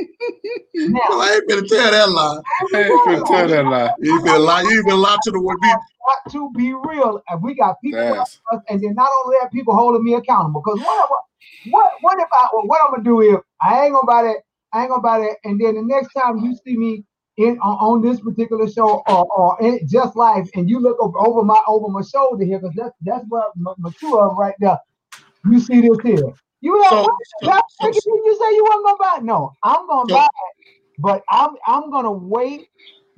Well, 1.09 1.21
I 1.21 1.33
ain't 1.33 1.49
gonna 1.49 1.67
tell 1.67 1.91
that 1.91 2.09
lie. 2.09 2.41
Hey, 2.71 2.89
finna 2.89 3.25
tell 3.27 3.47
that 3.47 3.65
lie. 3.65 3.93
You 3.99 4.15
ain't 4.15 4.25
gonna 4.25 4.39
lie. 4.39 4.61
You 4.63 4.77
ain't 4.77 4.85
gonna 4.87 5.01
lie 5.01 5.17
to 5.23 5.31
the 5.31 5.41
word. 5.41 5.57
got 5.61 6.31
to 6.31 6.51
be 6.55 6.73
real, 6.73 7.21
and 7.29 7.43
we 7.43 7.53
got 7.53 7.75
people, 7.83 7.99
like 7.99 8.09
That's- 8.09 8.39
us, 8.53 8.61
and 8.69 8.81
then 8.81 8.95
not 8.95 9.09
only 9.23 9.37
that, 9.41 9.51
people 9.51 9.75
holding 9.75 10.03
me 10.03 10.13
accountable. 10.15 10.61
Because 10.65 10.79
what, 10.79 11.09
what, 11.09 11.23
what, 11.69 11.91
what 12.01 12.19
if 12.19 12.27
I, 12.31 12.47
what 12.53 12.79
I'm 12.83 12.91
gonna 12.91 13.03
do 13.03 13.21
if 13.21 13.41
I 13.61 13.85
ain't 13.85 13.93
gonna 13.93 14.07
buy 14.07 14.23
that, 14.23 14.37
I 14.73 14.81
ain't 14.81 14.89
gonna 14.89 15.01
buy 15.01 15.19
that, 15.19 15.35
and 15.43 15.59
then 15.59 15.75
the 15.75 15.81
next 15.83 16.13
time 16.13 16.39
you 16.39 16.55
see 16.65 16.77
me 16.77 17.03
in 17.39 17.57
on, 17.59 17.77
on 17.77 18.01
this 18.01 18.19
particular 18.19 18.69
show 18.69 19.01
or, 19.07 19.25
or 19.35 19.57
in 19.61 19.87
Just 19.87 20.15
Life, 20.15 20.49
and 20.55 20.69
you 20.69 20.79
look 20.79 20.97
over, 20.99 21.17
over 21.19 21.43
my 21.43 21.61
over 21.67 21.87
my 21.89 22.01
shoulder 22.01 22.43
here, 22.45 22.59
because 22.59 22.75
that's 22.75 22.95
that's 23.01 23.25
what 23.29 23.53
two 23.99 24.13
of 24.19 24.35
right 24.37 24.55
there. 24.59 24.77
You 25.45 25.59
see 25.59 25.81
this 25.81 25.97
here. 26.03 26.33
You 26.61 26.81
have 26.83 26.89
So- 26.91 27.05
so- 27.41 27.51
so- 27.79 27.87
you 28.25 28.37
say 28.39 28.55
you 28.55 28.63
wasn't 28.69 28.85
gonna 28.85 28.97
buy 28.97 29.15
it? 29.19 29.23
No, 29.23 29.53
I'm 29.63 29.87
gonna 29.87 30.07
buy 30.13 30.25
it, 30.25 30.39
but 30.99 31.23
I'm 31.29 31.51
I'm 31.65 31.89
gonna 31.89 32.11
wait 32.11 32.67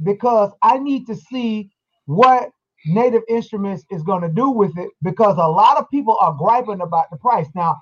because 0.04 0.52
I 0.62 0.78
need 0.78 1.08
to 1.08 1.16
see 1.16 1.72
what 2.06 2.52
Native 2.86 3.24
Instruments 3.30 3.86
is 3.92 4.04
going 4.04 4.22
to 4.22 4.30
do 4.30 4.50
with 4.50 4.76
it 4.78 4.90
because 5.04 5.38
a 5.38 5.48
lot 5.48 5.78
of 5.78 5.90
people 5.90 6.18
are 6.20 6.34
griping 6.34 6.82
about 6.82 7.10
the 7.12 7.18
price. 7.18 7.48
Now, 7.54 7.78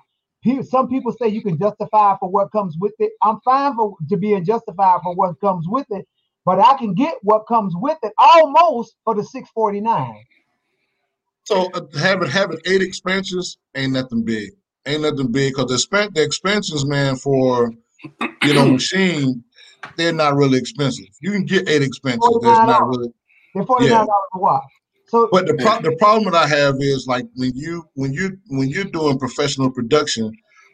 some 0.62 0.88
people 0.88 1.12
say 1.12 1.28
you 1.28 1.42
can 1.42 1.58
justify 1.58 2.16
for 2.18 2.28
what 2.30 2.52
comes 2.52 2.76
with 2.78 2.92
it. 2.98 3.12
I'm 3.22 3.40
fine 3.40 3.74
for 3.76 3.96
to 4.08 4.16
being 4.16 4.44
justified 4.44 5.00
for 5.02 5.14
what 5.14 5.40
comes 5.40 5.66
with 5.68 5.86
it, 5.90 6.06
but 6.44 6.58
I 6.58 6.76
can 6.78 6.94
get 6.94 7.14
what 7.22 7.46
comes 7.46 7.74
with 7.76 7.98
it 8.02 8.12
almost 8.18 8.94
for 9.04 9.14
the 9.14 9.24
649. 9.24 10.14
So 11.44 11.70
uh, 11.74 11.80
having 11.98 12.28
having 12.28 12.58
eight 12.66 12.82
expansions 12.82 13.58
ain't 13.74 13.92
nothing 13.92 14.24
big. 14.24 14.50
Ain't 14.86 15.02
nothing 15.02 15.32
big 15.32 15.54
because 15.54 15.70
the 15.70 15.74
expen- 15.74 16.14
the 16.14 16.22
expansions, 16.22 16.86
man, 16.86 17.16
for 17.16 17.72
you 18.44 18.54
know 18.54 18.66
Maschine, 18.72 19.42
they're 19.96 20.12
not 20.12 20.36
really 20.36 20.58
expensive. 20.58 21.06
You 21.20 21.32
can 21.32 21.44
get 21.44 21.68
eight 21.68 21.82
expansions. 21.82 22.38
There's 22.40 22.62
not 22.62 22.86
really. 22.86 23.08
They're 23.54 23.64
$49 23.64 24.06
a 24.34 24.38
watt. 24.38 24.62
So 25.08 25.28
But 25.32 25.46
the 25.46 25.54
pro- 25.54 25.80
the 25.80 25.96
problem 25.98 26.32
that 26.32 26.44
I 26.44 26.46
have 26.46 26.76
is 26.78 27.06
like 27.08 27.26
when 27.34 27.52
you 27.54 27.84
when 27.94 28.12
you 28.12 28.38
when 28.48 28.68
you're 28.68 28.84
doing 28.84 29.18
professional 29.18 29.70
production, 29.70 30.32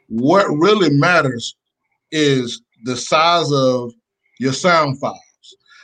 what 0.09 0.47
really 0.49 0.91
matters 0.91 1.57
is 2.13 2.63
the 2.85 2.97
size 2.97 3.51
of 3.51 3.93
your 4.39 4.53
sound 4.53 5.01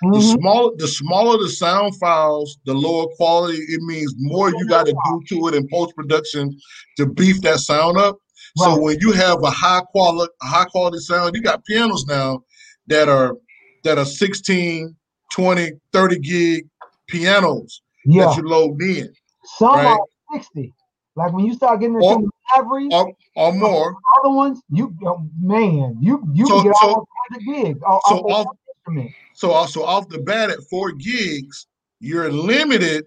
files. 0.03 0.15
The 0.15 0.33
mm-hmm. 0.33 0.41
smaller 0.41 0.77
the 0.77 0.89
smaller 0.89 1.39
the 1.39 1.49
sound 1.49 1.97
files, 1.99 2.59
the 2.65 2.75
lower 2.75 3.07
quality. 3.17 3.59
It 3.59 3.81
means 3.83 4.15
more 4.19 4.51
you 4.51 4.69
got 4.69 4.87
to 4.87 4.93
do 4.93 5.23
to 5.29 5.49
it 5.49 5.55
in 5.55 5.69
post 5.69 5.95
production 5.97 6.57
to 6.97 7.07
beef 7.07 7.41
that 7.43 7.61
sound 7.61 7.99
up. 7.99 8.19
So 8.57 8.79
when 8.79 8.99
you 9.01 9.13
have 9.13 9.43
a 9.43 9.51
high 9.51 9.81
quality 9.81 10.33
high 10.43 10.67
quality 10.67 10.99
sound, 10.99 11.35
you 11.35 11.43
got 11.43 11.65
pianos 11.65 12.05
now 12.07 12.43
that 12.89 13.09
are 13.09 13.37
that 13.85 13.99
are 13.99 14.05
16, 14.05 14.95
20, 15.33 15.71
30 15.93 16.19
gig 16.19 16.69
pianos 17.09 17.83
yeah, 18.05 18.27
that 18.27 18.37
you 18.37 18.43
load 18.43 18.81
in 18.83 19.13
some 19.45 19.75
right. 19.77 19.87
are 19.87 20.07
60. 20.35 20.73
Like 21.15 21.33
when 21.33 21.45
you 21.45 21.55
start 21.55 21.81
getting 21.81 21.97
into 21.97 22.07
Or- 22.07 22.21
the 22.21 22.31
ivory, 22.57 22.89
or, 22.91 23.13
or 23.37 23.53
more. 23.53 23.97
other 24.19 24.35
ones, 24.35 24.61
you 24.71 24.95
oh, 25.05 25.23
man, 25.41 25.97
you 26.01 26.23
you 26.33 26.47
So- 26.47 26.57
can 26.57 26.65
get 26.65 26.77
so- 26.77 26.89
almost 26.89 27.09
100 27.31 27.65
gigs 27.65 27.81
oh, 27.87 28.01
so 28.09 28.17
oh, 28.17 28.23
oh. 28.27 28.33
off 28.33 28.47
of 28.87 28.93
off- 28.93 28.97
one 28.97 28.99
instrument. 28.99 29.15
So 29.35 29.51
uh, 29.51 29.53
also 29.53 29.83
off 29.83 30.09
the 30.09 30.19
bat 30.19 30.51
at 30.51 30.59
four 30.71 30.93
gigs, 30.93 31.67
you're 32.01 32.31
limited 32.33 33.05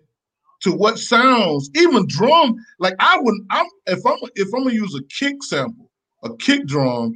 to 0.64 0.72
what 0.72 1.00
sounds, 1.00 1.70
even 1.76 2.08
drum. 2.08 2.56
Like 2.80 2.96
I 3.00 3.18
wouldn't. 3.20 3.46
I'm 3.52 3.68
if 3.88 4.06
I'm 4.06 4.18
if 4.36 4.48
I'm 4.54 4.64
gonna 4.64 4.74
use 4.76 4.96
a 4.96 5.04
kick 5.20 5.44
sample, 5.44 5.92
a 6.24 6.36
kick 6.38 6.66
drum, 6.68 7.14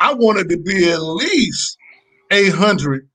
I 0.00 0.14
want 0.14 0.38
it 0.38 0.48
to 0.50 0.58
be 0.58 0.90
at 0.90 1.00
least 1.02 1.78
800. 2.30 3.08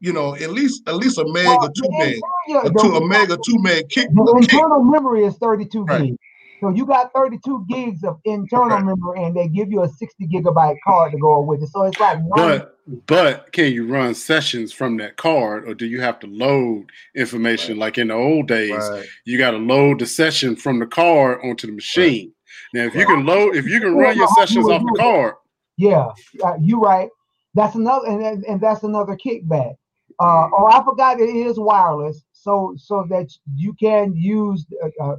You 0.00 0.12
know, 0.12 0.34
at 0.34 0.50
least 0.50 0.86
at 0.88 0.96
least 0.96 1.18
a 1.18 1.26
meg 1.26 1.46
or 1.62 1.70
two 1.70 1.88
meg, 1.98 2.14
interior- 2.48 2.66
a 2.66 2.70
two 2.70 2.94
a 2.96 3.08
meg 3.08 3.30
or 3.30 3.36
two 3.38 3.58
meg 3.60 3.88
kick. 3.88 4.08
The 4.14 4.22
a 4.22 4.40
kick. 4.40 4.52
internal 4.52 4.82
memory 4.84 5.24
is 5.24 5.36
32 5.38 5.84
Right. 5.84 6.02
gigs. 6.04 6.18
So 6.60 6.70
you 6.70 6.86
got 6.86 7.12
32 7.14 7.66
gigs 7.68 8.04
of 8.04 8.18
internal 8.24 8.68
Right. 8.68 8.84
memory, 8.84 9.24
and 9.24 9.36
they 9.36 9.48
give 9.48 9.70
you 9.70 9.82
a 9.82 9.88
60 9.88 10.26
gigabyte 10.28 10.76
card 10.86 11.12
to 11.12 11.18
go 11.18 11.40
with 11.40 11.62
it. 11.62 11.68
So 11.68 11.82
it's 11.84 11.98
like 11.98 12.18
90 12.18 12.30
But 12.30 12.73
but 12.86 13.50
can 13.52 13.72
you 13.72 13.86
run 13.86 14.14
sessions 14.14 14.72
from 14.72 14.96
that 14.98 15.16
card, 15.16 15.66
or 15.66 15.74
do 15.74 15.86
you 15.86 16.00
have 16.00 16.18
to 16.20 16.26
load 16.26 16.90
information 17.14 17.78
like 17.78 17.96
in 17.96 18.08
the 18.08 18.14
old 18.14 18.48
days? 18.48 18.72
Right. 18.72 19.06
You 19.24 19.38
got 19.38 19.52
to 19.52 19.56
load 19.56 20.00
the 20.00 20.06
session 20.06 20.54
from 20.54 20.78
the 20.78 20.86
card 20.86 21.40
onto 21.42 21.66
the 21.66 21.72
machine. 21.72 22.32
Now, 22.74 22.84
if 22.84 22.94
you 22.94 23.06
can 23.06 23.24
load, 23.24 23.56
if 23.56 23.66
you 23.66 23.80
can 23.80 23.94
run 23.96 24.16
your 24.16 24.28
sessions 24.36 24.68
off 24.68 24.82
the 24.82 24.98
card, 24.98 25.34
Yeah, 25.76 26.08
uh, 26.44 26.56
you 26.60 26.80
right. 26.80 27.08
That's 27.54 27.74
another, 27.76 28.06
and, 28.06 28.22
and, 28.22 28.44
and 28.44 28.60
that's 28.60 28.82
another 28.82 29.16
kickback. 29.16 29.76
Uh, 30.20 30.48
oh, 30.52 30.66
I 30.66 30.82
forgot 30.84 31.20
it 31.20 31.28
is 31.28 31.58
wireless, 31.58 32.24
so 32.32 32.74
so 32.76 33.06
that 33.08 33.30
you 33.54 33.72
can 33.74 34.14
use. 34.14 34.66
Uh, 34.82 35.04
uh, 35.04 35.16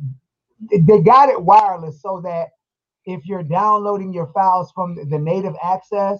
they 0.72 1.00
got 1.00 1.30
it 1.30 1.42
wireless 1.42 2.02
so 2.02 2.22
that 2.24 2.50
if 3.06 3.26
you're 3.26 3.44
downloading 3.44 4.14
your 4.14 4.28
files 4.28 4.72
from 4.74 4.96
the 5.10 5.18
native 5.18 5.56
access, 5.64 6.20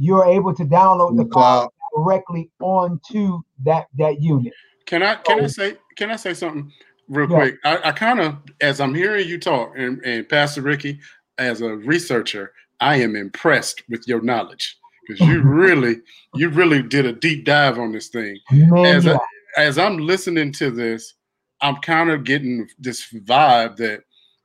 you're 0.00 0.24
able 0.24 0.54
to 0.54 0.64
download 0.64 1.16
the 1.16 1.24
the 1.24 1.28
cloud. 1.30 1.68
directly 1.94 2.50
onto 2.60 3.40
that 3.64 3.86
that 3.98 4.20
unit. 4.22 4.52
can 4.86 5.02
I 5.02 5.14
can 5.16 5.40
I 5.40 5.44
Oh. 5.44 5.46
say 5.48 5.76
can 5.96 6.10
I 6.10 6.16
say 6.16 6.32
something 6.34 6.72
real 7.08 7.30
Yeah. 7.30 7.36
quick? 7.36 7.54
I, 7.64 7.88
I 7.88 7.92
kind 7.92 8.18
of 8.20 8.36
as 8.60 8.80
I'm 8.80 8.94
hearing 8.94 9.28
you 9.28 9.38
talk, 9.38 9.74
and, 9.76 10.00
and 10.04 10.26
Pastor 10.28 10.62
Ricky, 10.62 10.98
as 11.38 11.60
a 11.60 11.74
researcher, 11.76 12.52
I 12.80 12.96
am 12.96 13.14
impressed 13.14 13.82
with 13.90 14.08
your 14.08 14.22
knowledge 14.22 14.76
because 15.06 15.20
you 15.28 15.42
really 15.64 16.00
you 16.34 16.48
really 16.48 16.82
did 16.82 17.04
a 17.06 17.12
deep 17.12 17.44
dive 17.44 17.78
on 17.78 17.92
this 17.92 18.08
thing. 18.08 18.38
Man, 18.50 18.86
as 18.96 19.04
yeah. 19.04 19.18
I, 19.56 19.62
as 19.62 19.76
I'm 19.78 19.98
listening 19.98 20.52
to 20.54 20.70
this, 20.70 21.14
I'm 21.60 21.76
kind 21.76 22.08
of 22.10 22.24
getting 22.24 22.66
this 22.78 23.12
vibe 23.12 23.76
that 23.76 24.04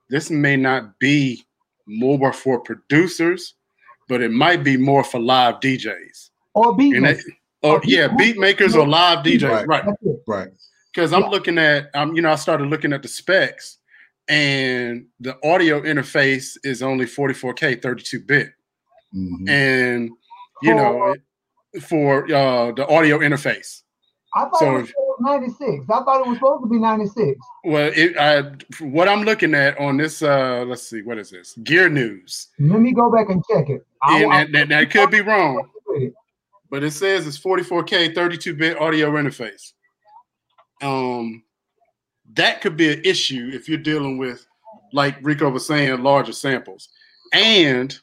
this 0.09 0.29
may 0.29 0.57
not 0.57 0.99
be 0.99 1.43
more 1.87 2.33
for 2.33 2.59
producers, 2.59 3.53
but 4.07 4.21
it 4.21 4.31
might 4.31 4.63
be 4.63 4.77
more 4.77 5.03
for 5.03 5.19
live 5.19 5.55
DJs. 5.59 6.29
or 6.53 6.75
beat 6.75 6.95
And 6.95 7.05
that, 7.05 7.17
or 7.63 7.77
Or 7.77 7.81
yeah, 7.85 8.07
beat 8.17 8.37
makers 8.37 8.75
or 8.75 8.87
live 8.87 9.19
DJs, 9.25 9.49
Right. 9.49 9.67
right? 9.67 9.83
That's. 9.85 9.97
Right. 10.27 10.47
Because 10.93 11.11
I'm 11.11 11.23
Yeah. 11.23 11.27
looking 11.29 11.57
at, 11.57 11.89
um, 11.95 12.15
you 12.15 12.21
know, 12.21 12.31
I 12.31 12.35
started 12.35 12.69
looking 12.69 12.93
at 12.93 13.01
the 13.01 13.07
specs, 13.09 13.79
and 14.29 15.07
the 15.19 15.37
audio 15.43 15.81
interface 15.81 16.57
is 16.63 16.81
only 16.81 17.05
44k, 17.05 17.75
32 17.75 18.19
bit, 18.21 18.53
Mhm. 19.13 19.49
and 19.49 20.11
you 20.61 20.73
know, 20.73 21.15
for 21.81 22.23
uh, 22.33 22.71
the 22.71 22.87
audio 22.87 23.19
interface. 23.19 23.81
I 24.33 24.45
thought 24.45 24.59
So 24.59 24.77
it 24.77 24.81
was 24.83 24.91
96. 25.19 25.85
I 25.89 26.03
thought 26.03 26.21
it 26.21 26.27
was 26.27 26.37
supposed 26.37 26.63
to 26.63 26.69
be 26.69 26.77
96. 26.77 27.39
Well, 27.63 27.91
it, 27.95 28.17
I, 28.17 28.51
what 28.83 29.07
I'm 29.07 29.23
looking 29.23 29.53
at 29.53 29.77
on 29.79 29.97
this, 29.97 30.21
uh, 30.21 30.63
let's 30.67 30.83
see, 30.83 31.01
what 31.01 31.17
is 31.17 31.29
this? 31.29 31.53
Gear 31.63 31.89
News, 31.89 32.47
Let 32.59 32.79
me 32.79 32.93
go 32.93 33.11
back 33.11 33.29
and 33.29 33.43
check 33.49 33.69
it. 33.69 33.85
And 34.03 34.31
I- 34.31 34.43
that, 34.43 34.51
that, 34.51 34.69
that 34.69 34.91
could 34.91 35.11
be 35.11 35.21
wrong, 35.21 35.67
but 36.69 36.83
it 36.83 36.91
says 36.91 37.27
it's 37.27 37.39
44k, 37.39 38.13
32-bit 38.13 38.79
audio 38.79 39.11
interface. 39.11 39.73
Um, 40.81 41.43
that 42.33 42.61
could 42.61 42.75
be 42.75 42.91
an 42.93 43.01
issue 43.05 43.49
if 43.53 43.69
you're 43.69 43.77
dealing 43.77 44.17
with, 44.17 44.45
like 44.93 45.17
Rico 45.21 45.49
was 45.49 45.65
saying, 45.65 46.01
larger 46.03 46.33
samples, 46.33 46.89
and 47.33 47.97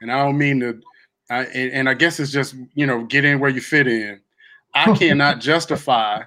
and 0.00 0.10
I 0.10 0.24
don't 0.24 0.38
mean 0.38 0.60
to, 0.60 0.80
I, 1.30 1.44
and, 1.44 1.72
and 1.72 1.88
I 1.88 1.94
guess 1.94 2.18
it's 2.20 2.32
just 2.32 2.54
you 2.74 2.86
know 2.86 3.04
get 3.04 3.24
in 3.24 3.40
where 3.40 3.50
you 3.50 3.60
fit 3.60 3.86
in. 3.86 4.20
I 4.74 4.94
cannot 4.96 5.40
justify 5.40 6.22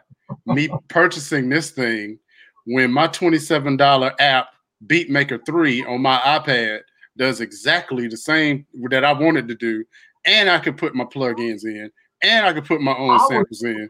me 0.45 0.69
purchasing 0.87 1.49
this 1.49 1.71
thing 1.71 2.19
when 2.65 2.91
my 2.91 3.07
$27 3.07 4.13
app 4.19 4.47
Beatmaker 4.87 5.45
3 5.45 5.85
on 5.85 6.01
my 6.01 6.17
iPad 6.19 6.81
does 7.17 7.41
exactly 7.41 8.07
the 8.07 8.17
same 8.17 8.65
that 8.89 9.05
I 9.05 9.13
wanted 9.13 9.47
to 9.47 9.55
do, 9.55 9.85
and 10.25 10.49
I 10.49 10.59
could 10.59 10.77
put 10.77 10.95
my 10.95 11.05
plugins 11.05 11.63
in, 11.63 11.91
and 12.21 12.45
I 12.45 12.53
could 12.53 12.65
put 12.65 12.81
my 12.81 12.95
own 12.97 13.19
samples 13.27 13.63
in. 13.63 13.87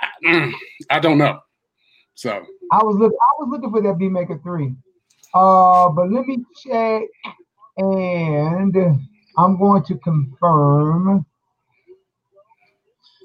I, 0.00 0.08
mm, 0.26 0.52
I 0.90 0.98
don't 0.98 1.18
know. 1.18 1.38
So 2.14 2.44
I 2.72 2.82
was 2.82 2.96
look 2.96 3.12
I 3.12 3.42
was 3.42 3.48
looking 3.50 3.70
for 3.70 3.80
that 3.82 3.96
Beatmaker 3.96 4.42
3. 4.42 4.74
Uh 5.32 5.88
but 5.90 6.10
let 6.10 6.26
me 6.26 6.44
check 6.62 7.02
and 7.76 9.00
I'm 9.38 9.58
going 9.58 9.82
to 9.84 9.96
confirm. 9.98 11.24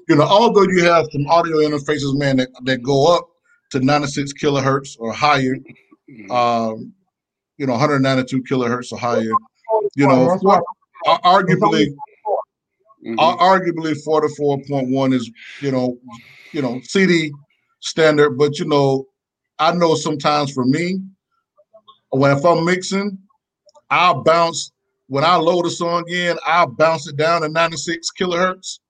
You 0.08 0.16
know, 0.16 0.22
although 0.24 0.62
you 0.62 0.84
have 0.84 1.06
some 1.10 1.26
audio 1.26 1.56
interfaces, 1.56 2.16
man, 2.16 2.36
that, 2.36 2.48
that 2.64 2.82
go 2.82 3.14
up 3.14 3.28
to 3.70 3.80
96 3.80 4.32
kilohertz 4.34 4.96
or 5.00 5.12
higher, 5.12 5.56
mm, 6.08 6.30
um, 6.30 6.92
you 7.58 7.66
know, 7.66 7.72
192 7.72 8.42
kilohertz 8.44 8.92
or 8.92 8.98
higher. 8.98 9.32
You 9.96 10.06
know, 10.06 10.28
That's 10.28 10.44
right. 10.44 10.62
Ar- 11.06 11.20
arguably, 11.22 11.88
mhm. 13.04 13.16
ar- 13.18 13.58
arguably 13.58 13.96
44.1 14.06 15.12
is, 15.14 15.30
you 15.60 15.72
know, 15.72 15.98
you 16.52 16.62
know, 16.62 16.80
CD 16.84 17.32
standard. 17.80 18.38
But 18.38 18.58
you 18.58 18.66
know, 18.66 19.06
I 19.58 19.72
know 19.72 19.94
sometimes 19.96 20.52
for 20.52 20.64
me, 20.64 21.00
when 22.10 22.36
if 22.36 22.44
I'm 22.44 22.64
mixing, 22.64 23.18
I'll 23.90 24.22
bounce 24.22 24.72
when 25.08 25.24
I 25.24 25.36
load 25.36 25.66
a 25.66 25.70
song 25.70 26.04
in, 26.08 26.36
I'll 26.44 26.66
bounce 26.66 27.08
it 27.08 27.16
down 27.16 27.42
to 27.42 27.48
96 27.48 28.08
kilohertz. 28.18 28.80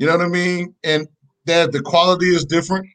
You 0.00 0.06
know 0.06 0.16
what 0.16 0.24
I 0.24 0.28
mean? 0.30 0.74
And 0.82 1.06
that 1.44 1.72
the 1.72 1.82
quality 1.82 2.28
is 2.34 2.46
different. 2.46 2.86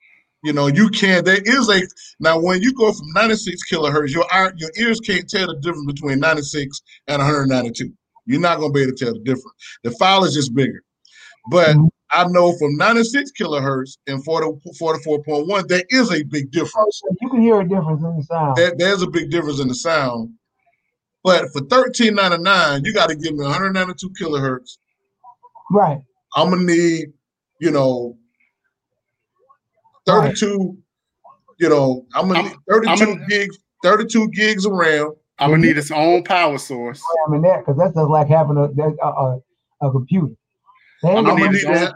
You 0.44 0.54
know, 0.54 0.68
you 0.68 0.90
can. 0.90 1.24
There 1.24 1.40
is 1.46 1.70
a 1.70 1.82
now 2.20 2.40
when 2.40 2.64
you 2.64 2.74
go 2.74 2.92
from 2.92 3.08
96 3.14 3.62
kilohertz, 3.72 4.12
your 4.12 4.26
your 4.58 4.72
ears 4.80 5.00
can't 5.00 5.30
tell 5.30 5.46
the 5.46 5.60
difference 5.62 5.86
between 5.86 6.20
96 6.20 6.82
and 7.08 7.20
192. 7.20 7.92
You're 8.26 8.42
not 8.42 8.60
gonna 8.60 8.74
be 8.74 8.82
able 8.82 8.94
to 8.94 9.06
tell 9.06 9.14
the 9.14 9.20
difference. 9.20 9.54
The 9.84 9.92
file 9.92 10.24
is 10.24 10.34
just 10.34 10.56
bigger. 10.56 10.82
But 11.52 11.76
Mhm. 11.76 11.90
I 12.12 12.28
know 12.28 12.54
from 12.58 12.76
96 12.76 13.32
kilohertz 13.40 13.98
and 14.08 14.24
40, 14.24 14.60
44.1, 14.80 15.68
there 15.68 15.84
is 15.90 16.12
a 16.12 16.24
big 16.24 16.50
difference. 16.50 17.02
You 17.22 17.30
can 17.30 17.42
hear 17.42 17.62
a 17.62 17.68
difference 17.68 18.02
in 18.04 18.18
the 18.18 18.24
sound. 18.24 18.56
There, 18.56 18.74
there's 18.76 19.04
a 19.04 19.08
big 19.08 19.30
difference 19.30 19.60
in 19.60 19.68
the 19.68 19.76
sound. 19.76 20.32
But 21.24 21.52
for 21.54 21.62
13.99, 21.62 22.84
you 22.84 22.94
got 22.94 23.10
to 23.10 23.16
give 23.16 23.36
me 23.36 23.46
192 23.46 24.10
kilohertz. 24.20 24.78
Right. 25.72 26.02
I'm 26.36 26.50
gonna 26.50 26.64
need, 26.64 27.14
you 27.60 27.72
know, 27.72 28.18
Right. 30.08 30.26
32. 30.38 30.78
You 31.58 31.70
know, 31.70 32.06
I'm 32.14 32.28
gonna 32.28 32.40
I'm- 32.40 32.48
need 32.50 32.58
32 32.70 33.12
I'm 33.12 33.28
gigs, 33.28 33.58
32 33.84 34.30
gigs 34.32 34.66
of 34.66 34.74
RAM. 34.74 35.14
I'm 35.40 35.50
gonna 35.52 35.66
need 35.66 35.78
its 35.78 35.92
own 35.92 36.24
power 36.24 36.58
source. 36.58 37.02
I 37.28 37.32
mean 37.32 37.42
that 37.44 37.60
because 37.60 37.78
that's 37.78 37.94
just 37.96 38.10
like 38.10 38.28
having 38.28 38.58
a 38.58 38.68
that- 38.68 38.98
a, 39.02 39.08
a, 39.08 39.40
a 39.88 39.92
computer. 39.92 40.28
They 41.04 41.10
ain't 41.10 41.20
I'm 41.20 41.24
gonna 41.26 41.40
gonna 41.40 41.52
need 41.52 41.58
need 41.64 41.74
to 41.74 41.80
have- 41.80 41.94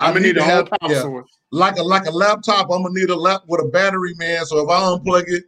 I'm 0.00 0.14
gonna 0.14 0.20
need 0.20 0.26
need 0.28 0.34
to 0.36 0.40
a 0.40 0.44
whole 0.44 0.54
have- 0.56 0.70
power 0.70 0.90
yeah. 0.92 1.02
source. 1.02 1.38
like 1.52 1.76
a 1.76 1.82
like 1.82 2.06
a 2.06 2.10
laptop. 2.10 2.70
I'm 2.70 2.82
gonna 2.82 2.94
need 2.98 3.10
a 3.10 3.16
lap 3.16 3.42
with 3.48 3.60
a 3.60 3.68
battery, 3.68 4.14
man. 4.16 4.46
So 4.46 4.58
if 4.64 4.68
I 4.70 4.80
unplug 4.80 5.24
it, 5.28 5.44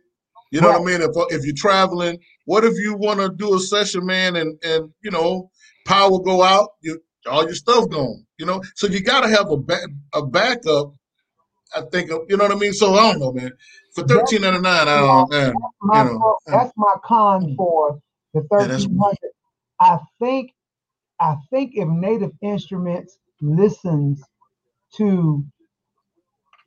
you 0.50 0.60
know 0.60 0.68
what 0.72 0.80
I 0.82 0.84
mean. 0.84 1.00
If 1.00 1.16
uh, 1.16 1.24
if 1.30 1.44
you're 1.44 1.54
traveling, 1.56 2.18
what 2.44 2.64
if 2.64 2.74
you 2.78 2.94
want 2.94 3.20
to 3.20 3.30
do 3.30 3.54
a 3.54 3.58
session, 3.60 4.04
man, 4.04 4.36
and 4.36 4.58
and 4.64 4.90
you 5.02 5.10
know 5.10 5.50
power 5.86 6.18
go 6.18 6.42
out, 6.42 6.70
you 6.82 7.00
all 7.30 7.44
your 7.44 7.54
stuff 7.54 7.88
gone. 7.90 8.26
You 8.38 8.46
know, 8.46 8.62
so 8.74 8.86
you 8.86 9.02
got 9.02 9.22
to 9.22 9.28
have 9.28 9.50
a 9.50 9.56
back 9.56 9.82
a 10.14 10.24
backup. 10.24 10.94
I 11.74 11.82
think 11.92 12.10
you 12.10 12.36
know 12.36 12.44
what 12.44 12.52
I 12.52 12.56
mean. 12.56 12.72
So 12.72 12.94
I 12.94 13.12
don't 13.12 13.20
know, 13.20 13.32
man. 13.32 13.52
For 13.94 14.04
thirteen 14.04 14.42
ninety 14.42 14.60
nine, 14.60 14.88
I 14.88 15.00
don't 15.00 15.14
know, 15.14 15.26
man. 15.26 15.54
my 15.82 15.98
you 15.98 16.04
know, 16.04 16.38
that's 16.50 16.72
my 16.76 16.94
con 17.04 17.54
for 17.56 18.00
the 18.34 18.46
Yeah, 18.58 18.78
thirteen 18.78 18.98
hundred. 18.98 19.32
I 19.80 19.98
think 20.20 20.52
I 21.20 21.36
think 21.50 21.72
if 21.74 21.88
Native 21.88 22.32
Instruments 22.42 23.18
listens 23.40 24.22
to 24.96 25.44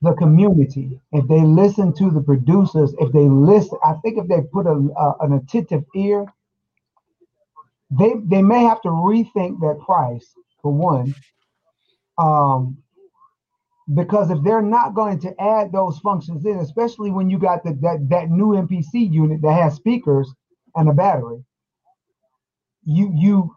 the 0.01 0.13
community, 0.13 0.99
if 1.13 1.27
they 1.27 1.41
listen 1.41 1.93
to 1.95 2.11
the 2.11 2.21
producers, 2.21 2.93
if 2.99 3.11
they 3.11 3.27
listen, 3.27 3.77
I 3.83 3.93
think 4.03 4.17
if 4.17 4.27
they 4.27 4.41
put 4.53 4.67
a, 4.67 4.71
a 4.71 5.15
an 5.21 5.33
attentive 5.33 5.83
ear, 5.95 6.25
they 7.91 8.13
they 8.25 8.41
may 8.41 8.63
have 8.63 8.81
to 8.83 8.89
rethink 8.89 9.59
that 9.61 9.79
price 9.85 10.33
for 10.65 10.73
one. 10.73 11.13
Um, 12.17 12.79
because 13.93 14.31
if 14.31 14.39
they're 14.43 14.63
not 14.63 14.95
going 14.95 15.19
to 15.19 15.39
add 15.39 15.71
those 15.71 15.99
functions 15.99 16.43
in, 16.43 16.57
especially 16.57 17.11
when 17.11 17.29
you 17.29 17.37
got 17.37 17.63
the, 17.63 17.77
that 17.83 18.07
that 18.09 18.31
new 18.31 18.47
MPC 18.47 19.11
unit 19.13 19.43
that 19.43 19.53
has 19.53 19.75
speakers 19.75 20.33
and 20.75 20.89
a 20.89 20.93
battery, 20.93 21.45
you 22.83 23.13
you 23.15 23.55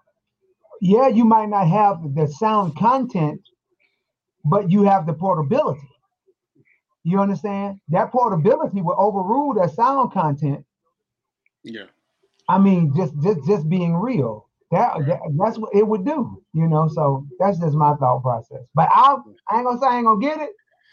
yeah 0.82 1.08
you 1.08 1.24
might 1.24 1.48
not 1.48 1.66
have 1.66 2.14
the 2.14 2.28
sound 2.28 2.76
content, 2.76 3.40
but 4.44 4.70
you 4.70 4.82
have 4.82 5.06
the 5.06 5.14
portability. 5.14 5.88
You 7.04 7.20
understand? 7.20 7.80
That 7.88 8.12
portability 8.12 8.82
will 8.82 8.96
overrule 8.98 9.54
that 9.54 9.70
sound 9.74 10.12
content. 10.12 10.66
Yeah. 11.64 11.86
I 12.50 12.58
mean, 12.58 12.92
just 12.94 13.14
just 13.22 13.46
just 13.46 13.66
being 13.70 13.94
real. 13.96 14.47
That, 14.70 15.06
that 15.06 15.20
that's 15.38 15.58
what 15.58 15.74
it 15.74 15.86
would 15.86 16.04
do, 16.04 16.42
you 16.52 16.68
know. 16.68 16.88
So 16.88 17.26
that's 17.38 17.58
just 17.58 17.74
my 17.74 17.94
thought 17.94 18.22
process. 18.22 18.64
But 18.74 18.88
I'll, 18.92 19.24
I 19.50 19.56
ain't 19.56 19.66
gonna 19.66 19.80
say 19.80 19.86
I 19.86 19.96
ain't 19.96 20.06
gonna 20.06 20.20
get 20.20 20.40
it. 20.40 20.50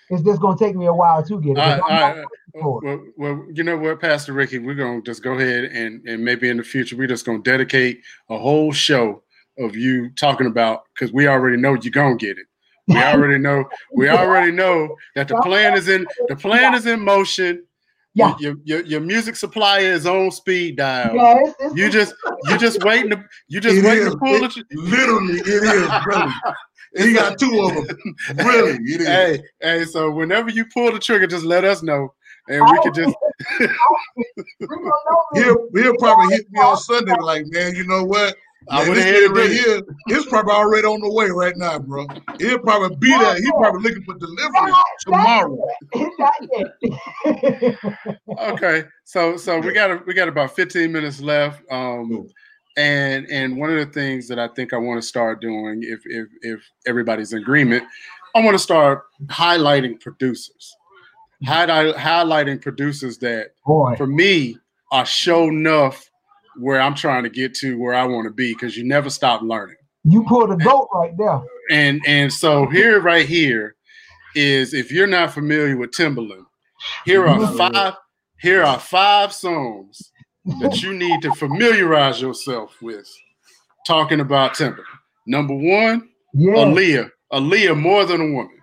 It's 0.09 0.21
just 0.21 0.39
gonna 0.39 0.57
take 0.57 0.75
me 0.75 0.85
a 0.85 0.93
while 0.93 1.23
to 1.25 1.41
get 1.41 1.57
it. 1.57 1.59
All 1.59 1.69
right, 1.69 1.79
all 1.81 1.89
right. 1.89 1.99
not 1.99 2.17
looking 2.17 2.61
for 2.61 2.85
it. 2.85 3.01
Well, 3.17 3.35
well, 3.35 3.47
you 3.53 3.63
know 3.63 3.77
what, 3.77 3.99
Pastor 3.99 4.33
Ricky, 4.33 4.59
we're 4.59 4.75
gonna 4.75 5.01
just 5.01 5.23
go 5.23 5.33
ahead 5.33 5.65
and 5.65 6.07
and 6.07 6.23
maybe 6.23 6.49
in 6.49 6.57
the 6.57 6.63
future 6.63 6.95
we're 6.95 7.07
just 7.07 7.25
gonna 7.25 7.39
dedicate 7.39 8.01
a 8.29 8.37
whole 8.37 8.71
show 8.71 9.23
of 9.57 9.75
you 9.75 10.09
talking 10.11 10.47
about 10.47 10.83
because 10.93 11.11
we 11.11 11.27
already 11.27 11.57
know 11.57 11.73
you're 11.73 11.91
gonna 11.91 12.15
get 12.15 12.37
it. 12.37 12.45
We 12.87 12.97
already 12.97 13.39
know. 13.39 13.65
We 13.93 14.09
already 14.09 14.51
know 14.51 14.95
that 15.15 15.27
the 15.27 15.35
plan 15.43 15.75
is 15.75 15.87
in 15.87 16.05
the 16.27 16.35
plan 16.35 16.75
is 16.75 16.85
in 16.85 17.01
motion. 17.01 17.65
Yeah. 18.15 18.35
Your 18.39 18.55
your, 18.63 18.81
your 18.85 19.01
music 19.01 19.35
supplier 19.35 19.91
is 19.91 20.05
on 20.05 20.31
speed 20.31 20.77
dial. 20.77 21.13
Yeah, 21.15 21.35
it's, 21.39 21.55
it's, 21.59 21.75
You 21.75 21.89
just 21.89 22.13
you 22.45 22.57
just 22.65 22.83
waiting 22.83 23.11
to 23.11 23.23
you 23.49 23.59
just 23.59 23.85
waiting 23.85 24.07
is. 24.07 24.13
to 24.13 24.17
pull 24.17 24.39
the. 24.39 24.47
tr- 24.47 24.61
literally, 24.71 25.39
it 25.39 25.47
is 25.47 25.91
really. 26.07 26.33
He 26.97 27.11
got 27.11 27.37
two 27.37 27.59
of 27.59 27.75
them. 27.75 27.97
Really, 28.37 28.77
it 28.85 29.01
is. 29.01 29.07
Hey, 29.07 29.43
hey, 29.59 29.83
so 29.83 30.09
whenever 30.11 30.49
you 30.49 30.63
pull 30.73 30.93
the 30.93 30.99
trigger, 30.99 31.27
just 31.27 31.43
let 31.43 31.65
us 31.65 31.83
know. 31.83 32.13
And 32.47 32.61
we 32.71 32.79
can 32.83 32.93
just 32.93 33.13
we 33.59 33.67
gonna 34.65 34.81
know. 34.85 35.23
He'll, 35.33 35.67
he'll 35.73 35.97
probably 35.97 36.35
hit 36.35 36.45
me 36.51 36.61
on 36.61 36.77
Sunday, 36.77 37.15
like, 37.21 37.47
man, 37.47 37.75
you 37.75 37.85
know 37.85 38.05
what? 38.05 38.37
I 38.69 38.79
Man, 38.79 38.89
would 38.89 38.97
this 38.97 39.05
have 39.05 39.31
nigga 39.31 39.35
right 39.35 39.51
it. 39.51 39.53
here, 39.53 39.81
it's 40.07 40.25
probably 40.27 40.53
already 40.53 40.87
on 40.87 41.01
the 41.01 41.11
way 41.11 41.29
right 41.29 41.55
now, 41.55 41.77
bro. 41.79 42.07
He'll 42.39 42.59
probably 42.59 42.95
be 42.97 43.09
there. 43.09 43.35
He's 43.35 43.51
probably 43.51 43.81
looking 43.81 44.03
for 44.03 44.15
delivery 44.15 44.71
tomorrow. 45.01 45.57
Okay 48.37 48.85
so 49.05 49.37
so 49.37 49.59
we 49.59 49.71
got 49.71 50.05
we 50.07 50.13
got 50.13 50.27
about 50.27 50.55
15 50.55 50.91
minutes 50.91 51.21
left 51.21 51.61
um 51.71 52.27
and 52.75 53.29
and 53.29 53.55
one 53.57 53.69
of 53.69 53.77
the 53.77 53.85
things 53.93 54.27
that 54.27 54.39
i 54.39 54.47
think 54.49 54.73
i 54.73 54.77
want 54.77 55.01
to 55.01 55.07
start 55.07 55.39
doing 55.39 55.81
if 55.83 56.01
if 56.05 56.27
if 56.41 56.61
everybody's 56.87 57.31
in 57.31 57.39
agreement 57.39 57.83
i 58.35 58.43
want 58.43 58.55
to 58.55 58.59
start 58.59 59.03
highlighting 59.27 59.99
producers 60.01 60.75
highlight 61.45 61.95
highlighting 61.95 62.59
producers 62.59 63.17
that 63.19 63.51
Boy, 63.65 63.95
for 63.95 64.07
me 64.07 64.57
are 64.91 65.05
show 65.05 65.43
enough 65.43 66.09
where 66.59 66.81
i'm 66.81 66.95
trying 66.95 67.23
to 67.23 67.29
get 67.29 67.53
to 67.53 67.77
where 67.77 67.93
i 67.93 68.03
want 68.03 68.25
to 68.25 68.33
be 68.33 68.53
because 68.53 68.75
you 68.77 68.83
never 68.83 69.09
stop 69.09 69.41
learning 69.41 69.75
you 70.03 70.23
pulled 70.25 70.51
a 70.51 70.57
goat 70.57 70.87
right 70.93 71.17
there. 71.17 71.41
and 71.71 72.01
and 72.05 72.31
so 72.31 72.67
here 72.67 72.99
right 73.01 73.25
here 73.27 73.75
is 74.35 74.73
if 74.73 74.91
you're 74.91 75.07
not 75.07 75.33
familiar 75.33 75.77
with 75.77 75.91
Timbaland, 75.91 76.45
here 77.05 77.25
are 77.25 77.47
five 77.57 77.93
here 78.39 78.63
are 78.63 78.79
five 78.79 79.33
songs 79.33 80.11
that 80.59 80.83
you 80.83 80.93
need 80.93 81.21
to 81.21 81.33
familiarize 81.35 82.21
yourself 82.21 82.75
with 82.81 83.07
talking 83.87 84.19
about 84.19 84.53
Timbaland. 84.53 84.83
Number 85.25 85.55
one, 85.55 86.09
Yeah. 86.33 86.53
Aaliyah. 86.53 87.09
Aaliyah 87.33 87.79
more 87.79 88.05
than 88.05 88.21
a 88.21 88.31
woman. 88.31 88.59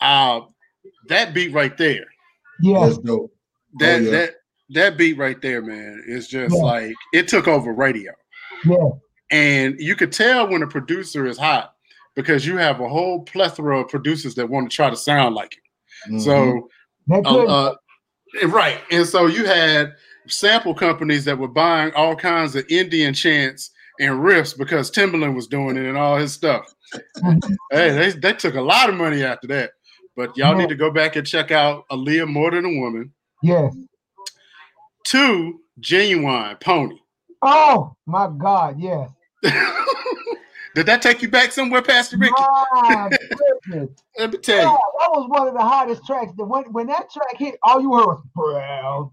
Uh 0.00 0.40
that 1.08 1.34
beat 1.34 1.52
right 1.52 1.76
there. 1.76 2.06
Yes. 2.60 2.96
That's 2.96 2.98
dope. 2.98 3.32
That 3.78 4.02
yeah. 4.02 4.10
that 4.10 4.34
that 4.70 4.96
beat 4.96 5.16
right 5.18 5.40
there, 5.42 5.62
man, 5.62 6.02
is 6.06 6.28
just 6.28 6.54
Yeah. 6.54 6.62
like 6.62 6.94
it 7.12 7.28
took 7.28 7.46
over 7.48 7.72
radio. 7.72 8.12
Yeah. 8.64 8.76
And 9.30 9.78
you 9.78 9.96
could 9.96 10.12
tell 10.12 10.48
when 10.48 10.62
a 10.62 10.66
producer 10.66 11.26
is 11.26 11.38
hot 11.38 11.74
because 12.14 12.46
you 12.46 12.56
have 12.56 12.80
a 12.80 12.88
whole 12.88 13.22
plethora 13.22 13.80
of 13.80 13.88
producers 13.88 14.34
that 14.36 14.48
want 14.48 14.70
to 14.70 14.74
try 14.74 14.88
to 14.90 14.96
sound 14.96 15.34
like 15.34 15.54
you. 16.08 16.16
Mhm. 16.16 16.20
So, 16.22 16.68
uh, 17.10 17.46
uh, 17.48 17.74
right. 18.48 18.78
And 18.90 19.06
so 19.06 19.26
you 19.26 19.44
had 19.46 19.92
sample 20.28 20.74
companies 20.74 21.24
that 21.26 21.38
were 21.38 21.48
buying 21.48 21.92
all 21.94 22.14
kinds 22.16 22.54
of 22.56 22.64
Indian 22.70 23.12
chants 23.14 23.70
and 24.00 24.20
riffs 24.20 24.56
because 24.56 24.90
Timbaland 24.90 25.34
was 25.34 25.46
doing 25.46 25.76
it 25.76 25.84
and 25.86 25.96
all 25.98 26.16
his 26.16 26.32
stuff. 26.32 26.72
Mhm. 27.18 27.40
hey, 27.72 27.90
they, 27.90 28.10
they 28.10 28.32
took 28.32 28.54
a 28.54 28.60
lot 28.60 28.88
of 28.88 28.94
money 28.94 29.22
after 29.24 29.48
that. 29.48 29.72
But 30.16 30.36
y'all 30.36 30.52
Yeah. 30.52 30.58
need 30.60 30.68
to 30.68 30.76
go 30.76 30.90
back 30.92 31.16
and 31.16 31.26
check 31.26 31.50
out 31.50 31.84
Aaliyah 31.90 32.28
More 32.28 32.50
Than 32.52 32.64
a 32.66 32.78
Woman. 32.80 33.12
yes. 33.42 33.74
Two, 35.04 35.60
Ginuwine 35.80 36.60
Pony. 36.60 36.98
Oh 37.42 37.94
my 38.06 38.28
God. 38.38 38.78
Yes. 38.78 39.10
Did 40.74 40.86
that 40.86 41.02
take 41.02 41.22
you 41.22 41.28
back 41.28 41.52
somewhere, 41.52 41.82
Pastor 41.82 42.16
Ricky? 42.18 42.32
My 42.38 43.10
goodness. 43.68 43.90
Let 44.18 44.32
me 44.32 44.38
tell 44.38 44.56
Yeah, 44.56 44.62
you. 44.64 44.78
that 44.98 45.10
was 45.12 45.28
one 45.28 45.46
of 45.46 45.54
the 45.54 45.60
hottest 45.60 46.04
tracks. 46.06 46.32
The 46.36 46.44
when 46.44 46.64
when 46.72 46.86
that 46.88 47.10
track 47.12 47.36
hit, 47.36 47.56
all 47.62 47.80
you 47.80 47.92
heard 47.94 48.06
was 48.06 48.22
brown, 48.34 49.10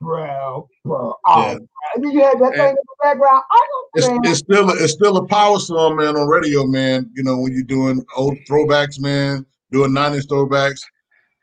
brown, 0.00 0.64
brown. 0.84 1.14
Oh, 1.26 1.42
Yeah. 1.42 1.58
and 1.94 2.04
then 2.04 2.12
you 2.12 2.20
had 2.20 2.38
that 2.38 2.52
Yeah. 2.54 2.62
thing 2.66 2.70
in 2.70 2.76
the 2.76 2.96
background. 3.02 3.42
I 3.50 3.66
It's, 3.94 4.06
don't 4.06 4.26
it's 4.26 4.38
still 4.38 4.70
a, 4.70 4.74
it's 4.74 4.92
still 4.92 5.16
a 5.16 5.26
power 5.26 5.58
song, 5.58 5.96
man, 5.96 6.16
on 6.16 6.28
radio, 6.28 6.64
man. 6.64 7.10
You 7.14 7.24
know 7.24 7.38
when 7.38 7.52
you're 7.52 7.62
doing 7.64 8.04
old 8.16 8.36
throwbacks, 8.48 9.00
man, 9.00 9.44
doing 9.72 9.90
'90s 9.90 10.26
throwbacks, 10.28 10.80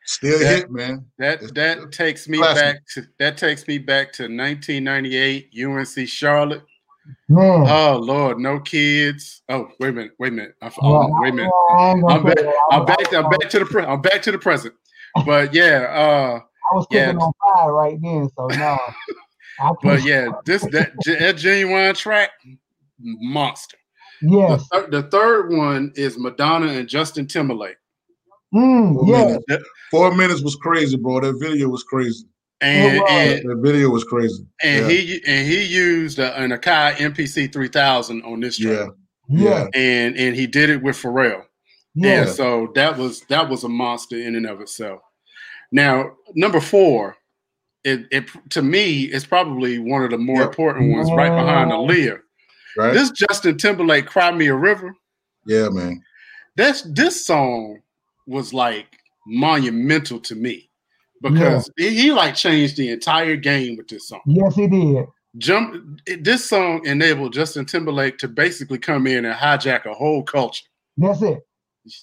still 0.06 0.42
Yeah. 0.42 0.48
hit, 0.48 0.72
man. 0.72 1.06
That 1.18 1.54
that 1.56 1.92
takes 1.92 2.28
me 2.28 2.38
Classic. 2.38 2.64
back 2.64 2.82
to 2.94 3.04
that 3.20 3.38
takes 3.38 3.68
me 3.68 3.78
back 3.78 4.12
to 4.14 4.24
1998 4.24 5.50
UNC 5.54 6.08
Charlotte. 6.08 6.64
man. 7.30 7.66
Oh 7.68 7.98
Lord, 8.02 8.40
no 8.40 8.60
kids. 8.60 9.42
Oh 9.50 9.70
wait 9.80 9.90
a 9.90 9.94
minute, 9.94 10.12
wait 10.20 10.30
a 10.34 10.36
minute. 10.36 10.56
I, 10.62 10.72
oh, 10.82 11.10
wait 11.22 11.34
a 11.34 11.36
minute. 11.36 11.52
I 11.78 11.90
ain't 11.92 12.02
gonna 12.02 12.14
I'm 12.16 12.24
back. 12.24 12.38
I'm 12.72 12.86
back. 12.86 13.14
I'm 13.14 13.30
back 13.30 13.50
to 13.50 13.60
the 13.60 13.66
pre- 13.66 13.84
I'm 13.86 14.02
back 14.02 14.22
to 14.24 14.32
the 14.32 14.40
present. 14.40 14.74
But 15.26 15.54
yeah, 15.54 15.88
uh, 15.92 16.40
I 16.72 16.76
was 16.76 16.88
yeah. 16.92 17.06
cooking 17.08 17.22
on 17.22 17.32
fire 17.56 17.74
right 17.74 17.98
then, 18.02 18.30
so 18.36 18.48
no. 18.48 18.78
But 19.82 20.00
can't- 20.00 20.04
yeah, 20.04 20.28
this 20.46 20.64
that 20.72 20.92
that 21.06 21.36
Ginuwine 21.38 21.96
track, 21.96 22.32
monster. 23.00 23.78
The, 24.22 24.30
yes. 24.32 24.68
thir- 24.72 24.88
the 24.90 25.04
third 25.04 25.54
one 25.54 25.92
is 25.96 26.18
Madonna 26.18 26.68
and 26.68 26.88
Justin 26.90 27.28
Timberlake, 27.28 27.78
Mm, 28.54 28.96
Four, 28.96 29.08
yeah. 29.50 29.58
Minutes. 29.92 29.92
Four 29.92 30.16
minutes 30.16 30.42
was 30.42 30.56
crazy, 30.56 30.98
bro. 30.98 31.20
That 31.22 31.40
video 31.40 31.68
was 31.70 31.84
crazy. 31.84 32.26
and 32.62 32.98
It 32.98 33.04
and 33.10 33.50
That 33.50 33.62
video 33.62 33.90
was 33.90 34.04
crazy. 34.04 34.46
and 34.64 34.86
yeah. 34.86 34.92
he 34.92 35.22
and 35.28 35.48
he 35.48 35.64
used 35.66 36.20
a, 36.20 36.38
an 36.40 36.52
Akai 36.52 36.94
MPC 36.96 37.52
3000 37.52 38.22
on 38.24 38.40
this 38.40 38.58
track, 38.58 38.90
yeah, 39.30 39.44
Yeah. 39.44 39.68
and 39.74 40.18
and 40.18 40.36
he 40.36 40.48
did 40.48 40.70
it 40.70 40.82
with 40.82 40.96
Pharrell. 40.96 41.44
Yeah. 41.96 42.22
And 42.24 42.30
so 42.30 42.72
that 42.76 42.98
was 42.98 43.22
that 43.30 43.50
was 43.50 43.64
a 43.64 43.70
monster 43.70 44.18
in 44.18 44.36
and 44.36 44.46
of 44.46 44.62
itself. 44.62 45.02
Now, 45.72 46.12
number 46.36 46.60
four, 46.62 47.16
it, 47.84 48.06
it 48.12 48.30
to 48.52 48.62
me 48.62 49.04
is 49.04 49.26
probably 49.26 49.80
one 49.80 50.04
of 50.04 50.12
the 50.12 50.18
more 50.18 50.40
Yep. 50.42 50.48
important 50.50 50.92
ones, 50.96 51.10
right 51.12 51.30
behind 51.30 51.72
Aaliyah. 51.72 52.20
right. 52.78 52.94
This 52.94 53.12
Justin 53.12 53.58
Timberlake, 53.58 54.06
"Cry 54.08 54.32
Me 54.32 54.48
a 54.48 54.56
River." 54.56 54.94
yeah, 55.46 55.70
man. 55.70 56.02
That's 56.58 56.82
this 56.84 57.26
song 57.26 57.82
was 58.28 58.54
like 58.54 58.88
monumental 59.26 60.20
to 60.20 60.36
me 60.36 60.70
because 61.22 61.70
he, 61.78 61.90
he, 61.90 62.12
like 62.12 62.36
changed 62.36 62.78
the 62.78 62.90
entire 62.90 63.36
game 63.36 63.78
with 63.78 63.88
this 63.88 64.10
song. 64.10 64.22
Yes, 64.26 64.56
he 64.56 64.68
did. 64.68 65.06
Jump, 65.38 66.00
this 66.20 66.46
song 66.46 66.86
enabled 66.86 67.34
Justin 67.34 67.66
Timberlake 67.66 68.18
to 68.20 68.28
basically 68.28 68.78
come 68.78 69.08
in 69.08 69.26
and 69.26 69.36
hijack 69.36 69.86
a 69.86 69.94
whole 69.94 70.24
culture. 70.24 70.66
That's 70.98 71.22
it. 71.22 71.46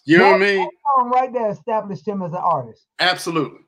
You 0.04 0.18
know 0.18 0.32
what 0.32 0.42
I 0.42 0.44
mean? 0.44 0.68
Song 0.96 1.10
right 1.10 1.32
there 1.32 1.50
established 1.50 2.06
him 2.06 2.22
as 2.22 2.32
an 2.32 2.40
artist. 2.42 2.86
Absolutely. 3.00 3.60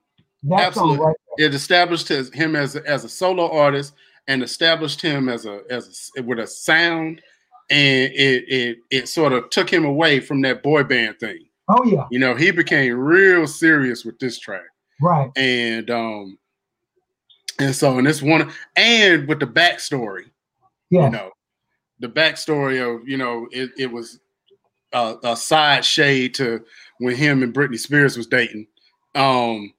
That 0.45 0.61
Absolutely. 0.61 0.99
right 0.99 1.17
it 1.39 1.55
established 1.55 2.09
his, 2.09 2.33
him 2.33 2.57
as 2.57 2.77
a, 2.77 2.87
as 2.89 3.05
a 3.05 3.09
solo 3.09 3.51
artist 3.51 3.95
and 4.29 4.43
established 4.43 5.01
him 5.01 5.29
as 5.29 5.47
a 5.47 5.63
as 5.71 6.11
a, 6.17 6.23
with 6.23 6.39
a 6.39 6.47
sound 6.47 7.23
and 7.71 8.13
it, 8.13 8.45
it 8.49 8.79
it 8.91 9.09
sort 9.09 9.33
of 9.33 9.49
took 9.51 9.71
him 9.71 9.85
away 9.85 10.21
from 10.21 10.43
that 10.43 10.63
boy 10.63 10.83
band 10.83 11.19
thing 11.19 11.45
Oh 11.69 11.85
yeah, 11.85 12.07
you 12.11 12.19
know 12.19 12.35
he 12.35 12.51
became 12.51 12.95
real 12.95 13.47
serious 13.47 14.05
with 14.05 14.19
this 14.19 14.39
track. 14.39 14.62
Right. 15.01 15.31
and 15.37 15.91
um 15.91 16.39
and 17.59 17.75
so 17.75 17.99
and 17.99 18.07
this 18.07 18.23
one 18.23 18.53
and 18.77 19.27
with 19.27 19.41
the 19.41 19.47
backstory 19.47 20.31
Yeah, 20.91 21.07
you 21.07 21.11
know 21.11 21.31
the 21.99 22.09
backstory 22.09 22.81
of 22.81 23.07
you 23.09 23.17
know 23.17 23.49
it, 23.51 23.71
it 23.77 23.91
was 23.91 24.21
a, 24.93 25.17
a 25.25 25.37
side 25.37 25.85
shade 25.85 26.35
to 26.35 26.65
when 26.99 27.17
him 27.17 27.43
and 27.43 27.53
Britney 27.53 27.79
Spears 27.79 28.17
was 28.17 28.27
dating. 28.27 28.67
Um 29.15 29.75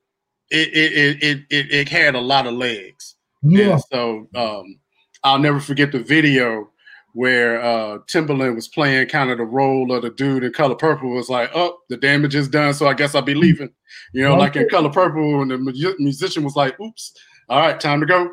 it 0.52 0.70
it 0.74 1.24
it 1.24 1.44
it, 1.50 1.72
it, 1.72 1.90
had 1.90 2.16
a 2.16 2.22
lot 2.22 2.46
of 2.46 2.54
legs. 2.54 3.16
Yeah, 3.42 3.74
and 3.74 3.82
so 3.92 4.28
um, 4.36 4.80
I'll 5.24 5.40
never 5.40 5.60
forget 5.60 5.92
the 5.92 6.00
video 6.00 6.70
where 7.16 7.62
uh, 7.64 7.98
Timbaland 8.12 8.56
was 8.56 8.68
playing 8.68 9.08
kind 9.08 9.32
of 9.32 9.38
the 9.38 9.46
role 9.46 9.94
of 9.94 10.02
the 10.02 10.10
dude 10.10 10.44
in 10.44 10.52
Color 10.52 10.76
Purple. 10.76 11.10
Was 11.12 11.30
like, 11.30 11.50
oh, 11.56 11.78
the 11.90 11.96
damage 11.98 12.36
is 12.36 12.50
done, 12.50 12.74
so 12.74 12.88
I 12.88 12.94
guess 12.94 13.16
I'll 13.16 13.22
be 13.22 13.34
leaving. 13.34 13.72
You 14.14 14.24
know, 14.24 14.36
like 14.36 14.56
in 14.58 14.68
Color 14.70 14.90
Purple, 14.92 15.42
and 15.42 15.50
the 15.50 15.58
mu- 15.58 15.96
musician 15.98 16.44
was 16.44 16.56
like, 16.58 16.78
oops, 16.80 17.14
all 17.50 17.60
right, 17.62 17.80
time 17.80 18.02
to 18.02 18.06
go. 18.06 18.30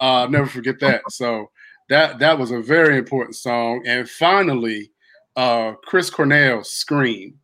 Uh, 0.00 0.26
never 0.30 0.46
forget 0.46 0.80
that. 0.80 1.02
So 1.10 1.50
that 1.90 2.18
that 2.20 2.38
was 2.38 2.50
a 2.50 2.60
very 2.62 2.96
important 2.96 3.36
song. 3.36 3.82
And 3.86 4.08
finally, 4.08 4.90
uh, 5.36 5.72
Chris 5.84 6.08
Cornell, 6.10 6.64
"Scream." 6.64 7.34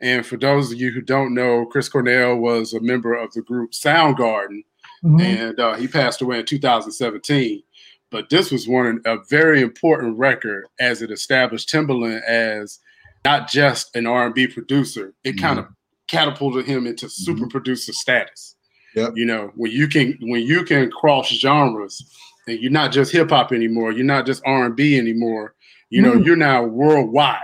And 0.00 0.24
for 0.24 0.36
those 0.36 0.70
of 0.70 0.78
you 0.80 0.92
who 0.92 1.00
don't 1.00 1.34
know, 1.34 1.66
Chris 1.66 1.88
Cornell 1.88 2.36
was 2.36 2.72
a 2.72 2.80
member 2.80 3.14
of 3.14 3.32
the 3.32 3.42
group 3.42 3.72
Soundgarden 3.72 4.62
Mhm. 5.04 5.20
and 5.20 5.60
uh, 5.60 5.74
he 5.74 5.86
passed 5.88 6.22
away 6.22 6.38
in 6.40 6.44
2017. 6.46 7.62
But 8.10 8.30
this 8.30 8.50
was 8.50 8.66
one 8.66 9.00
a 9.04 9.18
very 9.28 9.60
important 9.60 10.16
record 10.16 10.66
as 10.80 11.02
it 11.02 11.10
established 11.10 11.68
Timbaland 11.68 12.22
as 12.24 12.78
not 13.24 13.48
just 13.50 13.94
an 13.94 14.06
R&B 14.06 14.46
producer. 14.48 15.12
It 15.24 15.38
kind 15.40 15.58
of 15.58 15.66
catapulted 16.08 16.64
him 16.64 16.86
into 16.86 17.08
super 17.10 17.46
producer 17.48 17.92
status. 17.92 18.54
Yep. 18.94 19.12
You 19.16 19.26
know, 19.26 19.52
when 19.54 19.70
you 19.70 19.86
can 19.88 20.16
when 20.22 20.42
you 20.42 20.64
can 20.64 20.90
cross 20.90 21.28
genres, 21.28 22.02
and 22.46 22.58
you're 22.58 22.72
not 22.72 22.92
just 22.92 23.12
hip 23.12 23.28
hop 23.28 23.52
anymore, 23.52 23.92
you're 23.92 24.04
not 24.06 24.24
just 24.24 24.42
R&B 24.46 24.98
anymore. 24.98 25.54
You 25.90 26.00
know, 26.02 26.12
Mm. 26.12 26.24
you're 26.24 26.36
now 26.36 26.64
worldwide. 26.64 27.40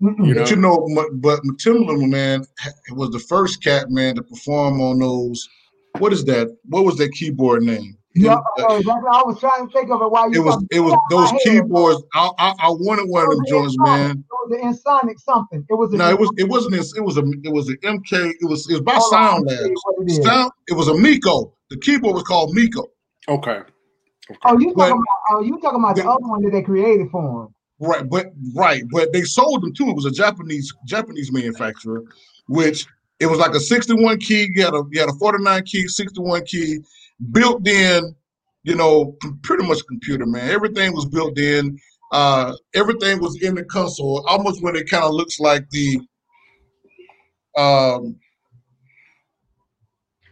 You 0.00 0.34
But 0.34 0.50
you 0.50 0.56
know, 0.56 0.86
but 1.14 1.40
Timbaland, 1.58 2.10
man, 2.10 2.44
was 2.90 3.10
the 3.10 3.18
first 3.18 3.62
cat 3.64 3.90
man 3.90 4.16
to 4.16 4.22
perform 4.22 4.80
on 4.82 4.98
those. 4.98 5.48
What 5.98 6.12
is 6.12 6.26
that? 6.26 6.54
What 6.66 6.84
was 6.84 6.98
that 6.98 7.12
keyboard 7.12 7.62
name? 7.62 7.96
Yeah, 8.16 8.38
It, 8.56 8.64
uh, 8.64 8.74
that's 8.76 8.86
what 8.86 9.14
I 9.14 9.22
was 9.24 9.38
trying 9.38 9.66
to 9.66 9.72
think 9.72 9.90
of 9.90 10.00
it 10.00 10.10
while 10.10 10.32
you 10.32 10.40
it 10.40 10.44
was 10.44 10.64
it 10.70 10.80
was 10.80 10.98
those 11.10 11.30
keyboards. 11.44 12.02
I, 12.14 12.30
I 12.38 12.54
I 12.60 12.68
wanted 12.70 13.08
one 13.10 13.24
of 13.24 13.30
them 13.30 13.40
It 13.44 13.48
joints, 13.50 13.76
the 13.76 13.82
man. 13.84 14.10
It 14.12 14.24
was 14.30 14.50
the 14.50 14.90
Insonic 14.90 15.18
something. 15.20 15.64
It 15.68 15.74
was. 15.74 15.92
a- 15.92 15.96
No, 15.96 16.08
it 16.10 16.18
was 16.18 16.30
it 16.38 16.48
wasn't. 16.48 16.74
It 16.74 17.00
was 17.04 17.16
a 17.18 17.24
it 17.44 17.52
was 17.52 17.68
an 17.68 17.76
MK. 17.82 18.32
It 18.40 18.48
was 18.48 18.68
it 18.70 18.72
was 18.74 18.80
by 18.82 18.94
Hold 18.94 19.10
Sound 19.12 19.48
I'll 19.50 19.56
Labs. 19.68 19.80
what. 19.84 20.24
Sound. 20.24 20.50
It 20.68 20.74
was 20.74 20.88
a 20.88 20.94
Miko. 20.94 21.52
The 21.70 21.78
keyboard 21.78 22.14
was 22.14 22.22
called 22.24 22.54
Miko. 22.54 22.86
Okay. 23.28 23.60
Oh, 24.44 24.58
you 24.58 24.72
But- 24.74 24.88
talking 24.88 25.02
about? 25.02 25.04
Oh, 25.30 25.40
you 25.42 25.60
talking 25.60 25.80
about 25.80 25.96
the 25.96 26.02
the- 26.02 26.08
other 26.10 26.26
one 26.26 26.42
that 26.42 26.50
they 26.52 26.62
created 26.62 27.10
for 27.10 27.42
him? 27.44 27.48
Right, 27.78 28.08
but 28.08 28.32
right, 28.54 28.82
but 28.90 29.12
they 29.12 29.22
sold 29.22 29.62
them 29.62 29.74
too. 29.74 29.88
It 29.90 29.94
was 29.96 30.06
a 30.06 30.10
Japanese 30.10 30.72
Japanese 30.86 31.30
manufacturer, 31.30 32.02
which 32.48 32.86
it 33.20 33.26
was 33.26 33.38
like 33.38 33.54
a 33.54 33.60
61 33.60 34.18
key. 34.20 34.48
You 34.54 34.64
had 34.64 34.72
a 34.74 34.82
you 34.90 35.00
had 35.00 35.10
a 35.10 35.12
49 35.14 35.62
key, 35.64 35.86
61 35.86 36.44
key, 36.44 36.78
built 37.32 37.66
in. 37.66 38.14
You 38.64 38.74
know, 38.74 39.16
pretty 39.42 39.64
much 39.64 39.78
computer 39.88 40.26
man. 40.26 40.50
Everything 40.50 40.92
was 40.92 41.06
built 41.06 41.38
in. 41.38 41.78
Uh, 42.12 42.52
everything 42.74 43.20
was 43.20 43.40
in 43.42 43.54
the 43.54 43.64
console. 43.64 44.24
Almost 44.26 44.60
when 44.62 44.74
it 44.74 44.90
kind 44.90 45.04
of 45.04 45.12
looks 45.12 45.38
like 45.38 45.68
the. 45.70 46.00
Um, 47.56 48.16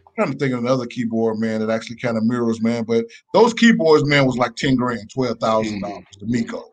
I'm 0.07 0.13
trying 0.15 0.31
to 0.33 0.37
think 0.37 0.53
of 0.53 0.59
another 0.59 0.85
keyboard, 0.85 1.39
man, 1.39 1.59
that 1.61 1.69
actually 1.73 1.97
kind 1.97 2.17
of 2.17 2.23
mirrors, 2.23 2.61
man. 2.61 2.83
But 2.83 3.05
those 3.33 3.53
keyboards, 3.53 4.05
man, 4.05 4.25
was 4.25 4.37
like 4.37 4.55
10 4.55 4.75
grand, 4.75 5.09
twelve 5.13 5.39
thousand 5.39 5.81
dollars, 5.81 6.03
the 6.19 6.25
Mikos. 6.25 6.63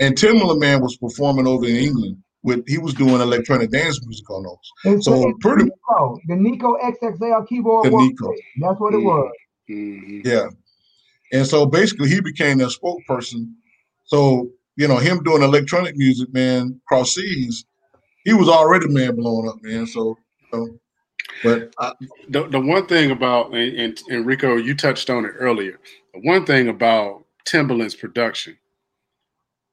And 0.00 0.16
Timbaland 0.16 0.60
man 0.60 0.80
was 0.82 0.96
performing 0.96 1.46
over 1.46 1.64
in 1.66 1.76
England 1.76 2.16
with 2.42 2.64
he 2.66 2.78
was 2.78 2.92
doing 2.94 3.20
electronic 3.20 3.70
dance 3.70 4.04
music 4.04 4.28
on 4.30 4.42
those. 4.42 4.56
It's, 4.96 5.04
So 5.06 5.28
it's 5.28 5.38
pretty- 5.40 5.64
Nico, 5.64 6.18
the 6.28 6.36
Nico 6.36 6.76
XXL 6.78 7.46
keyboard. 7.48 7.86
The 7.86 7.90
was 7.90 8.08
Nico. 8.08 8.32
That's 8.60 8.80
what 8.80 8.92
it 8.94 8.98
Mm. 8.98 9.04
was. 9.04 9.32
Mhm. 9.68 10.24
Yeah. 10.24 10.48
And 11.32 11.46
so 11.46 11.66
basically 11.66 12.08
he 12.08 12.20
became 12.20 12.58
their 12.58 12.68
spokesperson. 12.68 13.52
So, 14.04 14.50
you 14.76 14.86
know, 14.88 14.98
him 14.98 15.22
doing 15.22 15.42
electronic 15.42 15.96
music, 15.96 16.32
man, 16.32 16.80
cross 16.86 17.14
seas, 17.14 17.64
he 18.24 18.32
was 18.34 18.48
already 18.48 18.88
man 18.88 19.16
blowing 19.16 19.48
up, 19.48 19.56
man. 19.62 19.86
So, 19.86 20.16
you 20.52 20.58
know, 20.58 20.78
but 21.42 21.72
I, 21.78 21.92
the, 22.28 22.48
the 22.48 22.60
one 22.60 22.86
thing 22.86 23.10
about 23.10 23.54
and, 23.54 23.76
and, 23.78 24.02
and 24.08 24.26
Rico, 24.26 24.56
you 24.56 24.74
touched 24.74 25.10
on 25.10 25.24
it 25.24 25.32
earlier. 25.38 25.78
The 26.12 26.20
one 26.20 26.44
thing 26.44 26.68
about 26.68 27.24
Timbaland's 27.46 27.94
production, 27.94 28.56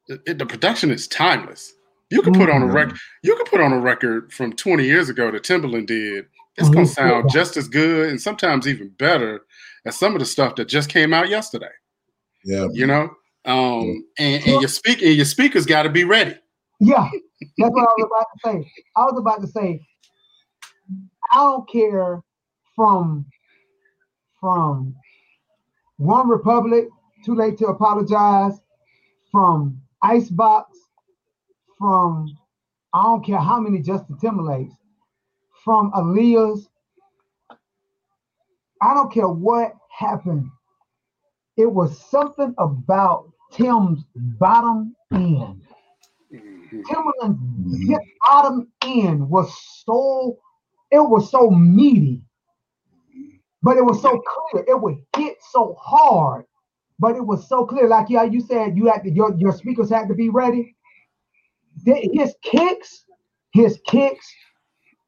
it, 0.08 0.22
it- 0.26 0.38
the 0.38 0.46
production 0.46 0.92
is 0.92 1.08
timeless. 1.08 1.74
You 2.10 2.22
can 2.22 2.34
put 2.34 2.50
on 2.50 2.62
a 2.62 2.66
record. 2.66 2.98
You 3.24 3.38
can 3.38 3.46
put 3.46 3.62
on 3.62 3.72
a 3.72 3.80
record 3.80 4.34
from 4.34 4.52
20 4.52 4.84
years 4.84 5.08
ago 5.08 5.32
that 5.32 5.44
Timbaland 5.44 5.88
did. 5.88 6.26
It's 6.58 6.68
gonna 6.68 6.82
Mhm. 6.86 6.94
sound 6.94 7.30
just 7.32 7.56
as 7.56 7.70
good 7.70 8.10
and 8.10 8.22
sometimes 8.22 8.68
even 8.68 8.90
better 8.90 9.46
as 9.86 9.98
some 9.98 10.14
of 10.14 10.20
the 10.20 10.26
stuff 10.26 10.56
that 10.56 10.68
just 10.68 10.90
came 10.90 11.14
out 11.14 11.30
yesterday. 11.30 11.72
yeah, 12.46 12.68
You 12.72 12.88
know, 12.88 13.10
um, 13.46 14.06
and, 14.18 14.44
and 14.46 14.62
your 14.62 14.68
speak 14.68 15.02
and 15.02 15.16
your 15.16 15.26
speakers 15.26 15.66
got 15.66 15.84
to 15.84 15.90
be 15.90 16.04
ready. 16.04 16.36
Yeah, 16.80 17.08
that's 17.58 17.74
what 17.74 17.88
I 17.88 17.94
was 17.98 18.06
about 18.06 18.28
to 18.34 18.40
say. 18.64 18.72
I 18.96 19.02
was 19.04 19.18
about 19.18 19.42
to 19.42 19.48
say, 19.48 19.82
I 21.32 21.38
don't 21.38 21.70
care 21.70 22.22
from 22.76 23.26
from 24.40 24.96
OneRepublic, 26.00 26.88
Too 27.24 27.36
Late 27.36 27.58
to 27.60 27.68
Apologize, 27.68 28.60
from 29.32 29.80
Icebox, 30.02 30.78
from 31.78 32.28
I 32.94 33.04
don't 33.04 33.26
care 33.26 33.40
how 33.40 33.60
many 33.60 33.82
Justin 33.82 34.18
Timberlakes, 34.18 34.74
from 35.64 35.92
Aaliyah's. 35.94 36.68
I 38.82 38.94
don't 38.94 39.12
care 39.12 39.28
what 39.30 39.74
happened. 39.98 40.50
It 41.58 41.72
was 41.72 42.00
something 42.10 42.54
about 42.58 43.30
Tim's 43.52 44.04
bottom 44.16 44.96
end. 45.14 45.62
Mhm. 46.34 46.84
Timbaland's 46.86 47.88
his 47.88 48.00
bottom 48.28 48.72
end 48.86 49.30
was 49.30 49.54
so 49.86 50.40
it 50.92 51.00
was 51.00 51.30
so 51.30 51.50
meaty, 51.50 52.22
but 53.62 53.78
it 53.78 53.86
was 53.86 54.02
so 54.02 54.22
clear. 54.22 54.66
It 54.68 54.82
would 54.82 54.98
hit 55.16 55.38
so 55.52 55.76
hard, 55.80 56.46
but 57.00 57.16
it 57.16 57.26
was 57.26 57.48
so 57.48 57.66
clear. 57.66 57.88
Like 57.88 58.10
yeah, 58.10 58.24
you 58.24 58.42
said 58.42 58.78
you 58.78 58.88
had 58.88 59.04
to, 59.04 59.12
your 59.12 59.36
your 59.38 59.52
speakers 59.52 59.90
had 59.90 60.08
to 60.08 60.16
be 60.16 60.30
ready. 60.30 60.76
The- 61.84 62.10
His 62.14 62.36
kicks, 62.44 63.06
his 63.52 63.80
kicks, 63.88 64.28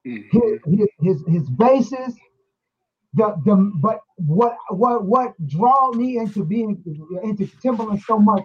Mhm. 0.05 0.29
his 0.31 0.59
his 0.65 0.89
his, 0.99 1.25
his 1.27 1.49
bases. 1.51 2.17
The, 3.13 3.35
the 3.45 3.55
but 3.75 3.99
what 4.17 4.57
what 4.69 5.05
what 5.05 5.33
draw 5.47 5.91
me 5.93 6.17
into 6.17 6.43
being 6.45 6.81
into 7.23 7.45
Timbaland 7.63 8.01
so 8.01 8.17
much 8.19 8.43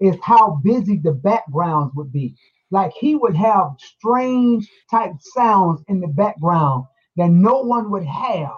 is 0.00 0.16
how 0.22 0.60
busy 0.64 0.98
the 0.98 1.12
backgrounds 1.12 1.94
would 1.94 2.12
be. 2.12 2.36
Like 2.70 2.92
he 2.98 3.14
would 3.16 3.36
have 3.36 3.76
strange 3.78 4.68
type 4.90 5.12
sounds 5.20 5.82
in 5.88 6.00
the 6.00 6.08
background 6.08 6.84
that 7.16 7.30
no 7.30 7.60
one 7.62 7.90
would 7.90 8.04
have. 8.04 8.52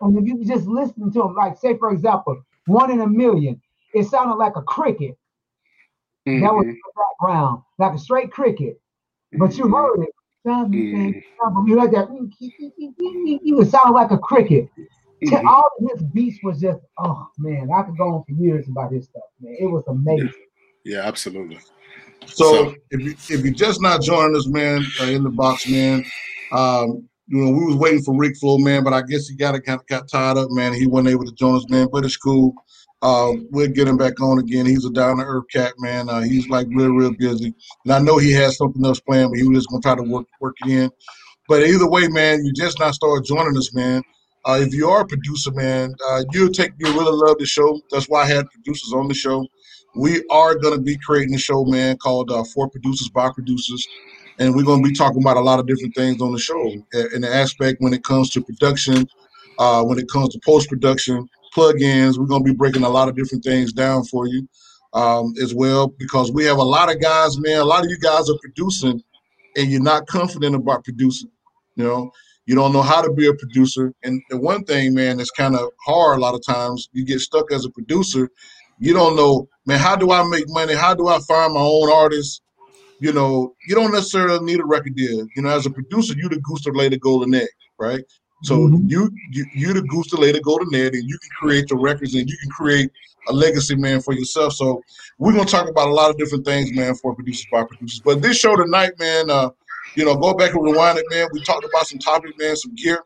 And 0.00 0.16
if 0.18 0.26
you 0.26 0.44
just 0.44 0.66
listen 0.66 1.12
to 1.12 1.22
him, 1.22 1.34
like 1.34 1.58
say 1.58 1.76
for 1.78 1.92
example, 1.92 2.40
one 2.66 2.90
in 2.90 3.00
a 3.00 3.06
million, 3.08 3.60
it 3.94 4.04
sounded 4.04 4.36
like 4.36 4.56
a 4.56 4.62
cricket 4.62 5.16
that 6.38 6.52
was 6.52 6.64
in 6.64 6.72
Mhm. 6.72 6.76
the 6.84 6.92
background, 6.96 7.62
like 7.78 7.94
a 7.94 7.98
straight 7.98 8.32
cricket. 8.32 8.80
But 9.38 9.56
you 9.58 9.68
heard 9.68 10.02
it. 10.02 10.10
Mhm. 10.46 11.22
You 11.66 11.78
heard 11.80 11.92
that. 11.92 12.08
It 13.58 13.70
sounded 13.70 13.92
like 13.94 14.10
a 14.10 14.18
cricket. 14.18 14.68
T- 15.24 15.30
Mhm. 15.30 15.44
All 15.46 15.70
of 15.80 15.90
his 15.90 16.02
beats 16.08 16.38
was 16.42 16.60
just, 16.60 16.80
oh 16.98 17.26
man, 17.38 17.68
I 17.74 17.82
could 17.82 17.96
go 17.96 18.08
on 18.14 18.24
for 18.24 18.32
years 18.32 18.66
about 18.68 18.92
his 18.92 19.04
stuff, 19.06 19.22
man. 19.40 19.56
It 19.58 19.66
was 19.66 19.84
amazing. 19.88 20.30
Yeah, 20.84 21.00
absolutely. 21.02 21.58
So, 22.26 22.44
So- 22.52 22.74
if 22.90 23.00
you 23.00 23.10
if 23.36 23.44
you're 23.44 23.54
just 23.54 23.80
not 23.80 24.02
joining 24.02 24.36
us, 24.36 24.46
man, 24.48 24.84
uh, 25.00 25.04
in 25.04 25.22
the 25.22 25.30
box, 25.30 25.68
man, 25.68 26.04
um, 26.52 27.08
you 27.28 27.38
know 27.44 27.50
we 27.52 27.66
was 27.66 27.76
waiting 27.76 28.02
for 28.02 28.16
Rick 28.16 28.36
Flow, 28.38 28.58
man, 28.58 28.82
but 28.84 28.92
I 28.92 29.02
guess 29.02 29.28
he 29.28 29.36
got 29.36 29.62
got 29.64 29.86
got 29.86 30.08
tied 30.08 30.36
up, 30.36 30.50
man. 30.50 30.72
He 30.74 30.86
wasn't 30.86 31.10
able 31.10 31.24
to 31.24 31.32
join 31.32 31.56
us, 31.56 31.66
man. 31.68 31.88
But 31.92 32.04
it's 32.04 32.16
cool. 32.16 32.52
Um, 33.02 33.48
we'll 33.50 33.68
get 33.68 33.88
him 33.88 33.96
back 33.96 34.20
on 34.20 34.38
again. 34.38 34.64
He's 34.66 34.84
a 34.84 34.90
down 34.90 35.16
to 35.18 35.24
earth 35.24 35.44
cat, 35.52 35.72
man. 35.78 36.08
Uh, 36.08 36.20
he's 36.20 36.48
like 36.48 36.68
real, 36.70 36.90
real 36.92 37.12
busy, 37.12 37.52
and 37.84 37.92
I 37.92 37.98
know 37.98 38.18
he 38.18 38.32
has 38.32 38.56
something 38.56 38.84
else 38.84 39.00
planned, 39.00 39.30
but 39.30 39.38
he 39.38 39.46
was 39.48 39.58
just 39.58 39.68
gonna 39.70 39.82
try 39.82 39.94
to 39.96 40.02
work 40.02 40.26
work 40.40 40.54
it 40.64 40.70
in. 40.70 40.90
But 41.48 41.64
either 41.66 41.88
way, 41.88 42.06
man, 42.08 42.44
you 42.44 42.52
just 42.52 42.78
not 42.78 42.94
start 42.94 43.24
joining 43.24 43.56
us, 43.56 43.74
man. 43.74 44.02
Uh, 44.44 44.58
if 44.60 44.74
you 44.74 44.88
are 44.88 45.02
a 45.02 45.06
producer, 45.06 45.52
man, 45.52 45.94
uh, 46.10 46.24
you'll 46.32 46.50
take 46.50 46.72
you 46.78 46.86
really 46.92 47.12
love 47.12 47.38
the 47.38 47.46
show. 47.46 47.80
That's 47.90 48.06
why 48.08 48.22
I 48.22 48.26
had 48.26 48.50
producers 48.50 48.92
on 48.92 49.08
the 49.08 49.14
show. 49.14 49.46
We 49.94 50.24
are 50.30 50.54
to 50.54 50.78
be 50.78 50.96
creating 51.04 51.34
a 51.34 51.38
show, 51.38 51.64
man, 51.64 51.96
called 51.98 52.30
uh, 52.30 52.44
For 52.54 52.68
Producers 52.68 53.08
by 53.10 53.30
Producers. 53.30 53.86
And 54.38 54.54
we're 54.54 54.64
to 54.64 54.82
be 54.82 54.94
talking 54.94 55.22
about 55.22 55.36
a 55.36 55.40
lot 55.40 55.60
of 55.60 55.66
different 55.66 55.94
things 55.94 56.20
on 56.22 56.32
the 56.32 56.38
show 56.38 56.72
in 57.14 57.20
the 57.20 57.28
aspect 57.32 57.80
when 57.80 57.92
it 57.92 58.02
comes 58.02 58.30
to 58.30 58.42
production, 58.42 59.06
uh, 59.58 59.84
when 59.84 59.98
it 59.98 60.08
comes 60.08 60.30
to 60.30 60.40
post 60.44 60.68
production, 60.68 61.28
plugins. 61.54 62.18
We're 62.18 62.26
to 62.26 62.40
be 62.44 62.54
breaking 62.54 62.82
a 62.82 62.88
lot 62.88 63.08
of 63.08 63.14
different 63.14 63.44
things 63.44 63.72
down 63.72 64.04
for 64.04 64.26
you 64.26 64.48
um, 64.94 65.34
as 65.40 65.54
well 65.54 65.88
because 65.88 66.32
we 66.32 66.44
have 66.44 66.58
a 66.58 66.62
lot 66.62 66.90
of 66.90 67.00
guys, 67.00 67.38
man. 67.38 67.60
A 67.60 67.64
lot 67.64 67.84
of 67.84 67.90
you 67.90 67.98
guys 67.98 68.28
are 68.28 68.38
producing 68.40 69.02
and 69.56 69.70
you're 69.70 69.82
not 69.82 70.06
confident 70.06 70.54
about 70.54 70.84
producing. 70.84 71.30
You 71.76 71.84
know, 71.84 72.12
you 72.46 72.54
don't 72.54 72.72
know 72.72 72.82
how 72.82 73.00
to 73.02 73.12
be 73.12 73.26
a 73.26 73.34
producer. 73.34 73.92
And 74.02 74.20
the 74.30 74.38
one 74.38 74.64
thing, 74.64 74.94
man, 74.94 75.18
that's 75.18 75.30
kind 75.30 75.54
of 75.54 75.70
hard 75.84 76.18
a 76.18 76.20
lot 76.20 76.34
of 76.34 76.44
times, 76.44 76.88
you 76.92 77.04
get 77.04 77.20
stuck 77.20 77.52
as 77.52 77.64
a 77.64 77.70
producer. 77.70 78.28
You 78.78 78.94
don't 78.94 79.16
know, 79.16 79.48
man, 79.66 79.78
how 79.78 79.94
do 79.96 80.10
I 80.10 80.26
make 80.28 80.44
money? 80.48 80.74
How 80.74 80.94
do 80.94 81.08
I 81.08 81.20
find 81.20 81.54
my 81.54 81.60
own 81.60 81.90
artists? 81.92 82.40
You 82.98 83.12
know, 83.12 83.54
you 83.68 83.74
don't 83.74 83.92
necessarily 83.92 84.44
need 84.44 84.60
a 84.60 84.64
record 84.64 84.94
deal. 84.96 85.26
You 85.36 85.42
know, 85.42 85.50
as 85.50 85.66
a 85.66 85.70
producer, 85.70 86.14
you 86.16 86.28
the 86.28 86.40
goose 86.40 86.62
to 86.62 86.72
lay 86.72 86.88
the 86.88 86.98
golden 86.98 87.34
egg, 87.34 87.48
right? 87.78 88.02
So 88.44 88.58
Mhm. 88.58 88.90
you, 88.90 89.10
you 89.30 89.46
you 89.54 89.72
the 89.72 89.82
goose 89.82 90.08
to 90.08 90.16
lay 90.16 90.32
the 90.32 90.40
golden 90.40 90.74
egg, 90.74 90.94
and 90.94 91.08
you 91.08 91.16
can 91.18 91.30
create 91.40 91.68
the 91.68 91.76
records, 91.76 92.14
and 92.14 92.28
you 92.28 92.36
can 92.42 92.50
create 92.50 92.90
a 93.28 93.32
legacy, 93.32 93.76
man, 93.76 94.00
for 94.00 94.14
yourself. 94.14 94.52
So 94.54 94.82
we're 95.18 95.32
gonna 95.32 95.44
talk 95.44 95.68
about 95.68 95.88
a 95.88 95.92
lot 95.92 96.10
of 96.10 96.18
different 96.18 96.44
things, 96.44 96.72
man, 96.72 96.94
for 96.96 97.14
producers 97.14 97.46
by 97.52 97.62
producers. 97.64 98.00
But 98.04 98.20
this 98.20 98.36
show 98.36 98.56
tonight, 98.56 98.92
man, 98.98 99.30
uh, 99.30 99.50
you 99.94 100.04
know, 100.04 100.16
go 100.16 100.34
back 100.34 100.54
and 100.54 100.62
rewind 100.64 100.98
it, 100.98 101.06
man. 101.10 101.28
We 101.32 101.42
talked 101.42 101.64
about 101.64 101.86
some 101.86 101.98
topics, 101.98 102.36
man, 102.38 102.56
some 102.56 102.74
gear 102.74 103.04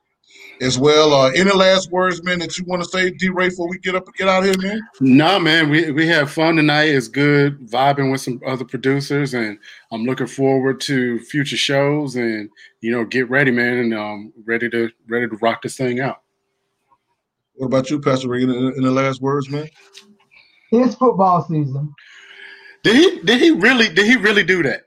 as 0.60 0.78
well. 0.78 1.12
Uh, 1.12 1.30
any 1.30 1.50
last 1.52 1.90
words, 1.90 2.22
man, 2.22 2.38
that 2.38 2.58
you 2.58 2.64
want 2.64 2.82
to 2.82 2.88
say, 2.88 3.10
D 3.10 3.28
Ray, 3.28 3.48
before 3.48 3.68
we 3.68 3.78
get 3.78 3.94
up 3.94 4.06
and 4.06 4.14
get 4.14 4.28
out 4.28 4.46
of 4.46 4.54
here, 4.54 4.70
man? 4.70 4.80
No, 5.00 5.38
man, 5.38 5.70
we 5.70 5.90
we 5.90 6.06
have 6.06 6.30
fun 6.30 6.56
tonight. 6.56 6.84
It's 6.84 7.08
good 7.08 7.58
vibing 7.68 8.10
with 8.10 8.20
some 8.20 8.40
other 8.46 8.64
producers, 8.64 9.34
and 9.34 9.58
I'm 9.92 10.04
looking 10.04 10.26
forward 10.26 10.80
to 10.82 11.18
future 11.20 11.56
shows. 11.56 12.16
And 12.16 12.50
you 12.80 12.92
know, 12.92 13.04
get 13.04 13.28
ready, 13.28 13.50
man, 13.50 13.78
and 13.78 13.94
um, 13.94 14.32
ready 14.44 14.68
to 14.70 14.90
ready 15.08 15.28
to 15.28 15.36
rock 15.36 15.62
this 15.62 15.76
thing 15.76 16.00
out. 16.00 16.22
What 17.54 17.66
about 17.66 17.90
you, 17.90 18.00
Pastor 18.00 18.28
Reagan? 18.28 18.50
Any, 18.50 18.76
any 18.76 18.88
last 18.88 19.20
words, 19.20 19.48
man? 19.48 19.68
It's 20.72 20.94
football 20.94 21.44
season. 21.44 21.94
Did 22.82 22.96
he 22.96 23.20
did 23.22 23.40
he 23.40 23.50
really 23.50 23.88
did 23.88 24.06
he 24.06 24.16
really 24.16 24.44
do 24.44 24.62
that? 24.64 24.85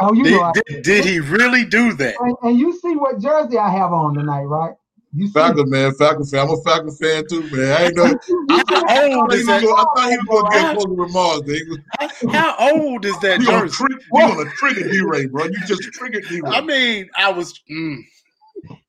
Oh, 0.00 0.12
you 0.14 0.24
Did, 0.24 0.32
know, 0.32 0.42
I- 0.42 0.52
did, 0.66 0.82
did 0.82 1.04
he 1.04 1.20
really 1.20 1.64
do 1.64 1.92
that? 1.94 2.14
and, 2.20 2.36
and 2.42 2.58
you 2.58 2.72
see 2.78 2.96
what 2.96 3.20
jersey 3.20 3.58
I 3.58 3.70
have 3.70 3.92
on 3.92 4.14
tonight, 4.14 4.44
right? 4.44 4.74
You 5.12 5.26
see, 5.26 5.32
Falcon, 5.32 5.68
man, 5.68 5.92
Falcon 5.94 6.24
fan. 6.24 6.46
I'm 6.46 6.50
a 6.54 6.62
Falcon 6.62 6.90
fan 6.92 7.24
too, 7.28 7.42
man. 7.50 7.72
I 7.72 7.84
ain't 7.86 7.96
know. 7.96 8.04
You 8.28 8.56
I, 8.56 8.62
see- 8.64 8.74
I, 8.74 9.06
I, 9.06 9.10
thought 9.10 9.32
he 9.32 9.38
was 9.38 9.46
that? 9.46 9.62
gonna, 9.62 9.74
I 9.74 9.84
thought 9.94 10.10
he 10.10 10.16
was 10.16 10.26
gonna 10.28 10.50
get 10.50 10.72
close 10.72 10.98
remarks. 10.98 11.46
man. 11.46 11.56
He 11.56 11.62
was- 11.68 11.78
How, 12.34 12.54
how 12.58 12.80
old 12.80 13.04
is 13.04 13.18
that 13.20 13.40
You 13.40 13.46
gonna, 13.46 13.60
jersey? 13.66 13.74
trick, 13.76 13.98
you 14.14 14.26
gonna 14.28 14.50
trigger 14.56 14.88
D 14.88 15.00
Ray, 15.02 15.26
bro. 15.26 15.44
You 15.44 15.60
just 15.66 15.82
triggered 15.94 16.24
D 16.28 16.40
Ray. 16.40 16.50
I 16.50 16.60
mean, 16.60 17.10
I 17.16 17.30
was 17.32 17.60
mm, 17.70 17.96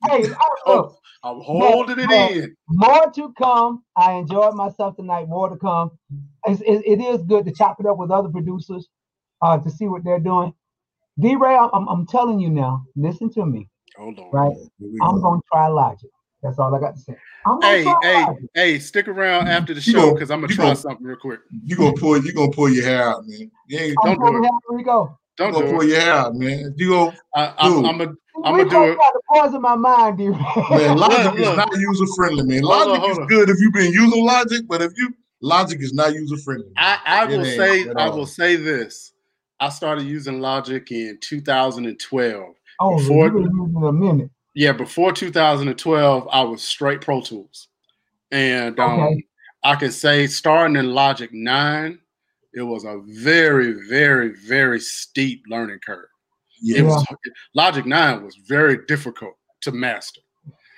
hey, 0.08 0.26
I- 0.32 0.48
oh, 0.68 0.74
look, 0.76 0.98
I'm 1.24 1.40
holding 1.42 2.00
it 2.00 2.10
Yeah. 2.10 2.28
in. 2.30 2.56
more 2.68 3.12
to 3.12 3.34
come. 3.38 3.84
I 3.98 4.14
enjoyed 4.14 4.54
myself 4.56 4.96
tonight. 4.96 5.28
More 5.28 5.50
to 5.50 5.56
come. 5.58 5.92
It's, 6.48 6.62
it, 6.62 6.84
it 6.86 7.02
is 7.02 7.22
good 7.24 7.46
to 7.46 7.52
chop 7.52 7.80
it 7.80 7.86
up 7.86 7.98
with 7.98 8.10
other 8.12 8.30
producers 8.30 8.88
uh, 9.42 9.58
to 9.60 9.70
see 9.70 9.88
what 9.88 10.04
they're 10.04 10.20
doing. 10.20 10.54
D 11.22 11.36
Ray, 11.36 11.56
I'm, 11.56 11.70
I'm, 11.74 11.88
I'm 11.88 12.08
telling 12.08 12.40
you 12.40 12.50
now. 12.50 12.84
Listen 12.96 13.30
to 13.34 13.46
me, 13.46 13.68
Hold 13.96 14.18
on. 14.20 14.30
right? 14.34 14.52
Here 14.80 14.90
I'm 15.04 15.16
go. 15.16 15.22
gonna 15.22 15.42
try 15.54 15.68
Logic. 15.68 16.10
That's 16.42 16.58
all 16.58 16.74
I 16.74 16.80
got 16.80 16.96
to 16.96 17.00
say. 17.02 17.16
I'm 17.46 17.62
Hey, 17.62 17.84
try 17.84 17.96
hey, 18.02 18.26
Logic. 18.26 18.44
hey, 18.56 18.80
stick 18.80 19.08
around 19.08 19.48
after 19.48 19.74
the 19.76 19.82
You 19.82 19.94
show 19.94 20.14
because 20.14 20.32
I'm 20.32 20.42
gonna 20.42 20.54
try 20.54 20.66
gonna- 20.66 20.76
something 20.76 21.06
real 21.06 21.18
quick. 21.18 21.40
You 21.66 21.76
gonna 21.76 21.94
pull 21.94 22.18
you 22.24 22.34
gonna 22.34 22.52
pull 22.52 22.70
your 22.70 22.86
hair 22.86 23.04
out, 23.04 23.28
man. 23.28 23.52
You 23.68 23.78
ain't 23.80 23.98
Don't 24.04 24.14
I'm 24.14 24.20
do 24.20 24.26
gonna 24.26 24.40
it. 24.40 24.52
have 24.52 24.78
to 24.78 24.84
go. 24.84 25.18
Don't 25.38 25.54
you 25.54 25.62
do 25.62 25.68
pull 25.70 25.82
it. 25.82 25.88
your 25.90 26.00
hair 26.02 26.14
out, 26.14 26.36
man. 26.36 26.74
You 26.78 26.90
go, 26.90 27.14
I, 27.36 27.54
I'm, 27.58 27.72
Dude. 27.72 27.86
I'm 27.86 28.02
a, 28.02 28.04
I'm 28.04 28.14
We 28.58 28.64
gonna 28.64 28.64
do 28.66 28.70
gonna 28.72 28.92
it. 28.92 28.96
try 28.96 29.12
to 29.14 29.20
poison 29.32 29.62
my 29.62 29.76
mind, 29.76 30.18
D 30.18 30.30
Ray. 30.30 30.38
man. 30.72 30.98
Logic 30.98 31.26
Look, 31.26 31.40
is 31.40 31.56
not 31.56 31.78
user 31.78 32.06
friendly, 32.16 32.44
man. 32.44 32.64
Hold 32.64 32.74
on, 32.74 32.88
Logic 32.90 33.02
hold 33.04 33.20
is 33.20 33.28
good 33.28 33.50
if 33.50 33.60
you've 33.60 33.74
been 33.74 33.94
using 33.94 34.26
Logic, 34.26 34.62
but 34.68 34.82
if 34.82 34.92
you 34.98 35.14
Logic 35.42 35.80
is 35.82 35.94
not 35.94 36.14
user 36.14 36.38
friendly. 36.38 36.72
I, 36.78 37.00
I 37.06 37.26
will 37.26 37.46
say 37.46 37.90
I 37.96 38.10
will 38.10 38.26
say 38.26 38.56
this. 38.56 39.14
I 39.62 39.70
started 39.70 40.06
using 40.08 40.42
Logic 40.42 40.92
in 40.92 41.20
2012. 41.22 42.56
oh, 42.80 42.98
Before- 42.98 43.28
using 43.28 43.76
a 43.86 43.92
minute. 43.94 44.30
Yeah, 44.56 44.74
before 44.74 45.14
2012, 45.14 46.28
I 46.30 46.42
was 46.44 46.62
straight 46.62 47.00
Pro 47.00 47.22
Tools, 47.22 47.70
and 48.32 48.78
um, 48.82 49.00
Okay. 49.00 49.24
I 49.64 49.76
can 49.76 49.92
say 49.92 50.28
starting 50.28 50.76
in 50.76 50.94
Logic 50.94 51.32
Nine, 51.32 52.00
it 52.54 52.64
was 52.64 52.84
a 52.84 53.00
very, 53.24 53.74
very, 53.88 54.34
very 54.46 54.80
steep 54.82 55.44
learning 55.48 55.80
curve. 55.86 56.08
It 56.64 56.78
Yeah, 56.78 56.82
was 56.84 57.06
Logic 57.56 57.86
Nine 57.86 58.26
was 58.26 58.36
very 58.36 58.80
difficult 58.88 59.36
to 59.62 59.72
master. 59.72 60.20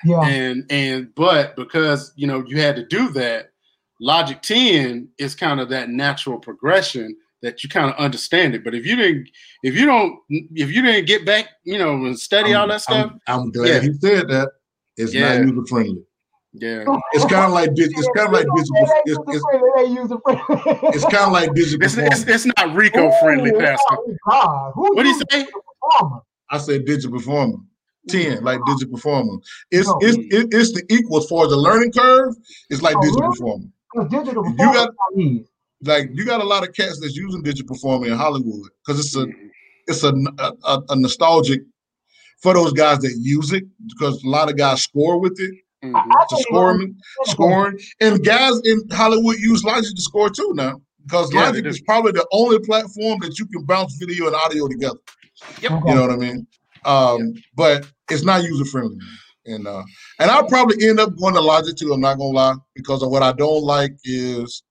Yeah. 0.05 0.19
and 0.27 0.65
and 0.69 1.15
but 1.15 1.55
because 1.55 2.11
you 2.17 2.27
know 2.27 2.43
you 2.45 2.59
had 2.59 2.75
to 2.75 2.85
do 2.85 3.07
that 3.13 3.51
logic 4.01 4.41
10 4.41 5.07
is 5.17 5.33
kind 5.33 5.61
of 5.61 5.69
that 5.69 5.89
natural 5.89 6.37
progression 6.37 7.15
that 7.43 7.63
you 7.63 7.69
kind 7.69 7.89
of 7.91 7.95
understand 7.97 8.55
it 8.55 8.63
but 8.63 8.73
if 8.73 8.85
you 8.85 8.95
didn't 8.95 9.29
if 9.63 9.75
you 9.75 9.85
don't 9.85 10.17
if 10.29 10.71
you 10.71 10.81
didn't 10.81 11.05
get 11.05 11.25
back 11.25 11.49
you 11.63 11.77
know 11.77 11.91
and 12.05 12.17
study 12.19 12.53
all 12.55 12.67
that 12.67 12.81
stuff 12.81 13.11
I'm, 13.27 13.41
I'm 13.41 13.51
glad 13.51 13.67
Yeah. 13.69 13.81
he 13.81 13.93
said 13.99 14.27
that. 14.29 14.49
It's 14.97 15.13
Yeah. 15.13 15.37
not 15.37 15.47
user 15.47 15.65
friendly. 15.69 16.03
yeah 16.53 16.85
It's 17.13 17.25
kind 17.25 17.45
of 17.45 17.51
like 17.51 17.73
dig- 17.75 17.91
it's 17.97 18.09
kind 18.15 18.27
of 18.27 18.33
like 18.33 18.47
digital. 18.55 18.87
It's, 19.05 19.19
it's, 19.27 19.45
It 19.53 19.79
ain't 19.79 19.99
user 20.01 20.17
friendly. 20.23 20.89
it's 20.95 21.03
kind 21.05 21.25
of 21.27 21.31
like 21.33 21.53
digital. 21.53 21.83
it's, 21.85 21.97
it's, 21.97 22.23
it's 22.27 22.45
not 22.57 22.75
rico 22.75 23.11
friendly 23.21 23.51
pastor 23.51 23.77
oh, 23.91 24.15
God. 24.29 24.71
Who 24.75 24.95
what 24.95 25.03
do 25.03 25.09
you 25.09 25.21
say 25.31 25.45
I 26.49 26.57
said 26.59 26.85
digital 26.85 27.17
performer. 27.17 27.57
Ten, 28.09 28.43
like 28.43 28.59
digital 28.67 28.93
performer. 28.95 29.37
It's 29.71 29.87
No. 29.87 29.97
it's 30.01 30.17
it's 30.53 30.71
the 30.73 30.83
equal 30.93 31.17
as 31.19 31.25
far 31.27 31.45
as 31.45 31.51
the 31.51 31.57
learning 31.57 31.91
curve. 31.93 32.35
It's 32.69 32.81
like 32.81 32.95
Oh, 32.97 33.01
digital 33.01 33.21
really? 33.21 33.31
performer. 33.37 33.65
'Cause 33.95 34.09
digital 34.09 34.43
You 34.45 34.51
performer 34.51 34.73
got- 34.73 34.89
is 34.89 34.95
not 35.15 35.21
easy. 35.23 35.45
Like 35.83 36.09
you 36.13 36.25
got 36.25 36.41
a 36.41 36.45
lot 36.45 36.67
of 36.67 36.73
cats 36.73 36.99
that's 36.99 37.15
using 37.15 37.41
digital 37.43 37.67
performer 37.67 38.07
in 38.07 38.13
Hollywood 38.13 38.69
because 38.85 38.99
it's 38.99 39.15
a 39.15 39.27
it's 39.87 40.03
a, 40.03 40.13
a, 40.65 40.81
a 40.89 40.95
nostalgic 40.95 41.61
for 42.41 42.53
those 42.53 42.73
guys 42.73 42.99
that 42.99 43.17
use 43.21 43.51
it 43.51 43.63
because 43.87 44.23
a 44.23 44.29
lot 44.29 44.49
of 44.49 44.57
guys 44.57 44.81
score 44.83 45.19
with 45.19 45.39
it. 45.39 45.51
Mhm. 45.83 46.27
To 46.29 46.37
scoring, 46.37 46.95
scoring, 47.25 47.77
and 47.99 48.23
guys 48.23 48.57
in 48.63 48.81
Hollywood 48.91 49.37
use 49.39 49.65
Logic 49.65 49.93
to 49.93 50.01
score 50.01 50.29
too 50.29 50.51
now 50.55 50.81
because 51.05 51.33
Yeah, 51.33 51.47
Logic 51.47 51.65
is 51.65 51.81
probably 51.81 52.13
the 52.13 52.25
only 52.31 52.59
platform 52.59 53.19
that 53.21 53.37
you 53.37 53.45
can 53.47 53.65
bounce 53.65 53.95
video 53.97 54.27
and 54.27 54.35
audio 54.35 54.69
together. 54.69 54.99
Okay. 55.61 55.73
You 55.73 55.95
know 55.95 56.01
what 56.01 56.11
I 56.11 56.15
mean? 56.15 56.47
Um, 56.85 57.33
but 57.55 57.85
it's 58.09 58.23
not 58.23 58.43
user 58.43 58.63
friendly. 58.65 58.97
And 59.45 59.67
uh, 59.67 59.83
and 60.19 60.31
I'll 60.31 60.47
probably 60.47 60.87
end 60.87 61.01
up 61.01 61.17
going 61.17 61.33
to 61.33 61.41
Logic 61.41 61.75
too. 61.75 61.91
I'm 61.91 61.99
not 61.99 62.17
gonna 62.17 62.29
lie 62.29 62.55
because 62.75 63.03
of 63.03 63.09
what 63.09 63.23
I 63.23 63.33
don't 63.33 63.63
like 63.63 63.91
is 64.05 64.63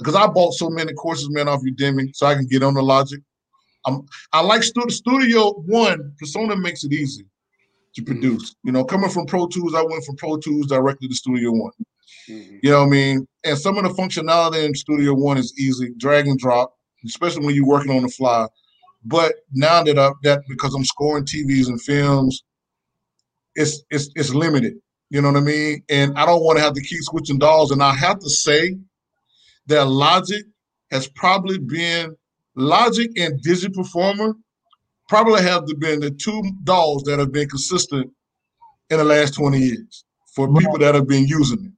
because 0.00 0.14
I 0.14 0.26
bought 0.26 0.54
so 0.54 0.70
many 0.70 0.92
courses, 0.94 1.30
man, 1.30 1.48
off 1.48 1.62
Udemy, 1.62 2.14
so 2.14 2.26
I 2.26 2.34
can 2.34 2.46
get 2.46 2.62
on 2.62 2.74
the 2.74 2.82
Logic. 2.82 3.20
I'm 3.86 4.02
I 4.32 4.40
like 4.40 4.62
Studio, 4.62 4.88
Studio 4.88 5.52
One. 5.66 6.14
PreSonus 6.22 6.60
makes 6.60 6.84
it 6.84 6.92
easy 6.92 7.24
to 7.94 8.02
produce. 8.02 8.54
You 8.64 8.72
know, 8.72 8.84
coming 8.84 9.10
from 9.10 9.26
Pro 9.26 9.46
Tools, 9.46 9.74
I 9.74 9.82
went 9.82 10.04
from 10.04 10.16
Pro 10.16 10.36
Tools 10.38 10.66
directly 10.66 11.08
to 11.08 11.14
Studio 11.14 11.52
One. 11.52 11.72
Mhm. 12.28 12.60
You 12.62 12.70
know 12.70 12.80
what 12.80 12.86
I 12.86 12.90
mean? 12.90 13.26
And 13.44 13.58
some 13.58 13.78
of 13.78 13.84
the 13.84 13.90
functionality 13.90 14.64
in 14.64 14.74
Studio 14.74 15.14
One 15.14 15.38
is 15.38 15.54
easy, 15.58 15.92
drag 15.96 16.26
and 16.26 16.38
drop, 16.38 16.74
especially 17.04 17.44
when 17.44 17.54
you're 17.54 17.66
working 17.66 17.92
on 17.92 18.02
the 18.02 18.08
fly. 18.08 18.46
But 19.04 19.34
now 19.52 19.82
that 19.82 19.98
I 19.98 20.10
that 20.24 20.42
because 20.48 20.74
I'm 20.74 20.84
scoring 20.84 21.24
TVs 21.24 21.68
and 21.68 21.80
films, 21.80 22.42
it's 23.54 23.82
it's 23.90 24.10
it's 24.14 24.34
limited. 24.34 24.74
You 25.10 25.20
know 25.20 25.32
what 25.32 25.38
I 25.38 25.44
mean? 25.44 25.82
And 25.88 26.16
I 26.16 26.24
don't 26.24 26.44
want 26.44 26.58
to 26.58 26.62
have 26.62 26.74
to 26.74 26.82
keep 26.82 27.02
switching 27.02 27.38
DAWs. 27.38 27.72
And 27.72 27.82
I 27.82 27.92
have 27.94 28.20
to 28.20 28.30
say 28.30 28.76
that 29.66 29.86
Logic 29.86 30.44
has 30.90 31.08
probably 31.08 31.58
been 31.58 32.16
Logic 32.56 33.10
and 33.16 33.42
Digi 33.42 33.72
Performer 33.72 34.34
probably 35.08 35.42
have 35.42 35.66
been 35.78 36.00
the 36.00 36.10
two 36.10 36.42
DAWs 36.64 37.02
that 37.04 37.18
have 37.18 37.32
been 37.32 37.48
consistent 37.48 38.10
in 38.90 38.98
the 38.98 39.04
last 39.04 39.34
20 39.34 39.58
years 39.58 40.04
for 40.34 40.48
Right. 40.48 40.60
people 40.64 40.78
that 40.78 40.94
have 40.94 41.06
been 41.08 41.26
using 41.26 41.64
it. 41.64 41.72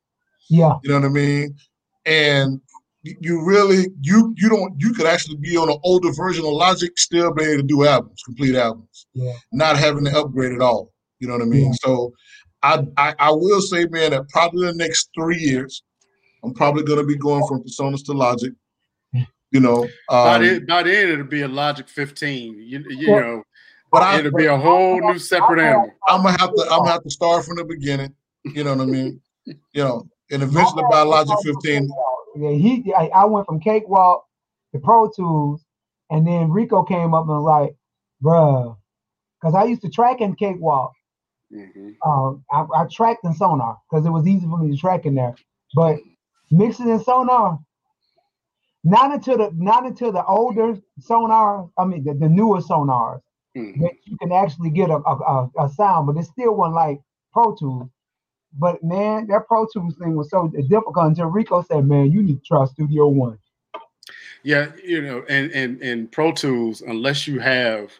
Yeah. 0.48 0.74
You 0.82 0.90
know 0.90 1.00
what 1.00 1.06
I 1.06 1.08
mean? 1.08 1.56
And 2.06 2.60
you 3.04 3.44
really 3.44 3.86
you 4.00 4.32
you 4.36 4.48
don't 4.48 4.74
you 4.78 4.92
could 4.94 5.06
actually 5.06 5.36
be 5.36 5.56
on 5.56 5.68
an 5.68 5.78
older 5.82 6.12
version 6.12 6.44
of 6.44 6.52
Logic, 6.52 6.96
still 6.98 7.32
be 7.34 7.44
able 7.44 7.62
to 7.62 7.66
do 7.66 7.84
albums, 7.86 8.22
complete 8.24 8.54
albums, 8.54 9.06
Yeah. 9.14 9.32
not 9.52 9.76
having 9.76 10.04
to 10.04 10.18
upgrade 10.18 10.52
at 10.52 10.60
all. 10.60 10.92
You 11.18 11.28
know 11.28 11.34
what 11.34 11.42
I 11.42 11.46
mean? 11.46 11.66
Yeah. 11.66 11.72
So 11.84 12.12
I, 12.62 12.86
I 12.96 13.14
I 13.18 13.30
will 13.32 13.60
say, 13.60 13.86
man, 13.86 14.12
that 14.12 14.28
probably 14.28 14.66
the 14.66 14.74
next 14.74 15.10
three 15.16 15.38
years, 15.38 15.82
I'm 16.42 16.54
probably 16.54 16.82
gonna 16.82 17.04
be 17.04 17.16
going 17.16 17.46
from 17.46 17.62
PreSonus 17.62 18.04
to 18.06 18.12
Logic. 18.12 18.52
You 19.52 19.60
know, 19.60 19.86
by, 20.08 20.36
um, 20.36 20.42
the, 20.42 20.58
by 20.60 20.82
then 20.82 21.10
it'll 21.10 21.26
be 21.26 21.42
a 21.42 21.48
Logic 21.48 21.86
15. 21.86 22.54
You, 22.54 22.84
you 22.88 23.08
Yeah. 23.08 23.20
know, 23.20 23.42
but 23.90 24.02
I, 24.02 24.18
it'll 24.18 24.32
be 24.32 24.46
a 24.46 24.56
whole 24.56 24.98
new 25.00 25.18
separate 25.18 25.60
animal. 25.60 25.90
I'm 26.08 26.22
gonna 26.22 26.40
have 26.40 26.54
to 26.54 26.62
I'm 26.70 26.78
gonna 26.78 26.92
have 26.92 27.02
to 27.02 27.10
start 27.10 27.44
from 27.44 27.56
the 27.56 27.64
beginning. 27.64 28.14
You 28.44 28.64
know 28.64 28.74
what 28.74 28.82
I 28.82 28.86
mean? 28.86 29.20
You 29.46 29.56
know, 29.74 30.08
and 30.30 30.42
eventually 30.42 30.84
by 30.90 31.02
Logic 31.02 31.36
15, 31.42 31.88
Yeah, 32.36 32.50
he. 32.50 32.92
I, 32.96 33.08
I 33.08 33.24
went 33.26 33.46
from 33.46 33.60
Cakewalk 33.60 34.24
to 34.72 34.80
Pro 34.80 35.10
Tools, 35.10 35.64
and 36.10 36.26
then 36.26 36.50
Rico 36.50 36.82
came 36.82 37.12
up 37.12 37.28
and 37.28 37.42
was 37.42 37.44
like, 37.44 37.76
"Bruh," 38.22 38.76
because 39.40 39.54
I 39.54 39.64
used 39.64 39.82
to 39.82 39.90
track 39.90 40.20
in 40.22 40.34
Cakewalk. 40.34 40.92
Mhm. 41.52 41.96
Um, 42.06 42.42
I, 42.50 42.64
I 42.74 42.86
tracked 42.90 43.24
in 43.24 43.34
Sonar 43.34 43.78
because 43.90 44.06
it 44.06 44.10
was 44.10 44.26
easy 44.26 44.46
for 44.46 44.56
me 44.56 44.74
to 44.74 44.80
track 44.80 45.04
in 45.04 45.14
there. 45.14 45.36
But 45.74 45.98
mixing 46.52 46.88
in 46.88 47.02
Sonar, 47.02 47.58
not 48.84 49.12
until 49.12 49.38
the 49.38 49.50
not 49.56 49.86
until 49.86 50.12
the 50.12 50.24
older 50.24 50.78
Sonar. 51.00 51.68
I 51.76 51.84
mean, 51.84 52.04
the, 52.04 52.14
the 52.14 52.28
newer 52.28 52.60
Sonars 52.60 53.20
Mhm. 53.56 53.80
that 53.80 53.92
you 54.04 54.16
can 54.16 54.32
actually 54.32 54.70
get 54.70 54.88
a, 54.88 54.96
a, 54.96 55.50
a, 55.58 55.68
sound, 55.68 56.06
but 56.06 56.16
it 56.16 56.24
still 56.24 56.54
wasn't 56.54 56.74
like 56.74 57.00
Pro 57.32 57.54
Tools. 57.54 57.90
But 58.58 58.82
man, 58.82 59.26
that 59.28 59.46
Pro 59.46 59.66
Tools 59.66 59.96
thing 59.96 60.14
was 60.14 60.30
so 60.30 60.48
difficult 60.48 61.06
until 61.06 61.26
Rico 61.26 61.62
said, 61.62 61.86
"Man, 61.86 62.10
you 62.10 62.22
need 62.22 62.38
to 62.38 62.44
try 62.44 62.64
Studio 62.66 63.08
One." 63.08 63.38
Yeah, 64.42 64.72
you 64.82 65.02
know, 65.02 65.24
and 65.28 65.50
and 65.52 65.80
and 65.82 66.10
Pro 66.10 66.32
Tools, 66.32 66.80
unless 66.82 67.26
you 67.26 67.40
have 67.40 67.92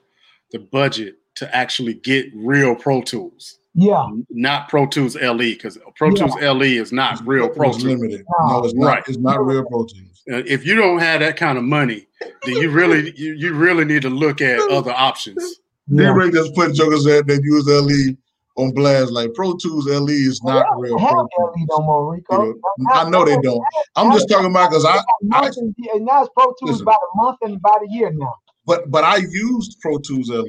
the 0.53 0.59
budget 0.59 1.17
to 1.37 1.55
actually 1.55 1.95
get 1.95 2.27
real 2.35 2.75
Pro 2.75 3.03
Tools, 3.03 3.59
Yeah, 3.75 4.07
not 4.31 4.69
Pro 4.69 4.87
Tools 4.87 5.17
LE, 5.17 5.37
because 5.39 5.79
Pro 5.97 6.11
Yeah. 6.11 6.27
Tools 6.27 6.35
LE 6.43 6.63
is 6.81 6.93
not 6.93 7.27
real 7.27 7.49
Pro 7.49 7.71
Tools. 7.71 7.85
limited. 7.85 8.25
No, 8.41 8.65
it's 8.65 8.75
not. 8.75 8.87
Right. 8.87 9.03
It's 9.09 9.17
not 9.19 9.45
real 9.47 9.65
Pro 9.65 9.85
Tools. 9.85 10.23
Uh, 10.31 10.43
If 10.47 10.67
you 10.67 10.75
don't 10.75 10.99
have 10.99 11.21
that 11.21 11.37
kind 11.37 11.57
of 11.57 11.65
money, 11.65 12.07
then 12.45 12.57
you 12.57 12.71
really 12.71 13.13
you, 13.17 13.33
you 13.35 13.55
really 13.55 13.85
need 13.87 14.03
to 14.03 14.11
look 14.11 14.41
at 14.43 14.59
other 14.71 14.93
options. 14.93 15.43
D 15.89 16.03
yeah. 16.03 16.13
Ray 16.15 16.31
just 16.31 16.55
put 16.55 16.75
jokers 16.75 17.05
that 17.05 17.27
that 17.27 17.43
use 17.43 17.67
LE 17.67 18.15
on 18.63 18.73
blast. 18.75 19.11
Like 19.11 19.33
Pro 19.35 19.55
Tools 19.57 19.87
LE 19.89 20.11
is 20.11 20.43
not 20.45 20.67
Well, 20.71 20.81
real 20.81 20.99
don't 20.99 21.09
Pro 21.11 21.23
LE 21.23 21.29
Tools. 21.55 21.67
no 21.71 21.79
more, 21.81 22.13
Rico. 22.15 22.45
You 22.45 22.61
know, 22.79 22.93
I 22.93 23.09
know 23.09 23.25
they 23.25 23.37
don't. 23.39 23.65
I'm 23.97 24.13
just 24.13 24.29
talking 24.29 24.51
about 24.51 24.69
because 24.71 24.85
I, 24.85 24.99
I 24.99 25.03
Month 25.23 25.57
and, 25.57 25.75
and 25.95 26.05
now 26.05 26.21
it's 26.23 26.31
Pro 26.37 26.47
Tools 26.61 26.73
Listen. 26.73 26.83
about 26.83 26.99
a 27.15 27.17
month 27.17 27.39
and 27.43 27.57
about 27.57 27.83
a 27.83 27.89
year 27.91 28.11
now. 28.13 28.35
but 28.67 28.91
but 28.91 29.03
I 29.03 29.17
used 29.17 29.79
Pro 29.81 29.97
Tools 29.99 30.29
LE 30.29 30.45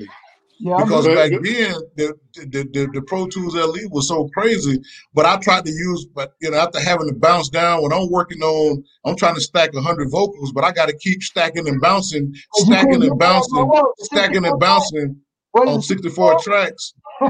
Yeah, 0.59 0.77
because 0.83 1.05
But- 1.05 1.15
back 1.15 1.31
then 1.31 1.75
the, 1.95 2.13
the 2.35 2.69
the 2.73 2.89
the 2.93 3.01
Pro 3.07 3.27
Tools 3.27 3.55
LE 3.55 3.87
was 3.89 4.07
so 4.07 4.29
crazy. 4.29 4.79
But 5.13 5.25
I 5.25 5.37
tried 5.37 5.65
to 5.65 5.71
use, 5.71 6.05
but 6.05 6.33
you 6.41 6.51
know, 6.51 6.57
after 6.57 6.79
having 6.79 7.07
to 7.07 7.15
bounce 7.15 7.49
down 7.49 7.81
when 7.83 7.91
I'm 7.91 8.09
working 8.09 8.41
on, 8.41 8.83
I'm 9.05 9.15
trying 9.15 9.35
to 9.35 9.41
stack 9.41 9.73
hundred 9.75 10.09
vocals, 10.11 10.51
but 10.51 10.63
I 10.63 10.71
got 10.71 10.87
to 10.87 10.97
keep 10.97 11.21
stacking 11.23 11.67
and 11.67 11.81
bouncing, 11.81 12.33
stacking 12.53 12.93
and 12.93 13.01
do 13.01 13.09
that 13.09 13.15
no 13.15 13.15
bouncing, 13.17 13.71
stacking 13.99 14.45
and 14.45 14.59
bouncing 14.59 15.19
on 15.55 15.81
64 15.81 16.39
tracks. 16.39 16.93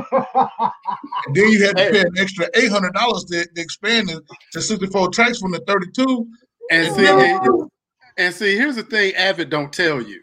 And 1.25 1.35
then 1.35 1.49
you 1.49 1.65
had 1.65 1.77
to 1.77 1.91
pay 1.91 2.01
an 2.01 2.13
extra 2.17 2.47
eight 2.55 2.71
hundred 2.71 2.93
dollars 2.93 3.23
to, 3.25 3.45
to 3.45 3.61
expand 3.61 4.09
it 4.09 4.19
to 4.53 4.61
sixty 4.61 4.87
four 4.87 5.09
tracks 5.09 5.39
from 5.39 5.51
the 5.51 5.59
thirty 5.59 5.87
two. 5.91 6.27
And 6.71 6.93
see, 6.95 7.05
and, 7.07 7.69
and 8.17 8.33
see, 8.33 8.55
here's 8.57 8.75
the 8.75 8.83
thing: 8.83 9.13
Avid 9.15 9.49
don't 9.49 9.71
tell 9.71 10.01
you. 10.01 10.21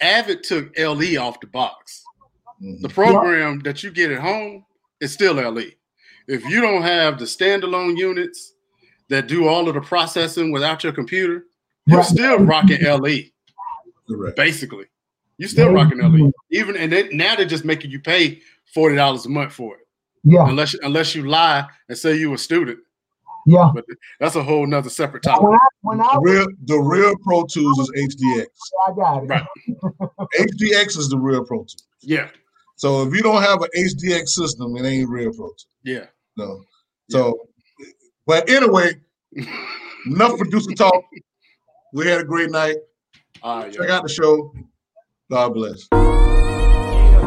Avid 0.00 0.42
took 0.44 0.76
LE 0.78 1.16
off 1.18 1.40
the 1.40 1.48
box. 1.48 2.02
Mm-hmm. 2.62 2.82
The 2.82 2.88
program 2.88 3.60
that 3.60 3.82
you 3.82 3.90
get 3.90 4.10
at 4.10 4.20
home 4.20 4.64
is 5.00 5.12
still 5.12 5.34
LE. 5.34 5.64
If 6.26 6.44
you 6.44 6.60
don't 6.60 6.82
have 6.82 7.18
the 7.18 7.24
standalone 7.24 7.96
units 7.96 8.54
that 9.08 9.26
do 9.28 9.48
all 9.48 9.68
of 9.68 9.74
the 9.74 9.80
processing 9.80 10.50
without 10.52 10.82
your 10.84 10.92
computer, 10.92 11.44
you're 11.86 11.98
Right. 11.98 12.06
still 12.06 12.38
rocking 12.40 12.82
LE. 12.84 13.30
Correct. 14.08 14.36
Basically, 14.36 14.86
you're 15.38 15.48
still 15.48 15.68
Yeah. 15.68 15.82
rocking 15.82 16.00
LE. 16.00 16.32
Even 16.50 16.76
and 16.76 16.92
they, 16.92 17.08
now 17.10 17.34
they're 17.36 17.46
just 17.46 17.64
making 17.64 17.90
you 17.90 18.00
pay 18.00 18.40
forty 18.74 18.96
dollars 18.96 19.24
a 19.26 19.28
month 19.30 19.52
for 19.52 19.76
it, 19.76 19.86
Yeah, 20.24 20.48
unless 20.48 20.74
unless 20.82 21.14
you 21.14 21.26
lie 21.28 21.64
and 21.88 21.96
say 21.96 22.16
you 22.16 22.34
a 22.34 22.38
student. 22.38 22.78
yeah. 23.46 23.70
But 23.74 23.84
that's 24.20 24.34
a 24.36 24.42
whole 24.42 24.66
nother 24.66 24.90
separate 24.90 25.24
When 25.24 25.34
topic. 25.34 25.48
I 25.62 25.66
when 25.82 26.00
I 26.00 26.10
The 26.14 26.20
real 26.20 26.46
the 26.64 26.78
real 26.78 27.14
Pro 27.22 27.44
Tools 27.44 27.78
is 27.78 27.90
HDX. 27.96 28.46
I 28.88 28.92
got 28.92 29.22
it. 29.24 29.26
Right. 29.28 29.46
HDX 30.38 30.98
is 30.98 31.08
the 31.08 31.16
real 31.18 31.44
Pro 31.44 31.58
Tools. 31.60 31.86
Yeah, 32.02 32.28
So 32.78 33.02
if 33.02 33.12
you 33.12 33.22
don't 33.22 33.42
have 33.42 33.60
an 33.60 33.68
HDX 33.76 34.28
system, 34.28 34.76
it 34.76 34.86
ain't 34.86 35.08
real 35.08 35.32
Pro 35.32 35.50
yeah. 35.82 36.06
No. 36.36 36.62
So, 37.10 37.48
but 38.24 38.48
anyway, 38.48 38.92
enough 40.06 40.38
producer 40.38 40.70
talk. 40.72 40.94
We 41.92 42.06
had 42.06 42.20
a 42.20 42.24
great 42.24 42.50
night. 42.50 42.76
Ah, 43.42 43.48
All 43.48 43.62
right, 43.62 43.72
Check 43.72 43.90
out 43.90 44.04
the 44.04 44.08
show. 44.08 44.54
God 45.28 45.54
bless. 45.54 45.88
yeah, 45.92 47.18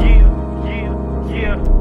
yeah, 0.00 0.64
yeah, 0.64 1.56
yeah. 1.56 1.73